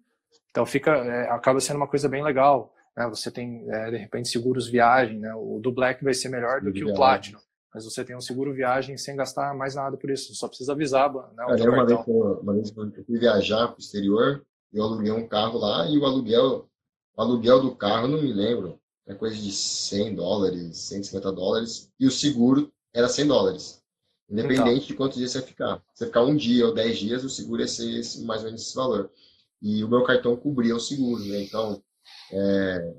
Então 0.50 0.66
fica, 0.66 0.90
é, 0.90 1.30
acaba 1.30 1.60
sendo 1.60 1.76
uma 1.76 1.88
coisa 1.88 2.08
bem 2.08 2.22
legal. 2.22 2.74
Né? 2.94 3.08
Você 3.08 3.30
tem, 3.30 3.64
é, 3.70 3.90
de 3.90 3.96
repente, 3.96 4.28
seguros 4.28 4.68
viagem, 4.68 5.18
né? 5.18 5.34
O 5.34 5.58
do 5.58 5.72
Black 5.72 6.04
vai 6.04 6.12
ser 6.12 6.28
melhor 6.28 6.60
do 6.60 6.72
que 6.72 6.84
o 6.84 6.94
Platinum 6.94 7.38
mas 7.76 7.84
você 7.84 8.02
tem 8.02 8.16
um 8.16 8.22
seguro 8.22 8.54
viagem 8.54 8.96
sem 8.96 9.14
gastar 9.14 9.54
mais 9.54 9.74
nada 9.74 9.98
por 9.98 10.08
isso, 10.08 10.34
só 10.34 10.48
precisa 10.48 10.72
avisar 10.72 11.12
né, 11.12 11.44
Cara, 11.58 11.70
uma, 11.70 11.84
vez, 11.84 12.00
uma 12.06 12.54
vez 12.54 12.72
eu 12.74 13.04
fui 13.04 13.18
viajar 13.18 13.68
para 13.68 13.76
o 13.76 13.80
exterior, 13.80 14.42
eu 14.72 14.82
aluguei 14.82 15.12
um 15.12 15.28
carro 15.28 15.58
lá 15.58 15.86
e 15.86 15.98
o 15.98 16.06
aluguel 16.06 16.66
o 17.14 17.20
aluguel 17.20 17.60
do 17.60 17.76
carro, 17.76 18.08
não 18.08 18.22
me 18.22 18.32
lembro, 18.32 18.80
é 19.06 19.14
coisa 19.14 19.36
de 19.36 19.52
100 19.52 20.14
dólares, 20.14 20.78
150 20.78 21.32
dólares, 21.32 21.92
e 22.00 22.06
o 22.06 22.10
seguro 22.10 22.72
era 22.94 23.10
100 23.10 23.26
dólares. 23.26 23.82
Independente 24.28 24.70
então. 24.70 24.86
de 24.86 24.94
quantos 24.94 25.18
dias 25.18 25.30
você 25.30 25.42
ficar. 25.42 25.76
Se 25.94 26.00
você 26.00 26.06
ficar 26.06 26.24
um 26.24 26.34
dia 26.34 26.66
ou 26.66 26.74
10 26.74 26.98
dias, 26.98 27.24
o 27.24 27.30
seguro 27.30 27.62
ia 27.62 27.68
ser 27.68 28.00
esse, 28.00 28.24
mais 28.24 28.40
ou 28.40 28.46
menos 28.46 28.62
esse 28.62 28.74
valor. 28.74 29.10
E 29.62 29.84
o 29.84 29.88
meu 29.88 30.02
cartão 30.04 30.36
cobria 30.36 30.74
o 30.74 30.80
seguro, 30.80 31.24
né? 31.24 31.42
Então, 31.42 31.82
é, 32.32 32.94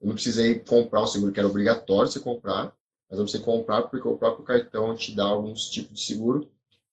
eu 0.00 0.06
não 0.06 0.14
precisei 0.14 0.58
comprar 0.60 1.02
o 1.02 1.06
seguro, 1.06 1.32
que 1.32 1.38
era 1.38 1.48
obrigatório 1.48 2.10
você 2.10 2.20
comprar, 2.20 2.72
mas 3.10 3.18
você 3.18 3.38
comprar 3.38 3.82
porque 3.82 4.06
o 4.06 4.16
próprio 4.16 4.44
cartão 4.44 4.94
te 4.94 5.14
dá 5.14 5.24
alguns 5.24 5.68
tipos 5.68 5.98
de 5.98 6.04
seguro 6.04 6.48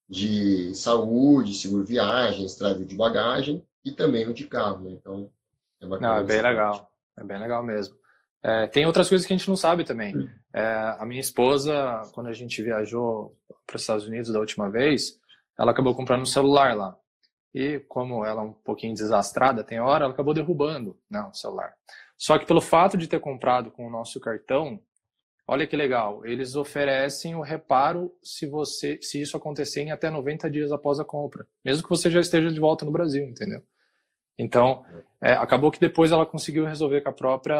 de 0.08 0.74
saúde, 0.76 1.56
seguro 1.56 1.84
viagem, 1.84 2.46
estrada 2.46 2.84
de 2.84 2.96
bagagem 2.96 3.66
e 3.84 3.92
também 3.92 4.28
o 4.28 4.34
de 4.34 4.46
carro, 4.46 4.84
né? 4.84 4.92
Então, 4.92 5.30
é 5.82 5.88
bacana. 5.88 6.14
Não, 6.14 6.20
é 6.20 6.24
bem 6.24 6.42
legal. 6.42 6.92
É 7.18 7.24
bem 7.24 7.40
legal 7.40 7.64
mesmo. 7.64 7.96
É, 8.44 8.68
tem 8.68 8.86
outras 8.86 9.10
coisas 9.10 9.26
que 9.26 9.34
a 9.34 9.38
gente 9.38 9.50
não 9.50 9.56
sabe 9.56 9.84
também. 9.84 10.14
É, 10.54 10.96
a 11.00 11.06
minha 11.06 11.20
esposa, 11.20 12.04
quando 12.14 12.28
a 12.28 12.34
gente 12.34 12.62
viajou 12.62 13.36
para 13.66 13.76
os 13.76 13.82
Estados 13.82 14.08
Unidos 14.08 14.32
da 14.32 14.40
última 14.40 14.70
vez, 14.70 15.20
ela 15.58 15.72
acabou 15.72 15.96
comprando 15.96 16.22
um 16.22 16.26
celular 16.26 16.76
lá. 16.76 16.98
E 17.54 17.80
como 17.88 18.26
ela 18.26 18.42
é 18.42 18.46
um 18.46 18.54
pouquinho 18.54 18.94
desastrada, 18.94 19.64
tem 19.64 19.80
hora, 19.80 20.04
ela 20.04 20.14
acabou 20.14 20.34
derrubando 20.34 21.00
né, 21.10 21.22
o 21.22 21.34
celular. 21.34 21.74
Só 22.18 22.38
que 22.38 22.46
pelo 22.46 22.62
fato 22.62 22.98
de 22.98 23.08
ter 23.08 23.20
comprado 23.20 23.72
com 23.72 23.88
o 23.88 23.90
nosso 23.90 24.20
cartão, 24.20 24.80
olha 25.48 25.66
que 25.66 25.76
legal, 25.76 26.26
eles 26.26 26.56
oferecem 26.56 27.36
o 27.36 27.42
reparo 27.42 28.14
se 28.22 28.46
você 28.46 29.00
se 29.02 29.22
isso 29.22 29.38
acontecer 29.38 29.82
em 29.82 29.92
até 29.92 30.10
90 30.10 30.50
dias 30.50 30.72
após 30.72 31.00
a 31.00 31.06
compra, 31.06 31.48
mesmo 31.64 31.84
que 31.84 31.90
você 31.90 32.10
já 32.10 32.20
esteja 32.20 32.52
de 32.52 32.60
volta 32.60 32.84
no 32.84 32.92
Brasil, 32.92 33.24
entendeu? 33.26 33.64
Então, 34.38 34.86
é, 35.22 35.32
acabou 35.34 35.72
que 35.72 35.80
depois 35.80 36.12
ela 36.12 36.26
conseguiu 36.26 36.66
resolver 36.66 37.02
com 37.02 37.10
a 37.10 37.14
própria 37.14 37.56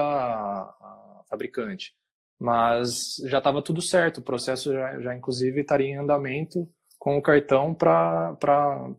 fabricante. 1.30 1.96
Mas 2.40 3.16
já 3.26 3.38
estava 3.38 3.62
tudo 3.62 3.82
certo, 3.82 4.18
o 4.18 4.24
processo 4.24 4.74
já, 4.74 5.00
já 5.00 5.16
inclusive 5.16 5.62
estaria 5.62 5.88
em 5.88 5.98
andamento 5.98 6.68
com 7.00 7.18
o 7.18 7.22
cartão 7.22 7.74
para 7.74 8.36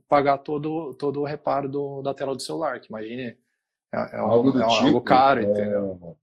pagar 0.09 0.39
todo, 0.39 0.95
todo 0.95 1.21
o 1.21 1.25
reparo 1.25 1.69
do, 1.69 2.03
da 2.03 2.15
tela 2.15 2.35
do 2.35 2.43
celular, 2.43 2.81
que 2.81 2.89
imagine, 2.89 3.37
é, 3.93 4.17
é, 4.17 4.19
algo, 4.19 4.53
do 4.53 4.63
é 4.63 4.67
tipo, 4.69 4.87
algo 4.87 5.01
caro, 5.01 5.41
é, 5.41 5.45
entendeu? 5.45 6.17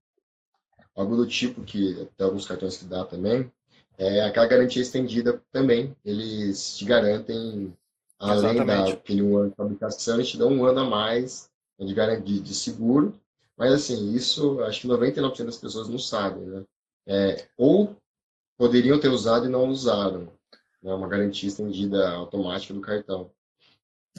Algo 0.96 1.16
do 1.16 1.28
tipo 1.28 1.62
que 1.62 2.08
tem 2.18 2.26
alguns 2.26 2.48
cartões 2.48 2.78
que 2.78 2.86
dá 2.86 3.04
também, 3.04 3.52
é 3.98 4.22
aquela 4.22 4.48
garantia 4.48 4.82
estendida 4.82 5.42
também, 5.52 5.96
eles 6.04 6.78
te 6.78 6.86
garantem 6.86 7.74
Além 8.24 8.56
Exatamente. 8.56 8.92
da 8.92 8.98
que 8.98 9.22
um 9.22 9.38
ano 9.38 9.50
de 9.50 9.56
fabricação, 9.56 10.16
eles 10.16 10.30
te 10.30 10.38
dão 10.38 10.50
um 10.50 10.66
ano 10.66 10.80
a 10.80 10.86
mais 10.86 11.50
de 11.78 11.94
garantia 11.94 12.40
de 12.40 12.56
seguro. 12.56 13.20
Mas, 13.58 13.74
assim, 13.74 14.14
isso 14.14 14.62
acho 14.62 14.82
que 14.82 14.88
99% 14.88 15.46
das 15.46 15.58
pessoas 15.58 15.90
não 15.90 16.00
sabem, 16.00 16.44
né? 16.46 16.64
É, 17.06 17.48
ou 17.58 17.96
poderiam 18.58 19.00
ter 19.00 19.10
usado 19.10 19.46
e 19.46 19.50
não 19.50 19.70
usaram. 19.70 20.32
Né? 20.82 20.94
Uma 20.94 21.08
garantia 21.08 21.50
estendida 21.50 22.10
automática 22.12 22.74
do 22.74 22.82
cartão. 22.82 23.32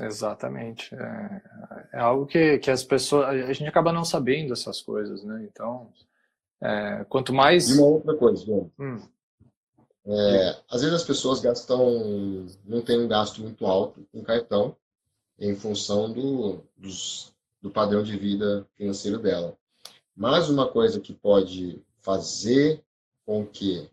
Exatamente. 0.00 0.94
É, 0.94 1.42
é, 1.92 2.00
algo 2.00 2.26
que, 2.26 2.59
que 2.59 2.70
as 2.70 2.82
pessoas. 2.82 3.28
A 3.28 3.52
gente 3.52 3.68
acaba 3.68 3.92
não 3.92 4.04
sabendo 4.04 4.52
essas 4.52 4.80
coisas, 4.80 5.22
né? 5.22 5.48
Então, 5.50 5.92
é, 6.61 7.04
quanto 7.09 7.32
mais. 7.32 7.70
E 7.70 7.78
uma 7.78 7.86
outra 7.86 8.16
coisa, 8.16 8.44
João. 8.44 8.70
Hum. 8.78 9.00
É, 10.06 10.56
às 10.68 10.82
vezes 10.82 10.96
as 10.96 11.04
pessoas 11.04 11.40
gastam, 11.40 12.46
não 12.64 12.82
tem 12.82 12.98
um 12.98 13.09
gasto 13.09 13.40
muito 13.40 13.64
alto 13.64 14.06
com 14.12 14.22
cartão, 14.22 14.76
em 15.38 15.54
função 15.54 16.12
do, 16.12 16.61
dos, 16.76 17.32
do 17.62 17.70
padrão 17.70 18.02
de 18.02 18.16
vida 18.16 18.66
financeiro 18.76 19.18
dela. 19.18 19.56
Mas 20.14 20.50
uma 20.50 20.68
coisa 20.68 21.00
que 21.00 21.14
pode 21.14 21.82
fazer 22.05 22.84
com 23.26 23.44
que, 23.44 23.90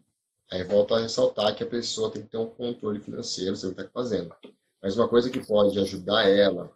aí 0.52 0.64
volta 0.64 0.96
a 0.96 1.00
ressaltar 1.00 1.56
que 1.56 1.64
a 1.64 1.68
pessoa 1.68 2.12
tem 2.12 2.22
que 2.22 2.28
ter 2.28 2.38
um 2.38 2.50
controle 2.50 3.00
financeiro 3.00 3.56
sobre 3.56 3.72
o 3.72 3.76
que 3.76 3.82
está 3.82 3.92
fazendo. 3.92 4.36
Mas 4.84 4.98
uma 4.98 5.08
coisa 5.08 5.30
que 5.30 5.44
pode 5.46 5.80
ajudar 5.80 6.28
ela 6.28 6.76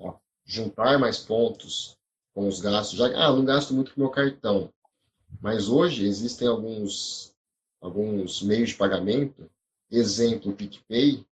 a 0.00 0.14
juntar 0.46 0.98
mais 0.98 1.18
pontos 1.18 1.98
com 2.32 2.46
os 2.46 2.60
gastos, 2.60 2.96
já 2.96 3.06
ah, 3.06 3.32
não 3.32 3.44
gasto 3.44 3.74
muito 3.74 3.92
com 3.92 4.00
meu 4.00 4.10
cartão, 4.10 4.72
Mas 5.40 5.68
hoje 5.68 6.06
existem 6.06 6.46
alguns, 6.46 7.34
alguns 7.80 8.40
meios 8.42 8.70
de 8.70 8.76
pagamento, 8.76 9.50
exemplo, 9.90 10.52
o 10.52 10.54
PicPay, 10.54 11.26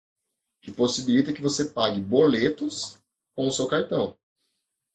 que 0.61 0.71
possibilita 0.71 1.33
que 1.33 1.43
você 1.43 1.65
pague 1.65 2.01
boletos 2.01 2.99
com 3.35 3.49
o 3.49 3.53
seu 3.53 3.67
cartão. 3.67 4.17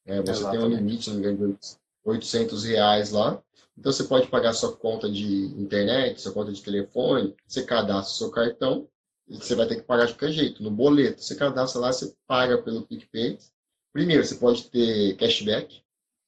É, 0.06 0.22
você 0.22 0.30
Exatamente. 0.30 0.58
tem 0.58 0.66
um 0.66 0.74
limite, 0.74 1.10
não 1.10 1.20
de 1.20 1.58
800 2.02 2.64
reais 2.64 3.10
lá. 3.10 3.42
Então 3.78 3.92
você 3.92 4.04
pode 4.04 4.26
pagar 4.26 4.52
sua 4.54 4.76
conta 4.76 5.08
de 5.08 5.46
internet, 5.56 6.20
sua 6.20 6.32
conta 6.32 6.52
de 6.52 6.60
telefone, 6.60 7.34
você 7.46 7.62
cadastra 7.62 8.12
o 8.12 8.16
seu 8.16 8.30
cartão 8.30 8.88
e 9.28 9.36
você 9.36 9.54
vai 9.54 9.68
ter 9.68 9.76
que 9.76 9.82
pagar 9.82 10.06
de 10.06 10.14
qualquer 10.14 10.32
jeito. 10.32 10.62
No 10.62 10.70
boleto, 10.70 11.22
você 11.22 11.36
cadastra 11.36 11.80
lá, 11.80 11.92
você 11.92 12.12
paga 12.26 12.60
pelo 12.60 12.82
PicPay. 12.82 13.38
Primeiro, 13.92 14.24
você 14.24 14.34
pode 14.34 14.64
ter 14.64 15.16
cashback. 15.16 15.82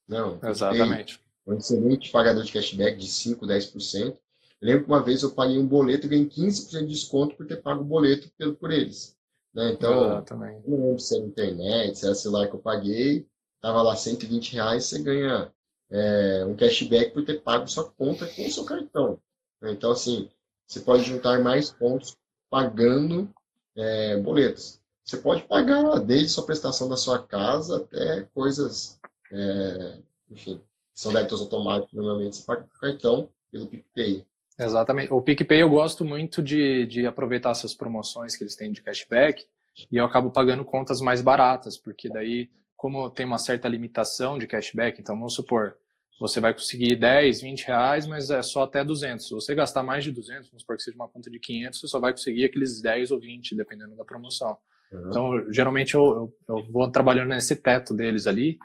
Não, 0.07 0.39
Exatamente. 0.45 1.19
PicPay, 1.19 1.31
um 1.47 1.59
excelente 1.59 2.11
pagador 2.11 2.45
de 2.45 2.53
cashback 2.53 2.97
de 2.97 3.07
5%, 3.09 3.41
10%. 3.41 4.17
Eu 4.61 4.69
lembro 4.69 4.85
que 4.85 4.91
uma 4.91 5.03
vez 5.03 5.23
eu 5.23 5.33
paguei 5.33 5.59
um 5.59 5.67
boleto 5.67 6.07
e 6.07 6.11
ganhei 6.11 6.29
15% 6.29 6.81
de 6.81 6.87
desconto 6.87 7.35
por 7.35 7.47
ter 7.47 7.57
pago 7.57 7.81
o 7.81 7.85
boleto 7.85 8.31
por 8.61 8.71
eles. 8.71 9.17
Né? 9.53 9.73
Então, 9.73 10.05
Exatamente. 10.05 10.69
não 10.69 10.77
lembro 10.77 11.01
se 11.01 11.17
era 11.17 11.27
internet, 11.27 11.99
se 11.99 12.07
era 12.07 12.15
celular 12.15 12.47
que 12.47 12.55
eu 12.55 12.61
paguei, 12.61 13.27
tava 13.61 13.83
lá 13.83 13.97
120 13.97 14.53
reais, 14.53 14.85
você 14.85 15.03
ganha 15.03 15.53
é, 15.91 16.45
um 16.47 16.55
cashback 16.55 17.13
por 17.13 17.25
ter 17.25 17.41
pago 17.41 17.67
sua 17.67 17.91
conta 17.91 18.27
com 18.27 18.47
o 18.47 18.51
seu 18.51 18.65
cartão. 18.65 19.19
Né? 19.61 19.73
Então, 19.73 19.91
assim, 19.91 20.29
você 20.67 20.81
pode 20.81 21.03
juntar 21.05 21.41
mais 21.41 21.71
pontos 21.71 22.17
pagando 22.49 23.29
é, 23.77 24.17
boletos. 24.17 24.81
Você 25.05 25.17
pode 25.17 25.43
pagar 25.43 25.99
desde 26.01 26.29
sua 26.29 26.47
prestação 26.47 26.89
da 26.89 26.97
sua 26.97 27.21
casa 27.21 27.79
até 27.79 28.23
coisas, 28.35 29.01
é, 29.33 29.99
enfim, 30.31 30.61
são 30.95 31.13
débitos 31.13 31.41
automáticos, 31.41 31.95
normalmente 31.95 32.37
você 32.37 32.45
paga 32.45 32.63
com 32.63 32.79
cartão 32.79 33.29
pelo 33.51 33.67
PicPay. 33.67 34.25
Exatamente. 34.59 35.13
O 35.13 35.23
PicPay 35.23 35.63
eu 35.63 35.71
gosto 35.71 36.05
muito 36.05 36.43
de, 36.43 36.87
de 36.87 37.07
aproveitar 37.07 37.51
essas 37.51 37.75
promoções 37.75 38.37
que 38.37 38.45
eles 38.45 38.55
têm 38.55 38.71
de 38.71 38.83
cashback 38.83 39.47
e 39.91 39.97
eu 39.97 40.05
acabo 40.05 40.31
pagando 40.31 40.65
contas 40.65 41.01
mais 41.01 41.23
baratas, 41.23 41.79
porque 41.79 42.09
daí, 42.09 42.51
como 42.81 43.11
tem 43.11 43.27
uma 43.27 43.37
certa 43.37 43.69
limitação 43.69 44.39
de 44.39 44.47
cashback, 44.47 44.99
então 44.99 45.15
vamos 45.15 45.35
supor, 45.35 45.77
você 46.19 46.41
vai 46.41 46.55
conseguir 46.55 46.97
10, 46.97 47.43
20 47.43 47.67
reais, 47.67 48.07
mas 48.07 48.31
é 48.31 48.41
só 48.41 48.63
até 48.63 48.83
200. 48.83 49.29
Se 49.29 49.35
você 49.35 49.55
gastar 49.55 49.83
mais 49.83 50.03
de 50.03 50.11
200, 50.11 50.49
vamos 50.49 50.63
supor 50.63 50.79
que 50.79 50.83
seja 50.85 50.97
uma 50.97 51.07
conta 51.07 51.31
de 51.31 51.39
500, 51.39 51.79
você 51.79 51.87
só 51.87 52.01
vai 52.01 52.13
conseguir 52.13 52.47
aqueles 52.47 52.81
10 52.81 53.11
ou 53.11 53.21
20, 53.21 53.55
dependendo 53.55 53.95
da 53.97 54.03
promoção. 54.03 54.57
Uhum. 54.91 55.09
Então, 55.09 55.53
geralmente 55.53 55.95
eu, 55.95 56.33
eu, 56.49 56.57
eu, 56.57 56.73
vou 56.73 56.91
trabalhando 56.91 57.29
nesse 57.29 57.55
teto 57.55 57.93
deles 57.93 58.27
ali, 58.27 58.59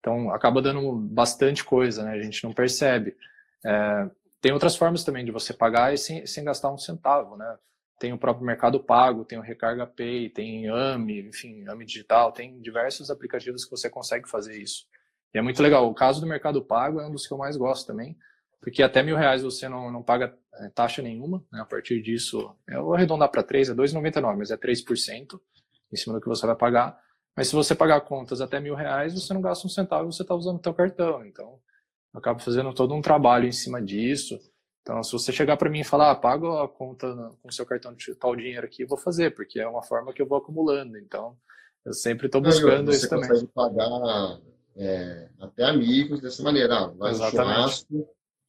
então 0.00 0.30
acaba 0.30 0.62
dando 0.62 0.90
bastante 0.96 1.62
coisa, 1.62 2.04
né? 2.04 2.12
A 2.12 2.22
gente 2.22 2.42
não 2.44 2.54
percebe. 2.54 3.14
É, 3.66 4.10
tem 4.40 4.50
outras 4.50 4.76
formas 4.76 5.04
também 5.04 5.26
de 5.26 5.30
você 5.30 5.52
pagar 5.52 5.92
e 5.92 5.98
sem, 5.98 6.24
sem 6.24 6.42
gastar 6.42 6.72
um 6.72 6.78
centavo, 6.78 7.36
né? 7.36 7.58
Tem 7.98 8.12
o 8.12 8.18
próprio 8.18 8.46
Mercado 8.46 8.78
Pago, 8.78 9.24
tem 9.24 9.38
o 9.38 9.42
Recarga 9.42 9.86
Pay, 9.86 10.30
tem 10.30 10.68
AMI, 10.68 11.28
enfim, 11.28 11.66
AMI 11.66 11.84
Digital, 11.84 12.30
tem 12.32 12.60
diversos 12.60 13.10
aplicativos 13.10 13.64
que 13.64 13.70
você 13.70 13.90
consegue 13.90 14.28
fazer 14.28 14.56
isso. 14.56 14.86
E 15.34 15.38
é 15.38 15.42
muito 15.42 15.62
legal. 15.62 15.88
O 15.88 15.94
caso 15.94 16.20
do 16.20 16.26
Mercado 16.26 16.62
Pago 16.62 17.00
é 17.00 17.06
um 17.06 17.10
dos 17.10 17.26
que 17.26 17.32
eu 17.32 17.38
mais 17.38 17.56
gosto 17.56 17.86
também, 17.86 18.16
porque 18.60 18.82
até 18.82 19.02
mil 19.02 19.16
reais 19.16 19.42
você 19.42 19.68
não, 19.68 19.90
não 19.90 20.02
paga 20.02 20.36
é, 20.54 20.68
taxa 20.70 21.02
nenhuma, 21.02 21.44
né? 21.52 21.60
a 21.60 21.64
partir 21.64 22.00
disso, 22.00 22.54
eu 22.66 22.84
vou 22.84 22.94
arredondar 22.94 23.30
para 23.30 23.42
3, 23.42 23.70
é 23.70 23.74
2,99, 23.74 24.36
mas 24.36 24.50
é 24.50 24.56
3% 24.56 25.40
em 25.92 25.96
cima 25.96 26.14
do 26.14 26.20
que 26.20 26.28
você 26.28 26.46
vai 26.46 26.56
pagar. 26.56 26.98
Mas 27.36 27.48
se 27.48 27.54
você 27.54 27.74
pagar 27.74 28.00
contas 28.00 28.40
até 28.40 28.58
mil 28.58 28.74
reais, 28.74 29.14
você 29.14 29.32
não 29.32 29.40
gasta 29.40 29.66
um 29.66 29.70
centavo, 29.70 30.12
você 30.12 30.22
está 30.22 30.34
usando 30.34 30.58
o 30.58 30.62
seu 30.62 30.74
cartão. 30.74 31.24
Então, 31.24 31.60
eu 32.12 32.18
acabo 32.18 32.40
fazendo 32.40 32.74
todo 32.74 32.94
um 32.94 33.00
trabalho 33.00 33.46
em 33.46 33.52
cima 33.52 33.80
disso. 33.80 34.38
Então, 34.88 35.02
se 35.02 35.12
você 35.12 35.30
chegar 35.30 35.58
para 35.58 35.68
mim 35.68 35.80
e 35.80 35.84
falar, 35.84 36.10
ah, 36.10 36.14
paga 36.14 36.64
a 36.64 36.66
conta 36.66 37.14
com 37.42 37.48
o 37.50 37.52
seu 37.52 37.66
cartão 37.66 37.92
de 37.92 38.14
tal 38.14 38.34
dinheiro 38.34 38.64
aqui, 38.64 38.84
eu 38.84 38.88
vou 38.88 38.96
fazer, 38.96 39.34
porque 39.34 39.60
é 39.60 39.68
uma 39.68 39.82
forma 39.82 40.14
que 40.14 40.22
eu 40.22 40.26
vou 40.26 40.38
acumulando. 40.38 40.96
Então, 40.96 41.36
eu 41.84 41.92
sempre 41.92 42.24
estou 42.24 42.40
buscando 42.40 42.90
isso 42.90 43.06
também. 43.06 43.28
Você 43.28 43.34
consegue 43.34 43.52
pagar 43.52 44.40
é, 44.74 45.28
até 45.40 45.64
amigos 45.64 46.22
dessa 46.22 46.42
maneira. 46.42 46.74
Ah, 46.74 46.86
vai 46.86 47.12
no 47.12 47.18
churrasco, 47.18 48.08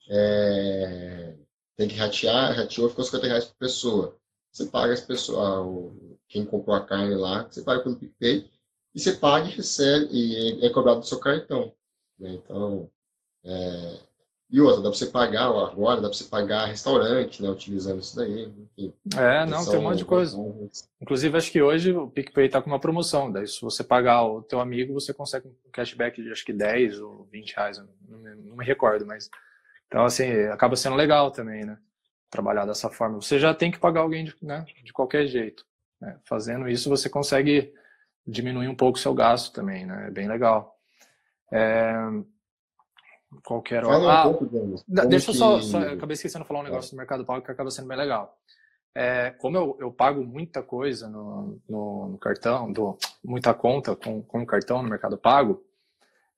é, 0.10 1.36
tem 1.76 1.90
que 1.90 1.96
ratear, 1.96 2.56
rateou, 2.56 2.88
ficou 2.88 3.04
50 3.04 3.28
reais 3.28 3.44
por 3.44 3.58
pessoa. 3.58 4.18
Você 4.50 4.66
paga 4.68 4.94
as 4.94 5.02
pessoas, 5.02 5.40
ah, 5.46 6.16
quem 6.30 6.46
comprou 6.46 6.74
a 6.74 6.86
carne 6.86 7.16
lá, 7.16 7.50
você 7.52 7.62
paga 7.64 7.84
pelo 7.84 7.98
PicPay, 7.98 8.50
e 8.96 9.00
você 9.00 9.12
paga 9.12 9.46
e 9.46 9.52
recebe, 9.52 10.08
e 10.10 10.66
é 10.66 10.70
cobrado 10.70 11.02
do 11.02 11.06
seu 11.06 11.20
cartão. 11.20 11.74
Né? 12.18 12.30
Então, 12.32 12.90
é, 13.44 14.09
e 14.52 14.60
outra, 14.60 14.82
dá 14.82 14.89
para 14.89 14.97
você 14.97 15.06
pagar 15.06 15.43
agora, 15.43 16.02
dá 16.02 16.10
para 16.10 16.18
você 16.18 16.24
pagar 16.24 16.66
restaurante, 16.66 17.43
né, 17.43 17.50
utilizando 17.50 18.00
isso 18.00 18.16
daí. 18.16 18.52
Enfim, 18.76 18.93
é, 19.16 19.45
não, 19.45 19.64
tem 19.64 19.78
um 19.78 19.84
monte 19.84 20.00
de 20.00 20.06
coisa. 20.06 20.36
Inclusive, 21.00 21.38
acho 21.38 21.52
que 21.52 21.62
hoje 21.62 21.93
o 21.93 22.10
PicPay 22.10 22.47
está 22.47 22.60
com 22.60 22.68
uma 22.68 22.80
promoção. 22.80 23.32
Daí, 23.32 23.47
se 23.47 23.62
você 23.62 23.84
pagar 23.84 24.24
o 24.24 24.41
teu 24.41 24.60
amigo, 24.60 24.91
você 24.91 25.14
consegue 25.14 25.47
um 25.47 25.72
cashback 25.72 26.22
de 26.24 26.32
acho 26.32 26.43
que 26.43 26.52
10 26.52 27.00
ou 27.00 27.28
20 27.32 27.56
reais, 27.56 27.78
não 27.78 28.18
me, 28.18 28.36
não 28.36 28.56
me 28.56 28.66
recordo, 28.66 29.06
mas. 29.06 29.30
Então, 29.88 30.04
assim, 30.04 30.32
acaba 30.47 30.76
sendo 30.76 30.95
legal 30.95 31.30
também, 31.30 31.64
né? 31.64 31.78
Trabalhar 32.32 32.66
dessa 32.66 32.89
forma. 32.89 33.22
Você 33.22 33.38
já 33.38 33.54
tem 33.54 33.70
que 33.70 33.80
pagar 33.80 34.02
alguém 34.02 34.26
de, 34.26 34.36
né, 34.41 34.66
de 34.84 34.91
qualquer 34.91 35.28
jeito. 35.28 35.64
Né? 36.02 36.18
Fazendo 36.24 36.68
isso, 36.68 36.89
você 36.89 37.08
consegue 37.08 37.72
diminuir 38.26 38.68
um 38.68 38.76
pouco 38.76 38.97
o 38.97 39.02
seu 39.02 39.14
gasto 39.14 39.54
também, 39.54 39.86
né? 39.86 40.08
É 40.08 40.12
bem 40.12 40.28
legal. 40.28 40.76
É, 41.52 41.93
Qualquer 43.43 43.86
um 43.86 44.09
ah, 44.09 44.23
pouco, 44.23 44.49
Deixa 45.07 45.30
eu 45.30 45.36
só, 45.36 45.61
só, 45.61 45.80
eu 45.82 45.93
acabei 45.93 46.15
esquecendo 46.15 46.43
de 46.43 46.47
falar 46.47 46.61
um 46.61 46.63
negócio 46.63 46.91
do 46.91 46.97
Mercado 46.97 47.23
Pago 47.23 47.45
que 47.45 47.51
acaba 47.51 47.69
sendo 47.69 47.88
bem 47.88 47.97
legal. 47.97 48.36
É, 48.95 49.32
como 49.32 49.55
eu, 49.55 49.77
eu 49.80 49.91
pago 49.91 50.23
muita 50.23 50.63
coisa 50.63 51.07
no, 51.07 51.61
no, 51.69 52.09
no 52.09 52.17
cartão, 52.17 52.71
do, 52.71 52.97
muita 53.23 53.53
conta 53.53 53.95
com, 53.95 54.23
com 54.23 54.41
o 54.41 54.45
cartão 54.45 54.82
no 54.82 54.89
Mercado 54.89 55.17
Pago, 55.17 55.63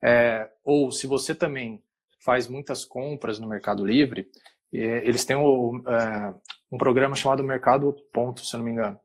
é, 0.04 0.50
ou 0.64 0.92
se 0.92 1.08
você 1.08 1.34
também 1.34 1.82
faz 2.20 2.48
muitas 2.48 2.84
compras 2.84 3.40
no 3.40 3.48
Mercado 3.48 3.86
Livre, 3.86 4.30
é, 4.74 5.08
eles 5.08 5.24
têm 5.24 5.38
o, 5.38 5.82
é, 5.88 6.34
um 6.72 6.78
programa 6.78 7.16
chamado 7.16 7.44
Mercado 7.44 7.96
Ponto, 8.14 8.46
se 8.46 8.54
eu 8.54 8.60
não 8.60 8.66
me 8.66 8.72
engano. 8.72 9.00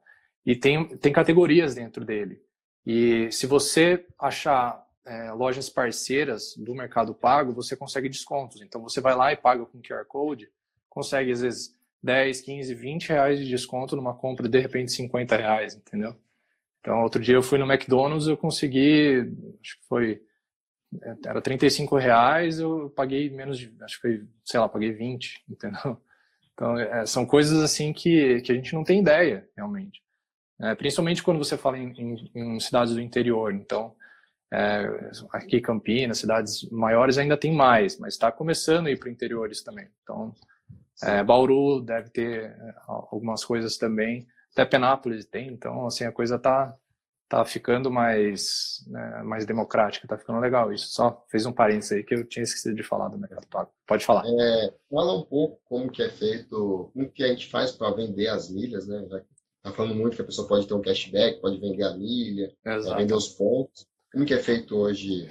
E 0.44 0.56
tem, 0.56 0.86
tem 0.98 1.12
categorias 1.12 1.74
dentro 1.74 2.04
dele. 2.04 2.40
E 2.84 3.30
se 3.32 3.46
você 3.46 4.06
achar 4.18 4.85
é, 5.06 5.32
lojas 5.32 5.70
parceiras 5.70 6.54
do 6.56 6.74
Mercado 6.74 7.14
Pago, 7.14 7.52
você 7.52 7.76
consegue 7.76 8.08
descontos. 8.08 8.60
Então 8.60 8.82
você 8.82 9.00
vai 9.00 9.14
lá 9.14 9.32
e 9.32 9.36
paga 9.36 9.64
com 9.64 9.80
QR 9.80 10.04
Code, 10.06 10.50
consegue 10.88 11.32
às 11.32 11.40
vezes 11.40 11.74
10, 12.02 12.40
15, 12.40 12.74
20 12.74 13.08
reais 13.08 13.38
de 13.38 13.48
desconto 13.48 13.96
numa 13.96 14.14
compra 14.14 14.48
de 14.48 14.58
repente 14.58 14.92
50 14.92 15.36
reais, 15.36 15.74
entendeu? 15.74 16.14
Então 16.80 17.02
outro 17.02 17.22
dia 17.22 17.34
eu 17.34 17.42
fui 17.42 17.58
no 17.58 17.70
McDonald's 17.70 18.28
eu 18.28 18.36
consegui, 18.36 19.32
acho 19.60 19.80
que 19.80 19.86
foi 19.88 20.20
é, 21.02 21.14
era 21.26 21.40
35 21.40 21.96
reais, 21.96 22.58
eu 22.58 22.90
paguei 22.90 23.28
menos 23.30 23.58
de, 23.58 23.72
acho 23.82 23.96
que 23.96 24.02
foi, 24.02 24.28
sei 24.44 24.60
lá, 24.60 24.68
paguei 24.68 24.92
20, 24.92 25.44
entendeu? 25.48 26.00
Então, 26.54 26.78
é, 26.78 27.04
são 27.04 27.26
coisas 27.26 27.62
assim 27.62 27.92
que, 27.92 28.40
que 28.40 28.50
a 28.50 28.54
gente 28.54 28.74
não 28.74 28.82
tem 28.82 29.00
ideia, 29.00 29.46
realmente. 29.54 30.02
É, 30.58 30.74
principalmente 30.74 31.22
quando 31.22 31.38
você 31.38 31.56
fala 31.56 31.78
em, 31.78 31.92
em, 31.98 32.30
em, 32.34 32.60
cidades 32.60 32.94
do 32.94 33.00
interior. 33.00 33.52
Então, 33.52 33.94
é, 34.52 35.10
aqui 35.32 35.60
Campinas, 35.60 36.18
cidades 36.18 36.68
maiores 36.70 37.18
ainda 37.18 37.36
tem 37.36 37.52
mais, 37.52 37.98
mas 37.98 38.14
está 38.14 38.30
começando 38.30 38.86
a 38.86 38.90
ir 38.90 38.98
para 38.98 39.10
interiores 39.10 39.62
também. 39.62 39.88
Então, 40.02 40.32
é, 41.02 41.22
Bauru 41.22 41.80
deve 41.80 42.10
ter 42.10 42.50
é, 42.50 42.74
algumas 42.86 43.44
coisas 43.44 43.76
também. 43.76 44.26
Até 44.52 44.64
Penápolis 44.64 45.26
tem, 45.26 45.48
então 45.48 45.86
assim 45.86 46.04
a 46.04 46.12
coisa 46.12 46.38
tá 46.38 46.74
tá 47.28 47.44
ficando 47.44 47.90
mais 47.90 48.84
né, 48.86 49.22
mais 49.24 49.44
democrática, 49.44 50.06
tá 50.06 50.16
ficando 50.16 50.38
legal 50.38 50.72
isso. 50.72 50.86
Só 50.88 51.24
fez 51.28 51.44
um 51.44 51.52
parênteses 51.52 51.92
aí 51.92 52.04
que 52.04 52.14
eu 52.14 52.24
tinha 52.24 52.44
esquecido 52.44 52.76
de 52.76 52.84
falar 52.84 53.08
do 53.08 53.18
Mercado 53.18 53.46
Pago. 53.48 53.70
Pode 53.86 54.04
falar. 54.04 54.24
É, 54.24 54.72
fala 54.88 55.18
um 55.18 55.24
pouco 55.24 55.60
como 55.64 55.90
que 55.90 56.02
é 56.02 56.08
feito, 56.08 56.90
como 56.94 57.10
que 57.10 57.24
a 57.24 57.28
gente 57.28 57.50
faz 57.50 57.72
para 57.72 57.94
vender 57.94 58.28
as 58.28 58.48
milhas, 58.48 58.86
né? 58.86 59.04
Já 59.10 59.20
tá 59.62 59.72
falando 59.72 59.96
muito 59.96 60.14
que 60.14 60.22
a 60.22 60.26
pessoa 60.26 60.46
pode 60.46 60.68
ter 60.68 60.74
um 60.74 60.80
cashback, 60.80 61.40
pode 61.40 61.58
vender 61.58 61.82
a 61.82 61.96
milha, 61.96 62.54
vender 62.96 63.14
os 63.14 63.28
pontos. 63.28 63.84
Como 64.16 64.24
que 64.24 64.32
é 64.32 64.38
feito 64.38 64.74
hoje? 64.74 65.30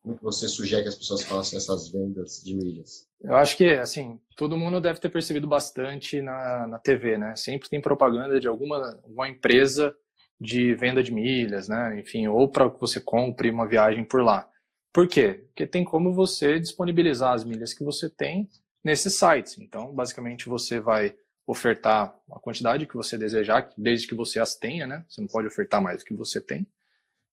Como 0.00 0.16
que 0.16 0.22
você 0.22 0.46
sugere 0.46 0.84
que 0.84 0.88
as 0.88 0.94
pessoas 0.94 1.24
façam 1.24 1.58
essas 1.58 1.90
vendas 1.90 2.40
de 2.44 2.54
milhas? 2.54 3.08
Eu 3.20 3.34
acho 3.34 3.56
que, 3.56 3.70
assim, 3.70 4.20
todo 4.36 4.56
mundo 4.56 4.80
deve 4.80 5.00
ter 5.00 5.08
percebido 5.08 5.48
bastante 5.48 6.22
na, 6.22 6.64
na 6.68 6.78
TV, 6.78 7.18
né? 7.18 7.34
Sempre 7.34 7.68
tem 7.68 7.80
propaganda 7.80 8.38
de 8.38 8.46
alguma, 8.46 9.00
alguma 9.02 9.28
empresa 9.28 9.92
de 10.40 10.76
venda 10.76 11.02
de 11.02 11.12
milhas, 11.12 11.66
né? 11.66 11.98
Enfim, 11.98 12.28
ou 12.28 12.48
para 12.48 12.70
que 12.70 12.78
você 12.78 13.00
compre 13.00 13.50
uma 13.50 13.66
viagem 13.66 14.04
por 14.04 14.22
lá. 14.22 14.48
Por 14.92 15.08
quê? 15.08 15.42
Porque 15.48 15.66
tem 15.66 15.82
como 15.82 16.14
você 16.14 16.60
disponibilizar 16.60 17.32
as 17.32 17.42
milhas 17.42 17.74
que 17.74 17.82
você 17.82 18.08
tem 18.08 18.48
nesses 18.84 19.18
sites. 19.18 19.58
Então, 19.58 19.92
basicamente, 19.92 20.48
você 20.48 20.78
vai 20.78 21.16
ofertar 21.48 22.16
a 22.30 22.38
quantidade 22.38 22.86
que 22.86 22.94
você 22.94 23.18
desejar, 23.18 23.68
desde 23.76 24.06
que 24.06 24.14
você 24.14 24.38
as 24.38 24.54
tenha, 24.54 24.86
né? 24.86 25.04
Você 25.08 25.20
não 25.20 25.26
pode 25.26 25.48
ofertar 25.48 25.82
mais 25.82 25.98
do 25.98 26.04
que 26.04 26.14
você 26.14 26.40
tem 26.40 26.64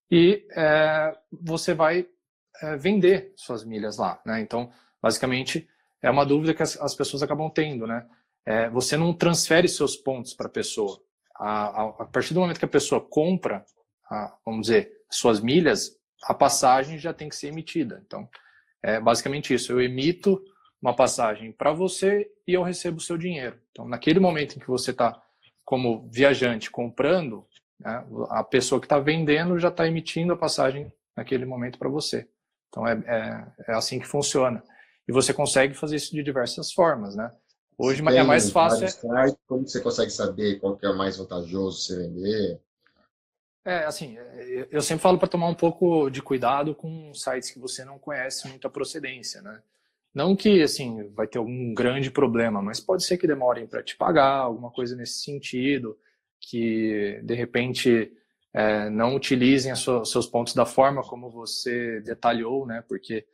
e 0.09 0.45
é, 0.55 1.17
você 1.31 1.73
vai 1.73 2.07
é, 2.61 2.75
vender 2.77 3.33
suas 3.35 3.63
milhas 3.63 3.97
lá. 3.97 4.21
Né? 4.25 4.41
Então, 4.41 4.71
basicamente, 5.01 5.67
é 6.01 6.09
uma 6.09 6.25
dúvida 6.25 6.53
que 6.53 6.63
as, 6.63 6.79
as 6.79 6.95
pessoas 6.95 7.23
acabam 7.23 7.49
tendo, 7.49 7.85
né? 7.85 8.07
É, 8.45 8.69
você 8.69 8.95
não 8.95 9.13
transfere 9.13 9.67
seus 9.67 9.97
pontos 9.97 10.33
para 10.33 10.47
a 10.47 10.49
pessoa. 10.49 11.01
A, 11.35 12.07
partir 12.11 12.33
do 12.33 12.39
momento 12.39 12.59
que 12.59 12.65
a 12.65 12.69
pessoa 12.69 13.01
compra, 13.01 13.63
vamos 14.45 14.67
dizer, 14.67 14.91
suas 15.11 15.41
milhas, 15.41 15.97
a 16.23 16.33
passagem 16.33 16.97
já 16.97 17.13
tem 17.13 17.27
que 17.27 17.35
ser 17.35 17.47
emitida. 17.47 18.01
Então, 18.05 18.27
é 18.81 18.99
basicamente 19.01 19.53
isso. 19.53 19.71
Eu 19.71 19.81
emito 19.81 20.41
uma 20.81 20.95
passagem 20.95 21.51
para 21.51 21.73
você 21.73 22.31
e 22.47 22.53
eu 22.53 22.63
recebo 22.63 22.97
o 22.97 23.01
seu 23.01 23.17
dinheiro. 23.17 23.59
Então, 23.71 23.87
naquele 23.87 24.19
momento 24.19 24.55
em 24.55 24.59
que 24.59 24.67
você 24.67 24.91
está 24.91 25.21
como 25.65 26.09
viajante 26.09 26.71
comprando, 26.71 27.45
a 27.83 28.43
pessoa 28.43 28.79
que 28.79 28.85
está 28.85 28.99
vendendo 28.99 29.59
já 29.59 29.69
está 29.69 29.87
emitindo 29.87 30.33
a 30.33 30.37
passagem 30.37 30.91
naquele 31.15 31.45
momento 31.45 31.77
para 31.77 31.89
você. 31.89 32.27
Então, 32.69 32.87
é, 32.87 32.93
é, 33.05 33.71
é, 33.71 33.73
assim 33.75 33.99
que 33.99 34.07
funciona. 34.07 34.63
E 35.07 35.11
você 35.11 35.33
consegue 35.33 35.73
fazer 35.73 35.95
isso 35.95 36.13
de 36.13 36.23
diversas 36.23 36.71
formas, 36.71 37.15
né? 37.15 37.31
Hoje 37.77 38.03
Tem 38.03 38.17
é 38.17 38.23
mais 38.23 38.49
fácil. 38.49 38.85
É... 38.85 39.35
Como 39.47 39.67
você 39.67 39.79
consegue 39.79 40.11
saber 40.11 40.59
qual 40.59 40.75
que 40.75 40.85
é 40.85 40.93
mais 40.93 41.17
vantajoso 41.17 41.81
você 41.81 41.95
vender? 41.95 42.59
É, 43.63 43.83
assim, 43.83 44.17
eu 44.71 44.81
sempre 44.81 45.03
falo 45.03 45.19
para 45.19 45.27
tomar 45.27 45.47
um 45.47 45.53
pouco 45.53 46.09
de 46.09 46.21
cuidado 46.21 46.73
com 46.73 47.13
sites 47.13 47.51
que 47.51 47.59
você 47.59 47.83
não 47.83 47.99
conhece 47.99 48.47
muito 48.47 48.65
a 48.65 48.69
procedência, 48.69 49.41
né? 49.41 49.61
Não 50.13 50.35
que, 50.35 50.63
assim, 50.63 51.09
vai 51.09 51.27
ter 51.27 51.37
algum 51.37 51.73
grande 51.73 52.09
problema, 52.09 52.61
mas 52.61 52.79
pode 52.79 53.03
ser 53.03 53.17
que 53.17 53.27
demorem 53.27 53.67
para 53.67 53.83
te 53.83 53.95
pagar, 53.95 54.39
alguma 54.39 54.71
coisa 54.71 54.95
nesse 54.95 55.21
sentido, 55.21 55.97
que, 56.39 57.19
de 57.23 57.33
repente, 57.33 58.11
é, 58.53 58.89
não 58.89 59.15
utilizem 59.15 59.71
os 59.71 60.11
seus 60.11 60.25
pontos 60.27 60.53
da 60.53 60.65
forma 60.65 61.01
como 61.01 61.29
você 61.29 62.01
detalhou, 62.01 62.65
né? 62.65 62.83
Porque 62.87 63.25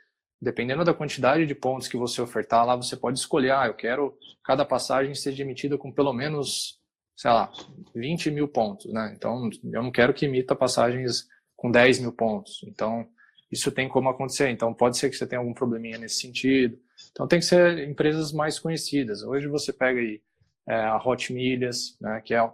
dependendo 0.44 0.84
da 0.84 0.94
quantidade 0.94 1.46
de 1.46 1.56
pontos 1.56 1.88
que 1.88 1.96
você 1.96 2.22
ofertar 2.22 2.66
lá, 2.66 2.76
você 2.76 2.98
pode 2.98 3.18
escolher, 3.18 3.52
ah, 3.52 3.68
eu 3.68 3.74
quero 3.74 4.18
cada 4.44 4.66
passagem 4.66 5.16
seja 5.16 5.42
emitida 5.42 5.78
com 5.78 5.92
pelo 5.92 6.12
menos, 6.12 6.80
sei 7.16 7.32
lá, 7.32 7.50
20 7.96 8.30
mil 8.30 8.48
pontos, 8.48 8.92
né? 8.92 9.14
Então, 9.16 9.50
eu 9.64 9.82
não 9.82 9.92
quero 9.92 10.14
que 10.14 10.26
emita 10.26 10.56
passagens 10.56 11.28
com 11.56 11.72
10 11.72 12.00
mil 12.00 12.12
pontos. 12.12 12.62
Então, 12.68 13.08
isso 13.50 13.72
tem 13.72 13.88
como 13.88 14.10
acontecer. 14.10 14.50
Então, 14.50 14.74
pode 14.74 14.98
ser 14.98 15.10
que 15.10 15.16
você 15.16 15.26
tenha 15.26 15.40
algum 15.40 15.54
probleminha 15.54 15.98
nesse 15.98 16.20
sentido. 16.20 16.78
Então, 17.12 17.26
tem 17.26 17.40
que 17.40 17.46
ser 17.46 17.88
empresas 17.88 18.34
mais 18.34 18.60
conhecidas. 18.60 19.24
Hoje 19.24 19.48
você 19.48 19.72
pega 19.72 20.02
aí 20.02 20.22
é, 20.68 20.76
a 20.76 20.98
Hot 20.98 21.32
Milhas, 21.32 21.96
né, 22.02 22.22
que 22.26 22.34
é, 22.34 22.52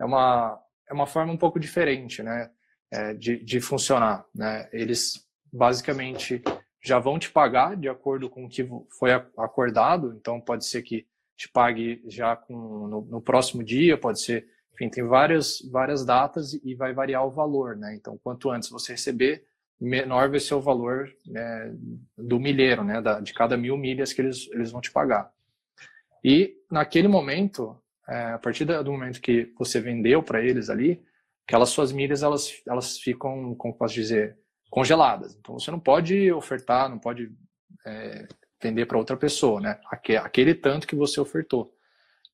é, 0.00 0.04
uma, 0.04 0.60
é 0.88 0.94
uma 0.94 1.06
forma 1.06 1.32
um 1.32 1.36
pouco 1.36 1.58
diferente 1.58 2.22
né, 2.22 2.50
é, 2.90 3.14
de, 3.14 3.42
de 3.42 3.60
funcionar. 3.60 4.24
Né? 4.34 4.68
Eles, 4.72 5.26
basicamente, 5.52 6.42
já 6.82 6.98
vão 6.98 7.18
te 7.18 7.30
pagar 7.30 7.76
de 7.76 7.88
acordo 7.88 8.28
com 8.30 8.44
o 8.44 8.48
que 8.48 8.68
foi 8.98 9.12
acordado. 9.12 10.14
Então, 10.18 10.40
pode 10.40 10.66
ser 10.66 10.82
que 10.82 11.06
te 11.36 11.48
pague 11.48 12.02
já 12.06 12.36
com, 12.36 12.54
no, 12.54 13.00
no 13.02 13.20
próximo 13.20 13.62
dia, 13.62 13.96
pode 13.96 14.20
ser 14.20 14.46
enfim, 14.78 14.88
tem 14.88 15.04
várias, 15.04 15.60
várias 15.72 16.04
datas 16.04 16.54
e 16.54 16.72
vai 16.72 16.92
variar 16.92 17.26
o 17.26 17.32
valor, 17.32 17.76
né? 17.76 17.96
Então, 17.96 18.16
quanto 18.22 18.48
antes 18.48 18.70
você 18.70 18.92
receber, 18.92 19.44
menor 19.80 20.30
vai 20.30 20.38
ser 20.38 20.54
o 20.54 20.60
valor 20.60 21.12
né, 21.26 21.74
do 22.16 22.38
milheiro, 22.38 22.84
né, 22.84 23.00
da, 23.00 23.18
de 23.18 23.34
cada 23.34 23.56
mil 23.56 23.76
milhas 23.76 24.12
que 24.12 24.20
eles, 24.20 24.48
eles 24.52 24.70
vão 24.70 24.80
te 24.80 24.92
pagar. 24.92 25.32
E 26.22 26.56
naquele 26.70 27.08
momento, 27.08 27.76
é, 28.08 28.32
a 28.32 28.38
partir 28.38 28.64
do 28.64 28.90
momento 28.90 29.20
que 29.20 29.52
você 29.58 29.80
vendeu 29.80 30.22
para 30.22 30.42
eles 30.42 30.70
ali, 30.70 31.02
aquelas 31.46 31.68
suas 31.68 31.92
milhas 31.92 32.22
elas, 32.22 32.62
elas 32.66 32.98
ficam, 32.98 33.54
como 33.54 33.74
posso 33.74 33.94
dizer, 33.94 34.38
congeladas. 34.70 35.34
Então 35.34 35.58
você 35.58 35.70
não 35.70 35.80
pode 35.80 36.32
ofertar, 36.32 36.88
não 36.88 36.98
pode 36.98 37.30
é, 37.86 38.26
vender 38.62 38.86
para 38.86 38.98
outra 38.98 39.16
pessoa, 39.16 39.60
né? 39.60 39.78
Aquele, 39.90 40.54
tanto 40.54 40.86
que 40.86 40.96
você 40.96 41.20
ofertou. 41.20 41.72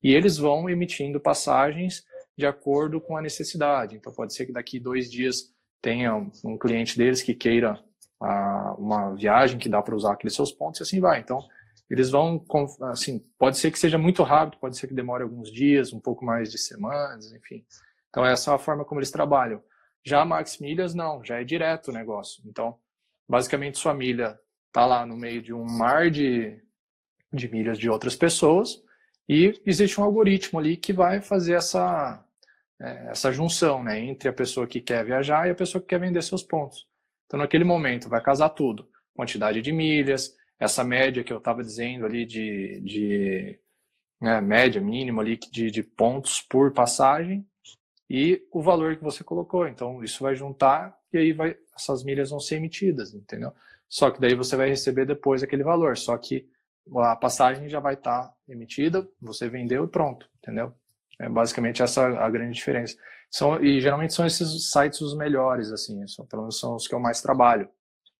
E 0.02 0.12
eles 0.12 0.36
vão 0.36 0.68
emitindo 0.68 1.20
passagens 1.20 2.04
de 2.36 2.46
acordo 2.46 3.00
com 3.00 3.16
a 3.16 3.22
necessidade. 3.22 3.96
Então 3.96 4.12
pode 4.12 4.34
ser 4.34 4.46
que 4.46 4.52
daqui 4.52 4.78
dois 4.78 5.10
dias 5.10 5.52
tenha 5.80 6.14
um 6.44 6.56
cliente 6.58 6.96
deles 6.96 7.22
que 7.22 7.34
queira 7.34 7.78
ah, 8.20 8.74
uma 8.78 9.14
viagem 9.14 9.58
que 9.58 9.68
dá 9.68 9.82
para 9.82 9.94
usar 9.94 10.12
aqueles 10.12 10.34
seus 10.34 10.52
pontos 10.52 10.80
e 10.80 10.82
assim 10.82 11.00
vai. 11.00 11.20
Então, 11.20 11.40
eles 11.94 12.10
vão, 12.10 12.44
assim, 12.90 13.20
pode 13.38 13.56
ser 13.56 13.70
que 13.70 13.78
seja 13.78 13.96
muito 13.96 14.22
rápido, 14.24 14.58
pode 14.58 14.76
ser 14.76 14.88
que 14.88 14.94
demore 14.94 15.22
alguns 15.22 15.50
dias, 15.50 15.92
um 15.92 16.00
pouco 16.00 16.24
mais 16.24 16.50
de 16.50 16.58
semanas, 16.58 17.32
enfim. 17.32 17.64
Então, 18.08 18.26
essa 18.26 18.50
é 18.50 18.54
a 18.54 18.58
forma 18.58 18.84
como 18.84 18.98
eles 18.98 19.12
trabalham. 19.12 19.62
Já 20.04 20.20
a 20.20 20.24
Max 20.24 20.58
Milhas, 20.58 20.92
não, 20.92 21.24
já 21.24 21.40
é 21.40 21.44
direto 21.44 21.88
o 21.88 21.94
negócio. 21.94 22.42
Então, 22.46 22.76
basicamente, 23.28 23.78
sua 23.78 23.94
milha 23.94 24.36
está 24.66 24.84
lá 24.84 25.06
no 25.06 25.16
meio 25.16 25.40
de 25.40 25.54
um 25.54 25.64
mar 25.64 26.10
de, 26.10 26.60
de 27.32 27.48
milhas 27.48 27.78
de 27.78 27.88
outras 27.88 28.16
pessoas 28.16 28.82
e 29.28 29.60
existe 29.64 30.00
um 30.00 30.04
algoritmo 30.04 30.58
ali 30.58 30.76
que 30.76 30.92
vai 30.92 31.22
fazer 31.22 31.54
essa, 31.54 32.24
é, 32.82 33.10
essa 33.10 33.32
junção 33.32 33.84
né, 33.84 34.00
entre 34.00 34.28
a 34.28 34.32
pessoa 34.32 34.66
que 34.66 34.80
quer 34.80 35.04
viajar 35.04 35.46
e 35.46 35.52
a 35.52 35.54
pessoa 35.54 35.80
que 35.80 35.88
quer 35.88 36.00
vender 36.00 36.22
seus 36.22 36.42
pontos. 36.42 36.88
Então, 37.26 37.38
naquele 37.38 37.64
momento, 37.64 38.08
vai 38.08 38.20
casar 38.20 38.48
tudo: 38.48 38.88
quantidade 39.14 39.62
de 39.62 39.72
milhas, 39.72 40.34
essa 40.64 40.82
média 40.82 41.22
que 41.22 41.32
eu 41.32 41.38
estava 41.38 41.62
dizendo 41.62 42.06
ali 42.06 42.24
de, 42.24 42.80
de 42.80 43.60
né, 44.20 44.40
média 44.40 44.80
mínima 44.80 45.22
ali 45.22 45.36
de, 45.36 45.70
de 45.70 45.82
pontos 45.82 46.40
por 46.40 46.72
passagem 46.72 47.46
e 48.08 48.42
o 48.50 48.62
valor 48.62 48.96
que 48.96 49.04
você 49.04 49.22
colocou. 49.22 49.68
Então, 49.68 50.02
isso 50.02 50.22
vai 50.22 50.34
juntar 50.34 50.96
e 51.12 51.18
aí 51.18 51.32
vai, 51.32 51.56
essas 51.76 52.02
milhas 52.02 52.30
vão 52.30 52.40
ser 52.40 52.56
emitidas, 52.56 53.14
entendeu? 53.14 53.52
Só 53.88 54.10
que 54.10 54.20
daí 54.20 54.34
você 54.34 54.56
vai 54.56 54.68
receber 54.68 55.06
depois 55.06 55.42
aquele 55.42 55.62
valor. 55.62 55.96
Só 55.96 56.16
que 56.16 56.48
a 56.96 57.16
passagem 57.16 57.68
já 57.68 57.80
vai 57.80 57.94
estar 57.94 58.28
tá 58.28 58.34
emitida, 58.48 59.06
você 59.20 59.48
vendeu 59.48 59.84
e 59.84 59.88
pronto, 59.88 60.28
entendeu? 60.38 60.72
É 61.20 61.28
basicamente 61.28 61.82
essa 61.82 62.06
a 62.06 62.28
grande 62.30 62.54
diferença. 62.54 62.96
São, 63.30 63.62
e 63.62 63.80
geralmente 63.80 64.14
são 64.14 64.26
esses 64.26 64.70
sites 64.70 65.00
os 65.00 65.16
melhores, 65.16 65.70
assim, 65.70 66.06
são, 66.06 66.26
pelo 66.26 66.42
menos 66.42 66.58
são 66.58 66.74
os 66.74 66.86
que 66.86 66.94
eu 66.94 67.00
mais 67.00 67.20
trabalho, 67.20 67.68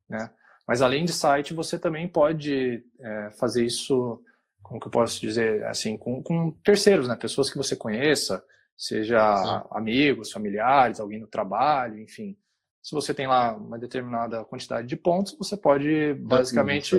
né? 0.08 0.30
Mas 0.66 0.80
além 0.80 1.04
de 1.04 1.12
site, 1.12 1.52
você 1.52 1.78
também 1.78 2.08
pode 2.08 2.82
é, 2.98 3.30
fazer 3.32 3.64
isso, 3.64 4.22
como 4.62 4.80
que 4.80 4.86
eu 4.86 4.90
posso 4.90 5.20
dizer, 5.20 5.64
assim, 5.66 5.96
com, 5.96 6.22
com 6.22 6.50
terceiros, 6.64 7.06
né? 7.06 7.16
Pessoas 7.16 7.50
que 7.50 7.58
você 7.58 7.76
conheça, 7.76 8.42
seja 8.76 9.36
Sim. 9.36 9.68
amigos, 9.70 10.32
familiares, 10.32 11.00
alguém 11.00 11.20
no 11.20 11.26
trabalho, 11.26 12.00
enfim. 12.00 12.36
Se 12.82 12.94
você 12.94 13.14
tem 13.14 13.26
lá 13.26 13.54
uma 13.54 13.78
determinada 13.78 14.44
quantidade 14.44 14.86
de 14.86 14.96
pontos, 14.96 15.36
você 15.38 15.56
pode 15.56 16.14
basicamente. 16.14 16.96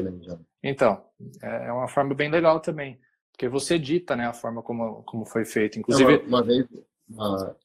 Então, 0.64 1.04
é, 1.42 1.68
é 1.68 1.72
uma 1.72 1.88
forma 1.88 2.14
bem 2.14 2.30
legal 2.30 2.60
também. 2.60 3.00
Porque 3.32 3.50
você 3.50 3.78
dita 3.78 4.16
né, 4.16 4.28
a 4.28 4.34
forma 4.34 4.64
como, 4.64 5.04
como 5.04 5.26
foi 5.26 5.44
feito. 5.44 5.78
Inclusive. 5.78 6.18
Uma, 6.18 6.28
uma 6.28 6.44
vez, 6.44 6.68
uma, 7.10 7.58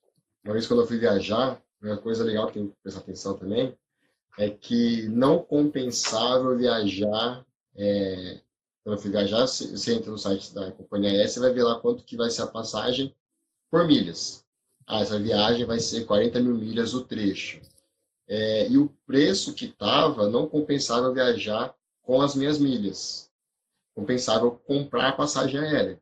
uma, 0.45 0.53
vez, 0.53 0.67
quando 0.67 0.83
eu 0.83 0.87
fui 0.87 0.99
viajar, 0.99 1.63
uma 1.81 1.97
coisa 1.97 2.25
legal 2.25 2.47
que 2.49 2.55
tem 2.55 2.69
que 2.69 2.75
prestar 2.83 3.01
atenção 3.01 3.39
também 3.39 3.79
é 4.39 4.51
que 4.51 5.09
não 5.09 5.39
compensava 5.39 6.55
viajar. 6.57 7.45
É, 7.77 8.41
quando 8.83 8.97
eu 8.97 9.03
fui 9.03 9.11
viajar, 9.11 9.47
você 9.47 9.95
entra 9.95 10.11
no 10.11 10.19
site 10.19 10.55
da 10.55 10.73
companhia 10.73 11.11
aérea, 11.11 11.29
você 11.29 11.41
vai 11.41 11.53
ver 11.53 11.65
lá 11.65 11.79
quanto 11.81 12.05
que 12.05 12.17
vai 12.17 12.31
ser 12.31 12.43
a 12.43 12.47
passagem 12.47 13.15
por 13.71 13.87
milhas. 13.87 14.45
Ah, 14.87 15.01
essa 15.01 15.19
viagem 15.19 15.65
vai 15.65 15.79
ser 15.79 16.05
40 16.05 16.41
mil 16.41 16.55
milhas 16.55 16.95
o 16.95 17.05
trecho. 17.05 17.61
É, 18.27 18.69
e 18.69 18.79
o 18.79 18.89
preço 19.07 19.55
que 19.55 19.67
estava 19.67 20.29
não 20.29 20.49
compensava 20.49 21.13
viajar 21.13 21.75
com 22.03 22.23
as 22.23 22.35
minhas 22.35 22.59
milhas 22.59 23.31
compensava 23.95 24.51
comprar 24.51 25.09
a 25.09 25.13
passagem 25.13 25.61
aérea. 25.61 26.01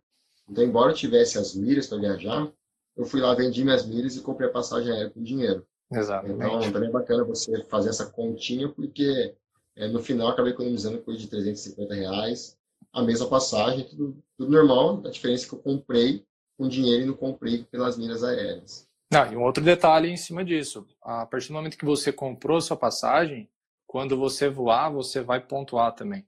Então, 0.48 0.64
embora 0.64 0.92
eu 0.92 0.96
tivesse 0.96 1.38
as 1.38 1.54
milhas 1.54 1.86
para 1.86 1.98
viajar, 1.98 2.50
eu 2.96 3.04
fui 3.04 3.20
lá, 3.20 3.34
vendi 3.34 3.62
minhas 3.64 3.84
milhas 3.86 4.16
e 4.16 4.22
comprei 4.22 4.48
a 4.48 4.52
passagem 4.52 4.92
aérea 4.92 5.10
com 5.10 5.22
dinheiro. 5.22 5.66
Exatamente. 5.90 6.36
Então, 6.36 6.72
também 6.72 6.88
é 6.88 6.92
bacana 6.92 7.24
você 7.24 7.64
fazer 7.64 7.90
essa 7.90 8.06
continha, 8.06 8.68
porque 8.68 9.34
é, 9.76 9.88
no 9.88 10.02
final 10.02 10.28
acabei 10.28 10.52
economizando 10.52 10.98
coisa 10.98 11.20
de 11.20 11.28
350 11.28 11.94
reais, 11.94 12.58
a 12.92 13.02
mesma 13.02 13.28
passagem, 13.28 13.84
tudo, 13.88 14.16
tudo 14.36 14.50
normal, 14.50 15.02
a 15.06 15.10
diferença 15.10 15.46
é 15.46 15.48
que 15.48 15.54
eu 15.54 15.60
comprei 15.60 16.24
com 16.56 16.68
dinheiro 16.68 17.04
e 17.04 17.06
não 17.06 17.14
comprei 17.14 17.64
pelas 17.64 17.96
milhas 17.96 18.24
aéreas. 18.24 18.88
Não, 19.10 19.32
e 19.32 19.36
um 19.36 19.42
outro 19.42 19.64
detalhe 19.64 20.10
em 20.10 20.16
cima 20.16 20.44
disso, 20.44 20.86
a 21.02 21.24
partir 21.24 21.48
do 21.48 21.54
momento 21.54 21.78
que 21.78 21.84
você 21.84 22.12
comprou 22.12 22.60
sua 22.60 22.76
passagem, 22.76 23.48
quando 23.86 24.18
você 24.18 24.50
voar, 24.50 24.90
você 24.90 25.22
vai 25.22 25.40
pontuar 25.40 25.94
também 25.94 26.26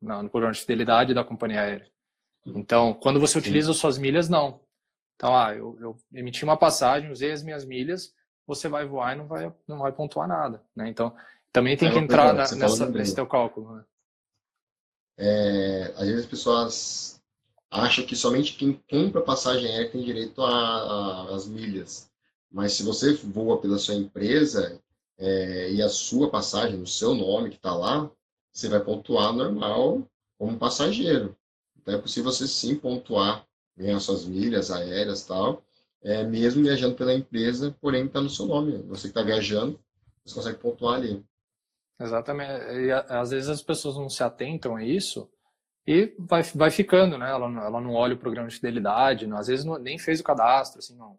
no 0.00 0.30
programa 0.30 0.54
de 0.54 0.60
fidelidade 0.60 1.14
da 1.14 1.22
companhia 1.22 1.60
aérea. 1.60 1.92
Então, 2.46 2.94
quando 2.94 3.20
você 3.20 3.38
utiliza 3.38 3.72
Sim. 3.72 3.78
suas 3.78 3.98
milhas, 3.98 4.28
não. 4.28 4.60
Então, 5.14 5.36
ah, 5.36 5.54
eu, 5.54 5.76
eu, 5.80 5.96
emiti 6.12 6.42
uma 6.42 6.56
passagem, 6.56 7.10
usei 7.10 7.30
as 7.30 7.42
minhas 7.42 7.64
milhas, 7.64 8.12
você 8.46 8.68
vai 8.68 8.86
voar 8.86 9.14
e 9.14 9.18
não 9.18 9.26
vai, 9.26 9.52
não 9.66 9.78
vai 9.78 9.92
pontuar 9.92 10.28
nada. 10.28 10.62
Né? 10.74 10.88
Então, 10.88 11.14
também 11.52 11.76
tem 11.76 11.88
é 11.88 11.92
que 11.92 11.98
entrar 11.98 12.32
na, 12.32 12.50
nessa, 12.50 12.86
nesse 12.88 13.14
teu 13.14 13.26
cálculo. 13.26 13.76
Né? 13.76 13.84
É, 15.18 15.92
às 15.96 16.06
vezes 16.06 16.20
as 16.20 16.30
pessoas 16.30 17.22
acham 17.70 18.04
que 18.04 18.16
somente 18.16 18.54
quem 18.54 18.72
compra 18.90 19.22
passagem 19.22 19.66
aérea 19.66 19.90
tem 19.90 20.02
direito 20.02 20.42
às 20.42 21.46
milhas. 21.46 22.10
Mas 22.50 22.74
se 22.74 22.82
você 22.82 23.14
voa 23.14 23.60
pela 23.60 23.78
sua 23.78 23.94
empresa 23.94 24.78
é, 25.18 25.72
e 25.72 25.80
a 25.80 25.88
sua 25.88 26.30
passagem, 26.30 26.76
no 26.76 26.86
seu 26.86 27.14
nome 27.14 27.50
que 27.50 27.56
está 27.56 27.74
lá, 27.74 28.10
você 28.52 28.68
vai 28.68 28.80
pontuar 28.80 29.32
normal 29.32 30.02
como 30.38 30.58
passageiro. 30.58 31.34
Então 31.80 31.94
é 31.94 31.98
possível 31.98 32.30
você 32.30 32.46
sim 32.46 32.74
pontuar, 32.74 33.46
ganhar 33.76 33.98
suas 34.00 34.24
milhas 34.24 34.70
aéreas 34.70 35.24
tal, 35.24 35.62
é, 36.02 36.24
mesmo 36.24 36.62
viajando 36.62 36.94
pela 36.94 37.14
empresa, 37.14 37.76
porém 37.80 38.06
está 38.06 38.20
no 38.20 38.30
seu 38.30 38.46
nome. 38.46 38.82
Você 38.88 39.02
que 39.02 39.08
está 39.08 39.22
viajando, 39.22 39.80
você 40.24 40.34
consegue 40.34 40.58
pontuar 40.58 40.96
ali. 40.96 41.24
Exatamente. 42.00 42.50
E 42.50 42.92
às 42.92 43.30
vezes 43.30 43.48
as 43.48 43.62
pessoas 43.62 43.96
não 43.96 44.08
se 44.08 44.22
atentam 44.22 44.76
a 44.76 44.84
isso 44.84 45.30
e 45.86 46.14
vai, 46.18 46.42
vai 46.42 46.70
ficando, 46.70 47.16
né? 47.16 47.30
Ela, 47.30 47.46
ela 47.46 47.80
não 47.80 47.94
olha 47.94 48.14
o 48.14 48.18
programa 48.18 48.48
de 48.48 48.56
fidelidade, 48.56 49.26
não, 49.26 49.36
às 49.36 49.46
vezes 49.46 49.64
não, 49.64 49.78
nem 49.78 49.98
fez 49.98 50.20
o 50.20 50.24
cadastro, 50.24 50.78
assim, 50.78 50.96
não, 50.96 51.18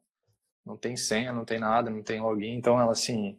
não 0.66 0.78
tem 0.78 0.96
senha, 0.96 1.34
não 1.34 1.46
tem 1.46 1.60
nada, 1.60 1.90
não 1.90 2.02
tem 2.02 2.22
login. 2.22 2.56
Então, 2.56 2.80
ela, 2.80 2.92
assim, 2.92 3.38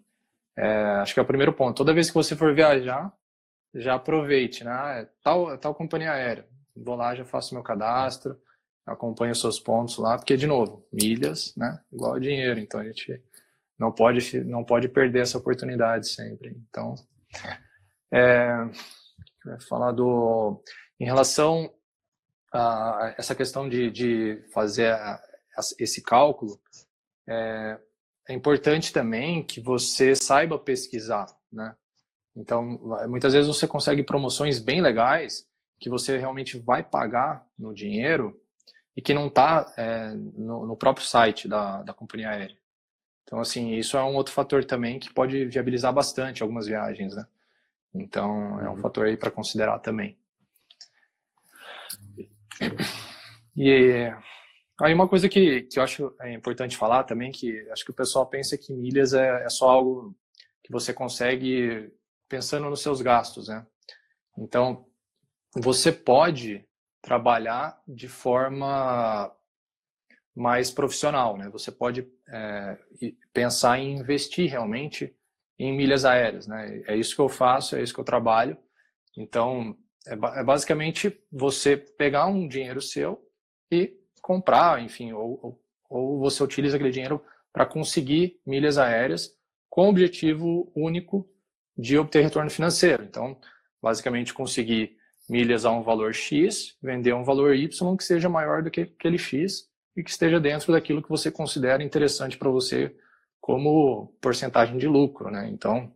é, 0.57 0.67
acho 0.97 1.15
que 1.15 1.21
é 1.21 1.23
o 1.23 1.27
primeiro 1.27 1.53
ponto. 1.53 1.77
Toda 1.77 1.95
vez 1.95 2.09
que 2.09 2.15
você 2.15 2.37
for 2.37 2.55
viajar, 2.55 3.13
já 3.75 3.95
aproveite, 3.95 4.65
né? 4.65 4.71
Ah, 4.71 4.95
é 4.99 5.09
tal, 5.23 5.53
é 5.53 5.57
tal 5.57 5.75
companhia 5.75 6.13
aérea. 6.13 6.47
Vou 6.77 6.95
lá, 6.97 7.15
já 7.15 7.25
faço 7.25 7.55
meu 7.55 7.63
cadastro, 7.63 8.39
acompanho 8.87 9.33
os 9.33 9.41
seus 9.41 9.59
pontos 9.59 9.99
lá, 9.99 10.17
porque, 10.17 10.37
de 10.37 10.47
novo, 10.47 10.87
milhas, 10.93 11.55
né? 11.57 11.81
Igual 11.93 12.19
dinheiro. 12.21 12.61
Então, 12.61 12.81
a 12.81 12.85
gente 12.85 13.23
não 13.79 13.91
pode, 13.91 14.45
não 14.45 14.65
pode 14.65 14.89
perder 14.89 15.21
essa 15.21 15.39
oportunidade 15.39 16.09
sempre. 16.09 16.57
Então, 16.69 16.95
é, 18.13 18.69
falar 19.69 19.93
do 19.93 20.63
em 20.99 21.05
relação 21.05 21.73
a 22.53 23.15
essa 23.19 23.35
questão 23.35 23.69
de, 23.69 23.91
de 23.91 24.45
fazer 24.53 24.93
a, 24.93 25.15
a, 25.15 25.61
esse 25.79 26.01
cálculo, 26.01 26.61
é, 27.29 27.79
é, 28.29 28.33
importante 28.33 28.93
também 28.93 29.43
que 29.43 29.61
você 29.61 30.15
saiba 30.15 30.59
pesquisar, 30.59 31.27
né? 31.53 31.75
Então, 32.37 32.81
muitas 33.09 33.33
vezes 33.33 33.49
você 33.49 33.67
consegue 33.67 34.03
promoções 34.03 34.59
bem 34.59 34.81
legais 34.81 35.49
que 35.79 35.89
você 35.89 36.19
realmente 36.19 36.59
vai 36.59 36.83
pagar 36.83 37.47
no 37.57 37.73
dinheiro 37.73 38.41
e 38.97 39.03
que 39.03 39.15
não 39.15 39.27
está 39.27 39.73
é, 39.77 40.11
no, 40.15 40.67
no, 40.67 40.77
próprio 40.77 41.07
site 41.07 41.49
da, 41.49 41.83
da 41.83 41.93
companhia 41.93 42.31
aérea. 42.31 42.57
Então, 43.25 43.41
assim, 43.41 43.75
isso 43.75 43.97
é 43.97 44.05
um 44.05 44.15
outro 44.15 44.33
fator 44.33 44.65
também 44.65 44.99
que 44.99 45.13
pode 45.13 45.47
viabilizar 45.47 45.93
bastante 45.93 46.43
algumas 46.43 46.67
viagens, 46.67 47.15
né? 47.17 47.27
Então, 47.95 48.61
é 48.61 48.69
um 48.69 48.75
uhum. 48.75 48.77
fator 48.77 49.07
aí 49.07 49.17
para 49.17 49.31
considerar 49.31 49.79
também. 49.79 50.17
E 53.57 54.11
aí 54.81 54.93
uma 54.93 55.09
coisa 55.09 55.29
que, 55.29 55.63
que 55.63 55.79
eu 55.79 55.83
acho 55.83 56.15
é 56.21 56.33
importante 56.33 56.77
falar 56.77 57.05
também, 57.05 57.31
que 57.31 57.69
acho 57.71 57.85
que 57.85 57.93
o 57.93 57.95
pessoal 57.95 58.27
pensa 58.27 58.59
que 58.59 58.73
milhas 58.73 59.15
é, 59.15 59.45
é 59.45 59.49
só 59.49 59.69
algo 59.69 60.15
que 60.63 60.73
você 60.73 60.93
consegue 60.93 61.93
pensando 62.29 62.69
nos 62.69 62.83
seus 62.83 63.01
gastos, 63.01 63.49
né? 63.49 63.65
Então, 64.37 64.87
você 65.55 65.93
pode 65.93 66.67
trabalhar 67.05 67.81
de 67.87 68.09
forma 68.09 69.31
mais 70.35 70.71
profissional, 70.71 71.37
né? 71.37 71.49
Você 71.51 71.71
pode 71.71 72.09
é, 72.29 72.79
pensar 73.33 73.79
em 73.79 73.99
investir 73.99 74.51
realmente 74.51 75.15
em 75.59 75.77
milhas 75.77 76.05
aéreas, 76.05 76.47
né? 76.47 76.83
É 76.89 76.97
isso 76.97 77.15
que 77.15 77.21
eu 77.21 77.29
faço, 77.29 77.77
é 77.77 77.83
isso 77.83 77.95
que 77.95 78.01
eu 78.01 78.05
trabalho. 78.05 78.57
Então, 79.17 79.77
é, 80.07 80.15
é 80.15 80.43
basicamente 80.43 81.17
você 81.31 81.77
pegar 81.77 82.27
um 82.27 82.49
dinheiro 82.49 82.81
seu 82.81 83.23
e 83.71 83.95
comprar, 84.23 84.83
enfim, 84.83 85.13
ou, 85.13 85.39
ou, 85.43 85.65
ou 85.89 86.19
você 86.19 86.43
utiliza 86.43 86.77
aquele 86.77 86.91
dinheiro 86.91 87.23
para 87.53 87.67
conseguir 87.67 88.41
milhas 88.47 88.79
aéreas 88.79 89.31
com 89.69 89.87
o 89.87 89.91
objetivo 89.91 90.73
único 90.75 91.29
de 91.77 91.99
obter 91.99 92.23
retorno 92.23 92.51
financeiro. 92.51 93.05
Então, 93.05 93.39
basicamente, 93.81 94.33
conseguir 94.33 94.97
milhas 95.29 95.65
a 95.65 95.71
um 95.71 95.83
valor 95.83 96.15
X, 96.15 96.77
vender 96.83 97.15
um 97.15 97.25
valor 97.25 97.55
Y 97.55 97.97
que 97.97 98.05
seja 98.05 98.29
maior 98.29 98.63
do 98.63 98.71
que 98.71 98.83
aquele 98.83 99.19
X 99.19 99.69
e 99.97 100.03
que 100.03 100.11
esteja 100.11 100.41
dentro 100.41 100.73
daquilo 100.73 101.03
que 101.03 101.09
você 101.09 101.31
considera 101.31 101.83
interessante 101.83 102.37
para 102.37 102.51
você 102.51 102.95
como 103.41 104.15
porcentagem 104.21 104.79
de 104.79 104.87
lucro, 104.87 105.31
né? 105.31 105.49
Então, 105.51 105.93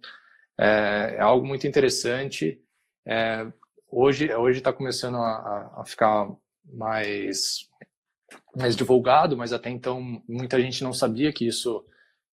é, 0.58 1.14
é 1.16 1.20
algo 1.20 1.46
muito 1.46 1.66
interessante. 1.66 2.60
É, 3.06 3.46
hoje 3.90 4.28
está 4.52 4.72
começando 4.72 5.16
a, 5.16 5.80
a, 5.80 5.84
ficar 5.86 6.28
mais 6.64 7.66
mais 8.54 8.76
divulgado, 8.76 9.36
mas 9.36 9.54
até 9.54 9.70
então 9.70 10.22
muita 10.28 10.60
gente 10.60 10.84
não 10.84 10.92
sabia 10.92 11.32
que 11.32 11.46
isso 11.46 11.82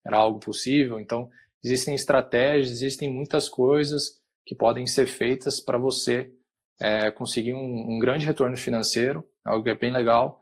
era 0.06 0.18
algo 0.18 0.40
possível. 0.40 1.00
Então 1.00 1.30
existem 1.64 1.96
estratégias, 1.96 2.72
existem 2.72 3.10
muitas 3.10 3.48
coisas 3.48 4.22
que 4.46 4.54
podem 4.54 4.86
ser 4.86 5.08
feitas 5.08 5.62
para 5.62 5.78
você 5.78 6.32
é, 6.80 7.12
conseguir 7.12 7.54
um, 7.54 7.96
um, 7.96 8.00
grande 8.00 8.26
retorno 8.26 8.58
financeiro, 8.58 9.28
algo 9.44 9.64
que 9.64 9.70
é 9.70 9.76
bem 9.76 9.92
legal 9.92 10.42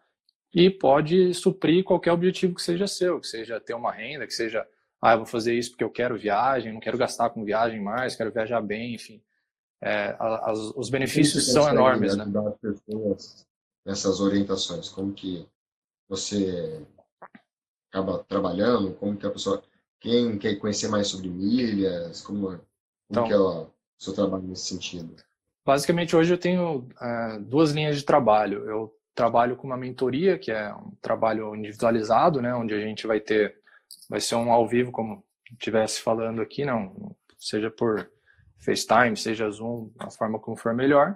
e 0.54 0.70
pode 0.70 1.34
suprir 1.34 1.84
qualquer 1.84 2.12
objetivo 2.12 2.56
que 2.56 2.62
seja 2.62 2.88
seu, 2.88 3.20
que 3.20 3.28
seja 3.28 3.60
ter 3.60 3.74
uma 3.74 3.92
renda, 3.92 4.28
que 4.28 4.34
seja 4.34 4.68
ah, 5.02 5.14
eu 5.14 5.18
vou 5.18 5.26
fazer 5.26 5.54
isso 5.54 5.72
porque 5.72 5.84
eu 5.84 5.90
quero 5.90 6.18
viagem, 6.18 6.72
não 6.72 6.80
quero 6.80 6.98
gastar 6.98 7.30
com 7.30 7.44
viagem 7.44 7.82
mais, 7.82 8.16
quero 8.16 8.32
viajar 8.32 8.62
bem, 8.62 8.94
enfim 8.94 9.22
é, 9.84 10.16
as, 10.18 10.60
os 10.78 10.90
benefícios 10.90 11.52
são 11.52 11.68
enormes, 11.68 12.16
né? 12.16 12.24
As 12.24 12.58
pessoas 12.58 13.46
nessas 13.86 14.22
orientações, 14.22 14.88
como 14.88 15.12
que 15.12 15.46
você 16.08 16.82
acaba 17.92 18.24
trabalhando, 18.24 18.94
como 18.94 19.18
que 19.18 19.28
a 19.28 19.30
pessoa, 19.30 19.62
quem 20.00 20.38
quer 20.40 20.56
conhecer 20.56 20.88
mais 20.88 21.08
sobre 21.08 21.30
milhas, 21.30 22.22
como, 22.22 22.48
como 22.48 22.62
então, 23.10 23.28
que 23.28 23.34
é 23.34 23.38
o 23.38 23.68
seu 23.98 24.14
trabalho 24.14 24.44
nesse 24.44 24.68
sentido? 24.68 25.14
Basicamente, 25.66 26.16
hoje 26.16 26.34
eu 26.34 26.38
tenho 26.38 26.90
é, 27.02 27.40
duas 27.40 27.72
linhas 27.72 27.98
de 27.98 28.04
trabalho. 28.04 28.68
Eu 28.68 28.94
trabalho 29.16 29.56
com 29.56 29.68
uma 29.68 29.78
mentoria, 29.78 30.38
que 30.38 30.52
é 30.52 30.74
um 30.74 30.92
trabalho 31.02 31.56
individualizado, 31.56 32.42
né, 32.42 32.54
onde 32.54 32.74
a 32.74 32.80
gente 32.80 33.08
vai 33.08 33.20
ter, 33.20 33.56
vai 34.10 34.20
ser 34.20 34.36
um 34.36 34.52
ao 34.52 34.68
vivo, 34.68 34.92
como 34.92 35.24
estivesse 35.52 36.02
falando 36.02 36.42
aqui, 36.42 36.66
não, 36.66 37.16
seja 37.38 37.70
por 37.70 38.10
FaceTime, 38.58 39.16
seja 39.16 39.50
Zoom, 39.50 39.92
a 40.00 40.10
forma 40.10 40.40
como 40.40 40.58
for 40.58 40.74
melhor, 40.74 41.16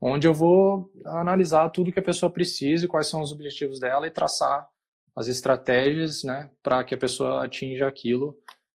onde 0.00 0.28
eu 0.28 0.34
vou 0.34 0.92
analisar 1.06 1.68
tudo 1.70 1.92
que 1.92 1.98
a 1.98 2.04
pessoa 2.04 2.30
precisa, 2.30 2.86
quais 2.86 3.08
são 3.08 3.20
os 3.20 3.32
objetivos 3.32 3.80
dela 3.80 4.06
e 4.06 4.10
traçar 4.10 4.68
as 5.16 5.26
estratégias, 5.26 6.22
né, 6.22 6.50
para 6.62 6.84
que 6.84 6.94
a 6.94 6.98
pessoa 6.98 7.44
atinja 7.44 7.88
aquilo 7.88 8.36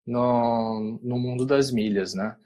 no, 0.07 0.99
no 1.03 1.19
mundo 1.19 1.45
das 1.45 1.73
milhas, 1.73 2.15
né. 2.15 2.37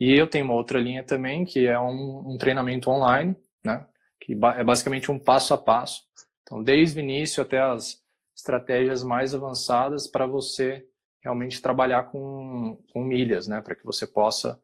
E 0.00 0.14
eu 0.14 0.28
tenho 0.28 0.44
uma 0.44 0.54
outra 0.54 0.78
linha 0.78 1.02
também, 1.02 1.44
que 1.44 1.66
é 1.66 1.78
um, 1.78 2.34
um 2.34 2.38
treinamento 2.38 2.90
online, 2.90 3.36
né, 3.64 3.86
que 4.20 4.32
é 4.32 4.64
basicamente 4.64 5.10
um 5.10 5.18
passo 5.18 5.54
a 5.54 5.58
passo. 5.58 6.02
Então, 6.42 6.62
desde 6.62 6.98
o 6.98 7.02
início 7.02 7.42
até 7.42 7.60
as 7.60 8.00
estratégias 8.36 9.02
mais 9.02 9.34
avançadas 9.34 10.06
para 10.06 10.26
você 10.26 10.86
realmente 11.20 11.60
trabalhar 11.60 12.04
com, 12.04 12.78
com 12.92 13.02
milhas, 13.02 13.48
né, 13.48 13.60
para 13.60 13.74
que 13.74 13.84
você 13.84 14.06
possa 14.06 14.60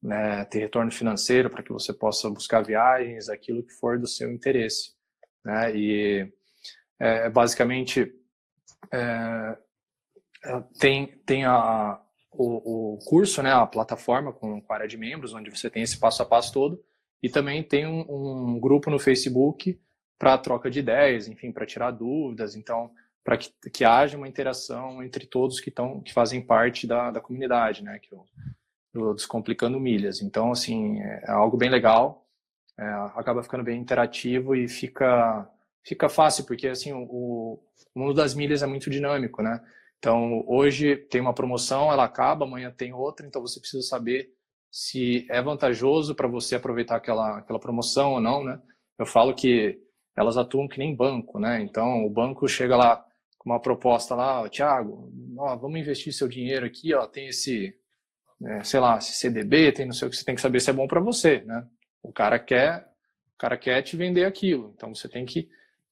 né, 0.00 0.44
ter 0.44 0.60
retorno 0.60 0.90
financeiro 0.92 1.50
para 1.50 1.62
que 1.62 1.72
você 1.72 1.92
possa 1.92 2.30
buscar 2.30 2.62
viagens, 2.62 3.28
aquilo 3.28 3.62
que 3.62 3.72
for 3.72 3.98
do 3.98 4.06
seu 4.06 4.30
interesse. 4.30 4.92
Né? 5.44 5.76
E 5.76 6.32
é, 6.98 7.28
basicamente 7.28 8.14
é, 8.92 9.58
tem, 10.78 11.06
tem 11.26 11.44
a, 11.44 12.00
o, 12.38 12.94
o, 12.94 12.98
curso, 12.98 13.42
né, 13.42 13.52
a 13.52 13.66
plataforma 13.66 14.32
com, 14.32 14.62
a 14.68 14.74
área 14.74 14.88
de 14.88 14.96
membros, 14.96 15.34
onde 15.34 15.50
você 15.50 15.70
tem 15.70 15.82
esse 15.82 15.98
passo 15.98 16.22
a 16.22 16.26
passo 16.26 16.52
todo, 16.52 16.82
e 17.22 17.28
também 17.28 17.62
tem 17.62 17.86
um, 17.86 18.04
um 18.08 18.60
grupo 18.60 18.90
no 18.90 18.98
Facebook 18.98 19.80
para 20.18 20.38
troca 20.38 20.70
de 20.70 20.78
ideias, 20.78 21.28
enfim, 21.28 21.52
para 21.52 21.66
tirar 21.66 21.90
dúvidas, 21.90 22.54
então 22.54 22.90
para 23.24 23.36
que, 23.36 23.50
que 23.72 23.84
haja 23.84 24.16
uma 24.16 24.28
interação 24.28 25.02
entre 25.02 25.26
todos 25.26 25.58
que 25.58 25.68
estão 25.68 26.00
que 26.00 26.12
fazem 26.12 26.40
parte 26.40 26.86
da, 26.86 27.10
da 27.10 27.20
comunidade, 27.20 27.82
né? 27.82 27.98
Que 27.98 28.14
eu, 28.14 28.24
do 28.96 29.14
Descomplicando 29.14 29.78
Milhas. 29.78 30.22
Então, 30.22 30.52
assim, 30.52 31.00
é 31.00 31.30
algo 31.30 31.56
bem 31.56 31.68
legal, 31.68 32.26
é, 32.78 32.84
acaba 33.14 33.42
ficando 33.42 33.64
bem 33.64 33.80
interativo 33.80 34.54
e 34.54 34.68
fica, 34.68 35.48
fica 35.84 36.08
fácil, 36.08 36.44
porque, 36.44 36.68
assim, 36.68 36.92
o, 36.92 37.60
o 37.94 37.98
mundo 37.98 38.14
das 38.14 38.34
milhas 38.34 38.62
é 38.62 38.66
muito 38.66 38.88
dinâmico, 38.88 39.42
né? 39.42 39.60
Então, 40.06 40.44
hoje 40.46 40.96
tem 40.96 41.20
uma 41.20 41.34
promoção, 41.34 41.90
ela 41.90 42.04
acaba, 42.04 42.44
amanhã 42.44 42.70
tem 42.70 42.92
outra, 42.92 43.26
então 43.26 43.42
você 43.42 43.58
precisa 43.58 43.82
saber 43.82 44.30
se 44.70 45.26
é 45.28 45.42
vantajoso 45.42 46.14
para 46.14 46.28
você 46.28 46.54
aproveitar 46.54 46.94
aquela, 46.94 47.38
aquela 47.38 47.58
promoção 47.58 48.12
ou 48.12 48.20
não, 48.20 48.44
né? 48.44 48.62
Eu 48.96 49.04
falo 49.04 49.34
que 49.34 49.80
elas 50.16 50.36
atuam 50.36 50.68
que 50.68 50.78
nem 50.78 50.94
banco, 50.94 51.40
né? 51.40 51.60
Então, 51.60 52.06
o 52.06 52.08
banco 52.08 52.46
chega 52.46 52.76
lá 52.76 53.04
com 53.36 53.50
uma 53.50 53.58
proposta 53.58 54.14
lá, 54.14 54.48
Tiago, 54.48 55.12
vamos 55.60 55.80
investir 55.80 56.12
seu 56.12 56.28
dinheiro 56.28 56.64
aqui, 56.64 56.94
ó, 56.94 57.04
tem 57.04 57.26
esse 57.26 57.74
é, 58.44 58.62
sei 58.62 58.78
lá, 58.78 59.00
se 59.00 59.12
CDB, 59.12 59.72
tem 59.72 59.86
não 59.86 59.92
sei 59.92 60.06
o 60.06 60.10
que, 60.12 60.16
você 60.16 60.24
tem 60.24 60.36
que 60.36 60.40
saber 60.40 60.60
se 60.60 60.70
é 60.70 60.72
bom 60.72 60.86
para 60.86 61.00
você, 61.00 61.40
né? 61.40 61.66
O 62.00 62.12
cara 62.12 62.38
quer, 62.38 62.86
o 63.34 63.38
cara 63.38 63.56
quer 63.56 63.82
te 63.82 63.96
vender 63.96 64.24
aquilo, 64.24 64.72
então 64.76 64.94
você 64.94 65.08
tem 65.08 65.26
que 65.26 65.48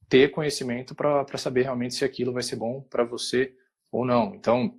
ter 0.09 0.31
conhecimento 0.31 0.95
para 0.95 1.37
saber 1.37 1.63
realmente 1.63 1.95
se 1.95 2.05
aquilo 2.05 2.33
vai 2.33 2.45
ser 2.45 2.55
bom 2.55 2.81
para 2.81 3.03
você 3.03 3.53
ou 3.95 4.05
não. 4.05 4.35
Então, 4.35 4.75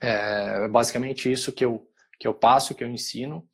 é 0.00 0.68
basicamente 0.68 1.30
isso 1.30 1.52
que 1.52 1.64
eu, 1.64 1.90
que 2.20 2.28
eu 2.28 2.32
passo, 2.32 2.74
que 2.74 2.84
eu 2.84 2.88
ensino, 2.88 3.46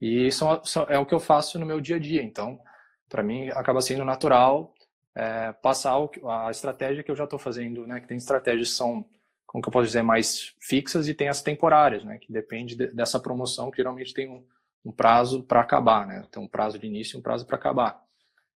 e 0.00 0.32
são, 0.32 0.62
é 0.88 0.98
o 0.98 1.04
que 1.04 1.14
eu 1.14 1.20
faço 1.20 1.58
no 1.58 1.66
meu 1.66 1.78
dia 1.78 1.96
a 1.96 1.98
dia. 1.98 2.22
Então, 2.22 2.58
para 3.06 3.22
mim 3.22 3.48
acaba 3.50 3.82
sendo 3.82 4.04
natural 4.04 4.74
é, 5.14 5.52
passar 5.52 5.98
o, 5.98 6.10
a 6.28 6.50
estratégia 6.50 7.02
que 7.02 7.10
eu 7.10 7.16
já 7.16 7.24
estou 7.24 7.38
fazendo, 7.38 7.86
né? 7.86 8.00
Que 8.00 8.08
tem 8.08 8.16
estratégias 8.16 8.70
que 8.70 8.74
são, 8.74 9.04
como 9.46 9.62
que 9.62 9.68
eu 9.68 9.72
posso 9.72 9.86
dizer, 9.86 10.02
mais 10.02 10.54
fixas 10.60 11.06
e 11.06 11.14
tem 11.14 11.28
as 11.28 11.42
temporárias, 11.42 12.02
né? 12.02 12.18
Que 12.18 12.32
depende 12.32 12.74
de, 12.74 12.86
dessa 12.88 13.20
promoção 13.20 13.70
que 13.70 13.78
geralmente 13.78 14.14
tem 14.14 14.28
um, 14.28 14.42
um 14.84 14.92
prazo 14.92 15.42
para 15.42 15.60
acabar, 15.60 16.06
né? 16.06 16.26
Tem 16.30 16.42
um 16.42 16.48
prazo 16.48 16.78
de 16.78 16.86
início 16.86 17.16
e 17.16 17.20
um 17.20 17.22
prazo 17.22 17.46
para 17.46 17.56
acabar. 17.56 18.02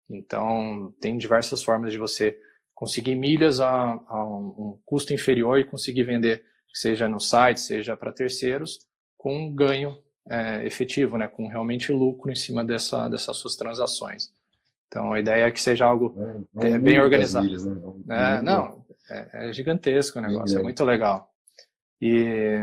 Então, 0.08 0.94
tem 0.98 1.18
diversas 1.18 1.62
formas 1.62 1.92
de 1.92 1.98
você 1.98 2.38
conseguir 2.80 3.14
milhas 3.14 3.60
a, 3.60 4.00
a 4.08 4.24
um 4.24 4.80
custo 4.86 5.12
inferior 5.12 5.58
e 5.58 5.64
conseguir 5.64 6.02
vender, 6.04 6.42
seja 6.72 7.06
no 7.06 7.20
site, 7.20 7.60
seja 7.60 7.94
para 7.94 8.10
terceiros, 8.10 8.78
com 9.18 9.36
um 9.36 9.54
ganho 9.54 9.98
é, 10.30 10.64
efetivo, 10.64 11.18
né? 11.18 11.28
Com 11.28 11.46
realmente 11.46 11.92
lucro 11.92 12.32
em 12.32 12.34
cima 12.34 12.64
dessa, 12.64 13.06
dessas 13.10 13.36
suas 13.36 13.54
transações. 13.54 14.32
Então, 14.88 15.12
a 15.12 15.20
ideia 15.20 15.44
é 15.44 15.50
que 15.50 15.60
seja 15.60 15.84
algo 15.84 16.16
é, 16.56 16.70
é 16.70 16.78
bem 16.78 16.98
organizado. 16.98 17.44
Milhas, 17.44 17.66
né? 17.66 18.38
é, 18.38 18.42
não, 18.42 18.82
é, 19.10 19.50
é, 19.50 19.52
gigantesco 19.52 20.18
o 20.18 20.22
negócio, 20.22 20.58
é 20.58 20.62
muito 20.62 20.82
legal. 20.82 21.30
E 22.00 22.60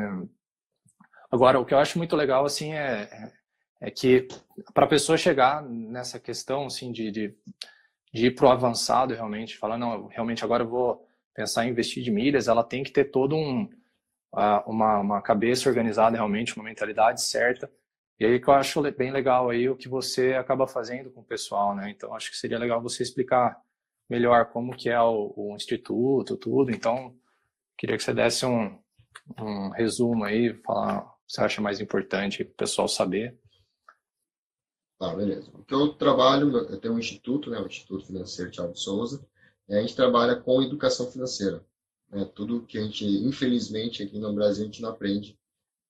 agora, 1.30 1.60
o 1.60 1.66
que 1.66 1.76
eu 1.76 1.78
acho 1.78 2.00
muito 2.00 2.16
legal 2.16 2.44
assim 2.44 2.74
é, 2.74 3.04
é, 3.04 3.32
é 3.82 3.92
que 3.92 4.28
para 4.74 4.86
a 4.86 4.90
pessoa 4.90 5.16
chegar 5.16 5.62
nessa 5.62 6.20
questão 6.20 6.66
assim 6.66 6.92
de, 6.92 7.12
de, 7.12 7.36
de 8.18 8.28
ir 8.28 8.36
para 8.36 8.48
o 8.48 8.52
avançado 8.52 9.14
realmente, 9.14 9.58
falar 9.58 9.78
não, 9.78 10.08
realmente 10.08 10.44
agora 10.44 10.64
eu 10.64 10.70
vou 10.70 11.06
pensar 11.34 11.66
em 11.66 11.70
investir 11.70 12.04
de 12.04 12.12
milhas, 12.12 12.48
ela 12.48 12.64
tem 12.64 12.84
que 12.84 12.92
ter 12.92 13.06
todo 13.06 13.36
um 13.36 13.70
uma, 14.68 15.00
uma 15.00 15.22
cabeça 15.22 15.70
organizada 15.70 16.16
realmente, 16.16 16.56
uma 16.56 16.66
mentalidade 16.66 17.22
certa 17.24 17.72
e 18.20 18.26
aí 18.26 18.40
que 18.40 18.48
eu 18.48 18.54
acho 18.54 18.82
bem 18.94 19.12
legal 19.12 19.50
aí 19.50 19.70
o 19.70 19.76
que 19.76 19.88
você 19.88 20.34
acaba 20.34 20.68
fazendo 20.68 21.12
com 21.12 21.22
o 21.22 21.26
pessoal, 21.26 21.76
né? 21.76 21.90
Então 21.92 22.16
acho 22.16 22.32
que 22.32 22.38
seria 22.38 22.58
legal 22.58 22.82
você 22.82 23.04
explicar 23.04 23.62
melhor 24.10 24.46
como 24.48 24.76
que 24.76 24.90
é 24.90 25.00
o, 25.00 25.34
o 25.36 25.56
instituto, 25.56 26.36
tudo. 26.36 26.72
Então 26.72 27.16
queria 27.78 27.96
que 27.96 28.04
você 28.04 28.14
desse 28.14 28.46
um, 28.46 28.76
um 29.40 29.70
resumo 29.70 30.24
aí, 30.24 30.54
falar 30.66 31.00
o 31.00 31.02
que 31.28 31.34
você 31.34 31.42
acha 31.42 31.62
mais 31.62 31.80
importante 31.80 32.44
para 32.44 32.54
o 32.54 32.56
pessoal 32.56 32.88
saber. 32.88 33.38
Tá, 35.00 35.14
beleza. 35.16 35.52
Porque 35.52 35.74
eu 35.74 35.94
trabalho, 35.94 36.58
eu 36.58 36.80
tenho 36.80 36.96
um 36.96 37.00
instituto, 37.00 37.50
né, 37.50 37.60
o 37.60 37.68
Instituto 37.68 38.06
Financeiro 38.06 38.52
Thiago 38.52 38.76
Souza, 38.76 39.26
e 39.70 39.76
a 39.76 39.82
gente 39.82 39.96
trabalha 39.96 40.36
com 40.36 40.62
educação 40.62 41.12
financeira. 41.12 41.64
Né? 42.10 42.26
Tudo 42.34 42.66
que 42.66 42.78
a 42.78 42.84
gente, 42.84 43.06
infelizmente, 43.06 44.02
aqui 44.02 44.18
no 44.18 44.34
Brasil 44.34 44.64
a 44.64 44.66
gente 44.66 44.82
não 44.82 44.90
aprende 44.90 45.38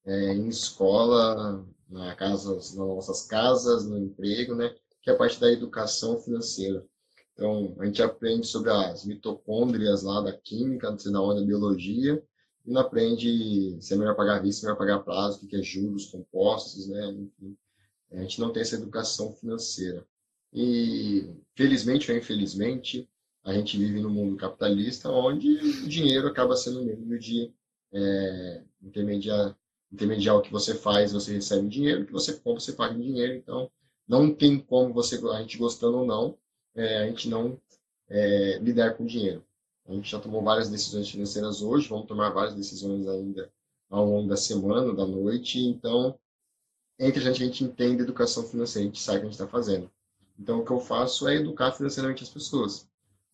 é, 0.05 0.33
em 0.33 0.47
escola, 0.49 1.65
na 1.89 2.15
casa, 2.15 2.55
nas 2.55 2.73
nossas 2.75 3.23
casas, 3.23 3.85
no 3.85 3.97
emprego, 3.97 4.55
né? 4.55 4.75
Que 5.01 5.09
é 5.09 5.13
a 5.13 5.17
parte 5.17 5.39
da 5.39 5.51
educação 5.51 6.19
financeira. 6.19 6.85
Então, 7.33 7.75
a 7.79 7.85
gente 7.85 8.01
aprende 8.01 8.47
sobre 8.47 8.71
as 8.71 9.05
mitocôndrias 9.05 10.03
lá 10.03 10.21
da 10.21 10.33
química, 10.33 10.89
não 10.89 10.97
sei 10.97 11.11
da 11.11 11.21
onde, 11.21 11.41
da 11.41 11.45
biologia, 11.45 12.21
e 12.65 12.71
não 12.71 12.81
aprende 12.81 13.77
se 13.79 13.93
é 13.93 13.97
melhor 13.97 14.15
pagar 14.15 14.41
vista, 14.41 14.61
se 14.61 14.65
é 14.65 14.69
melhor 14.69 14.77
pagar 14.79 14.99
prazo, 14.99 15.45
o 15.45 15.47
que 15.47 15.55
é 15.55 15.61
juros 15.61 16.07
compostos, 16.07 16.87
né? 16.87 17.07
Enfim, 17.11 17.55
a 18.11 18.17
gente 18.21 18.39
não 18.39 18.51
tem 18.51 18.61
essa 18.61 18.75
educação 18.75 19.33
financeira. 19.33 20.05
E, 20.53 21.29
felizmente 21.55 22.11
ou 22.11 22.17
infelizmente, 22.17 23.07
a 23.43 23.53
gente 23.53 23.77
vive 23.77 23.99
no 23.99 24.09
mundo 24.09 24.37
capitalista, 24.37 25.09
onde 25.09 25.49
o 25.55 25.87
dinheiro 25.87 26.27
acaba 26.27 26.55
sendo 26.55 26.83
meio 26.83 27.19
de 27.19 27.51
é, 27.93 28.63
intermediar 28.81 29.55
intermediar 29.91 30.35
o 30.35 30.41
que 30.41 30.51
você 30.51 30.75
faz, 30.75 31.13
você 31.13 31.33
recebe 31.33 31.67
dinheiro, 31.67 32.03
o 32.03 32.05
que 32.05 32.11
você 32.11 32.33
compra, 32.33 32.59
você 32.59 32.73
paga 32.73 32.93
em 32.93 33.01
dinheiro. 33.01 33.35
Então, 33.35 33.71
não 34.07 34.33
tem 34.33 34.59
como 34.59 34.93
você, 34.93 35.15
a 35.29 35.41
gente 35.41 35.57
gostando 35.57 35.99
ou 35.99 36.05
não, 36.05 36.37
é, 36.75 37.03
a 37.03 37.07
gente 37.07 37.29
não 37.29 37.59
é, 38.09 38.57
lidar 38.59 38.95
com 38.95 39.05
dinheiro. 39.05 39.43
A 39.85 39.93
gente 39.93 40.09
já 40.11 40.19
tomou 40.19 40.43
várias 40.43 40.69
decisões 40.69 41.09
financeiras 41.09 41.61
hoje, 41.61 41.87
vamos 41.87 42.07
tomar 42.07 42.29
várias 42.29 42.55
decisões 42.55 43.07
ainda 43.07 43.49
ao 43.89 44.05
longo 44.05 44.27
da 44.27 44.35
semana, 44.35 44.93
da 44.93 45.05
noite. 45.05 45.59
Então, 45.59 46.17
entre 46.99 47.19
a 47.21 47.23
gente, 47.31 47.43
a 47.43 47.45
gente 47.45 47.63
entende 47.63 48.03
educação 48.03 48.43
financeira, 48.43 48.87
a 48.87 48.91
gente 48.91 49.01
sabe 49.01 49.17
o 49.17 49.21
que 49.21 49.27
a 49.27 49.29
gente 49.29 49.39
está 49.39 49.47
fazendo. 49.47 49.89
Então, 50.39 50.59
o 50.59 50.65
que 50.65 50.71
eu 50.71 50.79
faço 50.79 51.27
é 51.27 51.35
educar 51.35 51.71
financeiramente 51.71 52.23
as 52.23 52.29
pessoas. 52.29 52.87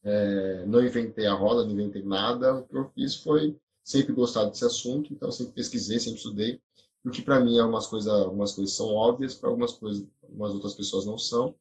É, 0.04 0.66
não 0.66 0.84
inventei 0.84 1.26
a 1.26 1.34
roda, 1.34 1.64
não 1.64 1.72
inventei 1.72 2.04
nada. 2.04 2.56
O 2.56 2.64
que 2.64 2.78
eu 2.78 2.90
fiz 2.94 3.16
foi 3.16 3.58
sempre 3.84 4.14
gostado 4.14 4.50
desse 4.50 4.66
assunto, 4.66 5.14
então 5.14 5.32
sempre 5.32 5.54
pesquisei, 5.54 6.00
sempre 6.00 6.18
estudei, 6.18 6.62
porque 7.04 7.22
para 7.22 7.40
mim 7.40 7.60
algumas 7.60 7.88
coisas, 7.88 8.12
algumas 8.12 8.54
coisas 8.54 8.74
são 8.76 8.88
óbvias, 8.88 9.36
para 9.36 9.50
algumas 9.50 9.74
coisas, 9.74 10.08
algumas 10.24 10.54
outras 10.54 10.74
pessoas 10.74 11.06
não 11.06 11.18
são. 11.18 11.54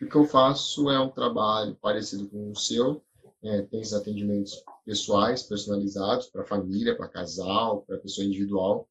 O 0.00 0.06
que 0.06 0.14
eu 0.14 0.24
faço 0.24 0.90
é 0.90 0.98
um 0.98 1.08
trabalho 1.08 1.76
parecido 1.80 2.28
com 2.28 2.50
o 2.50 2.56
seu, 2.56 3.02
é, 3.42 3.62
tem 3.62 3.80
esses 3.80 3.92
atendimentos 3.92 4.62
pessoais, 4.84 5.42
personalizados, 5.42 6.26
para 6.28 6.44
família, 6.44 6.96
para 6.96 7.08
casal, 7.08 7.82
para 7.82 7.98
pessoa 7.98 8.26
individual. 8.26 8.88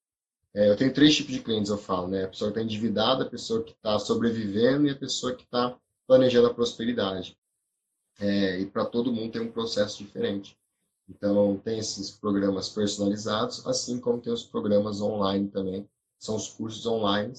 É, 0.55 0.69
eu 0.69 0.75
tenho 0.77 0.93
três 0.93 1.15
tipos 1.15 1.33
de 1.33 1.41
clientes, 1.41 1.71
eu 1.71 1.77
falo, 1.77 2.07
né? 2.07 2.25
A 2.25 2.27
pessoa 2.27 2.51
que 2.51 2.59
está 2.59 2.63
endividada, 2.63 3.23
a 3.23 3.29
pessoa 3.29 3.63
que 3.63 3.71
está 3.71 3.97
sobrevivendo 3.97 4.87
e 4.87 4.91
a 4.91 4.95
pessoa 4.95 5.33
que 5.33 5.43
está 5.43 5.75
planejando 6.07 6.47
a 6.47 6.53
prosperidade. 6.53 7.37
É, 8.19 8.59
e 8.59 8.65
para 8.67 8.85
todo 8.85 9.11
mundo 9.11 9.31
tem 9.31 9.41
um 9.41 9.51
processo 9.51 9.97
diferente. 9.97 10.55
Então, 11.09 11.57
tem 11.57 11.79
esses 11.79 12.11
programas 12.11 12.69
personalizados, 12.69 13.65
assim 13.65 13.99
como 13.99 14.21
tem 14.21 14.31
os 14.31 14.43
programas 14.43 15.01
online 15.01 15.49
também, 15.49 15.89
são 16.19 16.35
os 16.35 16.47
cursos 16.47 16.85
online. 16.85 17.33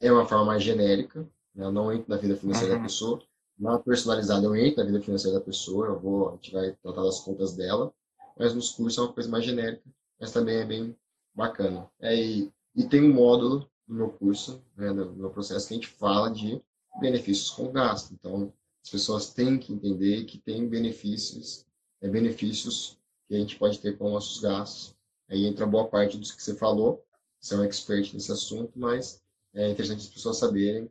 É 0.00 0.10
uma 0.10 0.26
forma 0.26 0.46
mais 0.46 0.62
genérica, 0.62 1.20
né? 1.54 1.64
eu 1.64 1.72
não 1.72 1.92
entro 1.92 2.08
na 2.08 2.16
vida 2.16 2.36
financeira 2.36 2.74
uhum. 2.74 2.78
da 2.78 2.84
pessoa. 2.84 3.22
Na 3.58 3.78
personalizada, 3.78 4.44
eu 4.44 4.56
entro 4.56 4.80
na 4.80 4.90
vida 4.90 5.00
financeira 5.00 5.38
da 5.38 5.44
pessoa, 5.44 5.86
eu 5.86 5.98
vou, 5.98 6.30
a 6.30 6.32
gente 6.32 6.52
vai 6.52 6.72
tratar 6.72 7.02
das 7.02 7.20
contas 7.20 7.54
dela, 7.54 7.92
mas 8.38 8.54
nos 8.54 8.70
cursos 8.70 8.98
é 8.98 9.02
uma 9.02 9.12
coisa 9.12 9.28
mais 9.30 9.44
genérica, 9.44 9.84
mas 10.20 10.32
também 10.32 10.56
é 10.56 10.64
bem 10.64 10.96
bacana. 11.36 11.88
É, 12.00 12.16
e, 12.16 12.52
e 12.74 12.84
tem 12.88 13.02
um 13.02 13.14
módulo 13.14 13.70
no 13.86 13.94
meu 13.94 14.08
curso, 14.10 14.64
né, 14.76 14.90
no 14.90 15.12
meu 15.12 15.30
processo, 15.30 15.68
que 15.68 15.74
a 15.74 15.76
gente 15.76 15.88
fala 15.88 16.30
de 16.30 16.60
benefícios 17.00 17.50
com 17.50 17.70
gasto. 17.70 18.12
Então, 18.14 18.52
as 18.82 18.90
pessoas 18.90 19.32
têm 19.32 19.58
que 19.58 19.72
entender 19.72 20.24
que 20.24 20.38
tem 20.38 20.66
benefícios 20.66 21.66
é, 22.00 22.08
benefícios 22.08 22.98
que 23.26 23.34
a 23.34 23.38
gente 23.38 23.58
pode 23.58 23.80
ter 23.80 23.96
com 23.96 24.10
nossos 24.10 24.40
gastos. 24.40 24.94
Aí 25.28 25.44
entra 25.44 25.66
boa 25.66 25.88
parte 25.88 26.16
dos 26.16 26.30
que 26.30 26.42
você 26.42 26.54
falou, 26.54 27.04
você 27.40 27.54
é 27.54 27.58
um 27.58 27.64
expert 27.64 28.12
nesse 28.14 28.30
assunto, 28.30 28.72
mas 28.76 29.22
é 29.54 29.70
interessante 29.70 30.00
as 30.00 30.08
pessoas 30.08 30.38
saberem 30.38 30.90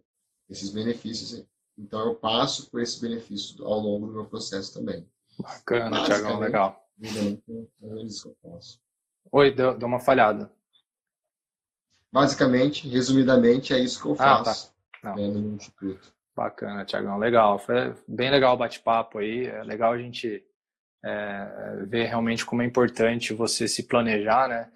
esses 0.50 0.70
benefícios. 0.72 1.46
Então, 1.78 2.06
eu 2.06 2.16
passo 2.16 2.70
por 2.70 2.82
esses 2.82 3.00
benefícios 3.00 3.60
ao 3.62 3.80
longo 3.80 4.08
do 4.08 4.14
meu 4.14 4.26
processo 4.26 4.74
também. 4.74 5.08
Bacana, 5.40 6.06
Tiagão, 6.06 6.40
legal. 6.40 6.86
É 7.02 8.04
isso 8.04 8.24
que 8.24 8.30
eu 8.30 8.52
faço. 8.52 8.80
Oi, 9.38 9.52
deu, 9.52 9.78
deu 9.78 9.86
uma 9.86 10.00
falhada. 10.00 10.50
Basicamente, 12.10 12.88
resumidamente, 12.88 13.74
é 13.74 13.80
isso 13.80 14.02
que 14.02 14.08
eu 14.08 14.16
faço 14.16 14.74
ah, 15.04 15.10
tá. 15.10 15.16
né, 15.18 15.28
no 15.28 15.58
instituto. 15.58 16.14
Bacana, 16.34 16.86
Tiagão, 16.86 17.18
legal. 17.18 17.60
Foi 17.60 17.94
bem 18.08 18.32
legal 18.32 18.56
o 18.56 18.58
bate-papo 18.58 19.18
aí. 19.18 19.46
É 19.48 19.62
legal 19.62 19.92
a 19.92 19.98
gente 19.98 20.42
é, 21.04 21.84
ver 21.86 22.06
realmente 22.06 22.46
como 22.46 22.62
é 22.62 22.66
importante 22.66 23.34
você 23.34 23.68
se 23.68 23.84
planejar, 23.84 24.48
né? 24.48 24.72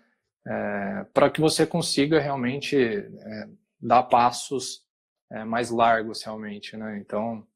É, 0.45 1.05
para 1.13 1.29
que 1.29 1.39
você 1.39 1.65
consiga 1.65 2.19
realmente 2.19 2.75
é, 2.77 3.47
dar 3.79 4.03
passos 4.03 4.85
é, 5.31 5.45
mais 5.45 5.69
largos 5.69 6.21
realmente, 6.21 6.75
né? 6.75 6.97
Então, 6.97 7.47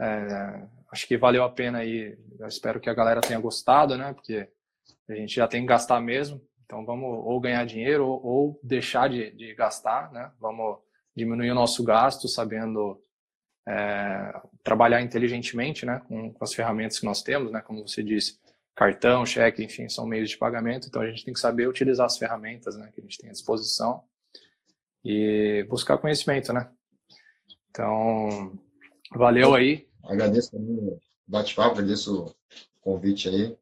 é, 0.00 0.66
acho 0.90 1.06
que 1.06 1.18
valeu 1.18 1.44
a 1.44 1.50
pena 1.50 1.80
aí. 1.80 2.16
Eu 2.38 2.48
espero 2.48 2.80
que 2.80 2.88
a 2.88 2.94
galera 2.94 3.20
tenha 3.20 3.38
gostado, 3.38 3.98
né? 3.98 4.14
Porque 4.14 4.48
a 5.08 5.14
gente 5.14 5.34
já 5.34 5.46
tem 5.46 5.62
que 5.62 5.68
gastar 5.68 6.00
mesmo. 6.00 6.40
Então, 6.64 6.84
vamos 6.84 7.08
ou 7.08 7.40
ganhar 7.40 7.64
dinheiro 7.66 8.06
ou, 8.06 8.24
ou 8.24 8.60
deixar 8.62 9.08
de, 9.08 9.30
de 9.32 9.54
gastar, 9.54 10.10
né? 10.12 10.32
Vamos 10.40 10.78
diminuir 11.14 11.50
o 11.50 11.54
nosso 11.54 11.84
gasto, 11.84 12.26
sabendo 12.28 13.00
é, 13.66 14.40
trabalhar 14.62 15.00
inteligentemente, 15.00 15.86
né, 15.86 16.02
com, 16.06 16.32
com, 16.32 16.44
as 16.44 16.52
ferramentas 16.52 16.98
que 16.98 17.06
nós 17.06 17.22
temos, 17.22 17.50
né, 17.50 17.60
como 17.60 17.86
você 17.86 18.02
disse, 18.02 18.38
cartão, 18.74 19.24
cheque, 19.24 19.62
enfim, 19.62 19.88
são 19.88 20.06
meios 20.06 20.30
de 20.30 20.36
pagamento, 20.36 20.88
então 20.88 21.00
a 21.00 21.08
gente 21.08 21.24
tem 21.24 21.32
que 21.32 21.40
saber 21.40 21.68
utilizar 21.68 22.06
as 22.06 22.18
ferramentas, 22.18 22.76
né, 22.76 22.90
que 22.92 23.00
a 23.00 23.04
gente 23.04 23.18
tem 23.18 23.30
à 23.30 23.32
disposição 23.32 24.02
e 25.04 25.64
buscar 25.68 25.98
conhecimento, 25.98 26.52
né. 26.52 26.70
Então, 27.70 28.52
valeu 29.14 29.54
aí. 29.54 29.88
Agradeço 30.04 30.56
o 30.56 31.00
bate-papo, 31.26 31.78
agradeço 31.78 32.26
o 32.26 32.34
convite 32.80 33.28
aí, 33.28 33.56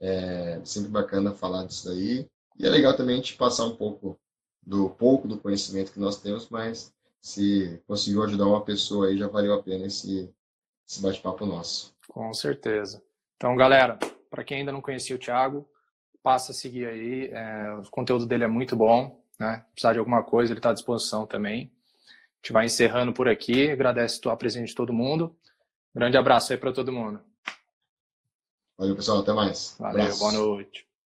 é 0.00 0.60
sempre 0.64 0.90
bacana 0.90 1.32
falar 1.32 1.64
disso 1.64 1.88
daí, 1.88 2.26
e 2.58 2.66
é 2.66 2.68
legal 2.68 2.96
também 2.96 3.14
a 3.14 3.18
gente 3.18 3.36
passar 3.36 3.64
um 3.64 3.76
pouco 3.76 4.18
do 4.62 4.90
pouco 4.90 5.26
do 5.26 5.38
conhecimento 5.38 5.92
que 5.92 6.00
nós 6.00 6.20
temos, 6.20 6.48
mas 6.48 6.92
se 7.20 7.80
conseguiu 7.86 8.22
ajudar 8.24 8.46
uma 8.46 8.64
pessoa 8.64 9.06
aí, 9.06 9.16
já 9.16 9.28
valeu 9.28 9.54
a 9.54 9.62
pena 9.62 9.86
esse, 9.86 10.32
esse 10.88 11.00
bate-papo 11.00 11.46
nosso. 11.46 11.94
Com 12.08 12.32
certeza. 12.32 13.02
Então, 13.36 13.56
galera, 13.56 13.98
para 14.30 14.44
quem 14.44 14.58
ainda 14.58 14.72
não 14.72 14.80
conhecia 14.80 15.16
o 15.16 15.18
Thiago, 15.18 15.68
passa 16.22 16.52
a 16.52 16.54
seguir 16.54 16.86
aí. 16.86 17.30
É, 17.32 17.72
o 17.74 17.90
conteúdo 17.90 18.26
dele 18.26 18.44
é 18.44 18.48
muito 18.48 18.76
bom. 18.76 19.22
Né? 19.38 19.64
Precisar 19.72 19.92
de 19.92 19.98
alguma 19.98 20.22
coisa, 20.22 20.52
ele 20.52 20.58
está 20.58 20.70
à 20.70 20.74
disposição 20.74 21.26
também. 21.26 21.72
gente 22.36 22.52
vai 22.52 22.66
encerrando 22.66 23.12
por 23.12 23.28
aqui. 23.28 23.70
Agradeço 23.70 24.28
a 24.28 24.36
presença 24.36 24.66
de 24.66 24.74
todo 24.74 24.92
mundo. 24.92 25.34
Grande 25.94 26.16
abraço 26.16 26.52
aí 26.52 26.58
para 26.58 26.72
todo 26.72 26.92
mundo. 26.92 27.20
Valeu, 28.78 28.96
pessoal. 28.96 29.18
Até 29.18 29.32
mais. 29.32 29.76
Valeu, 29.78 30.02
abraço. 30.02 30.18
boa 30.20 30.32
noite. 30.32 30.87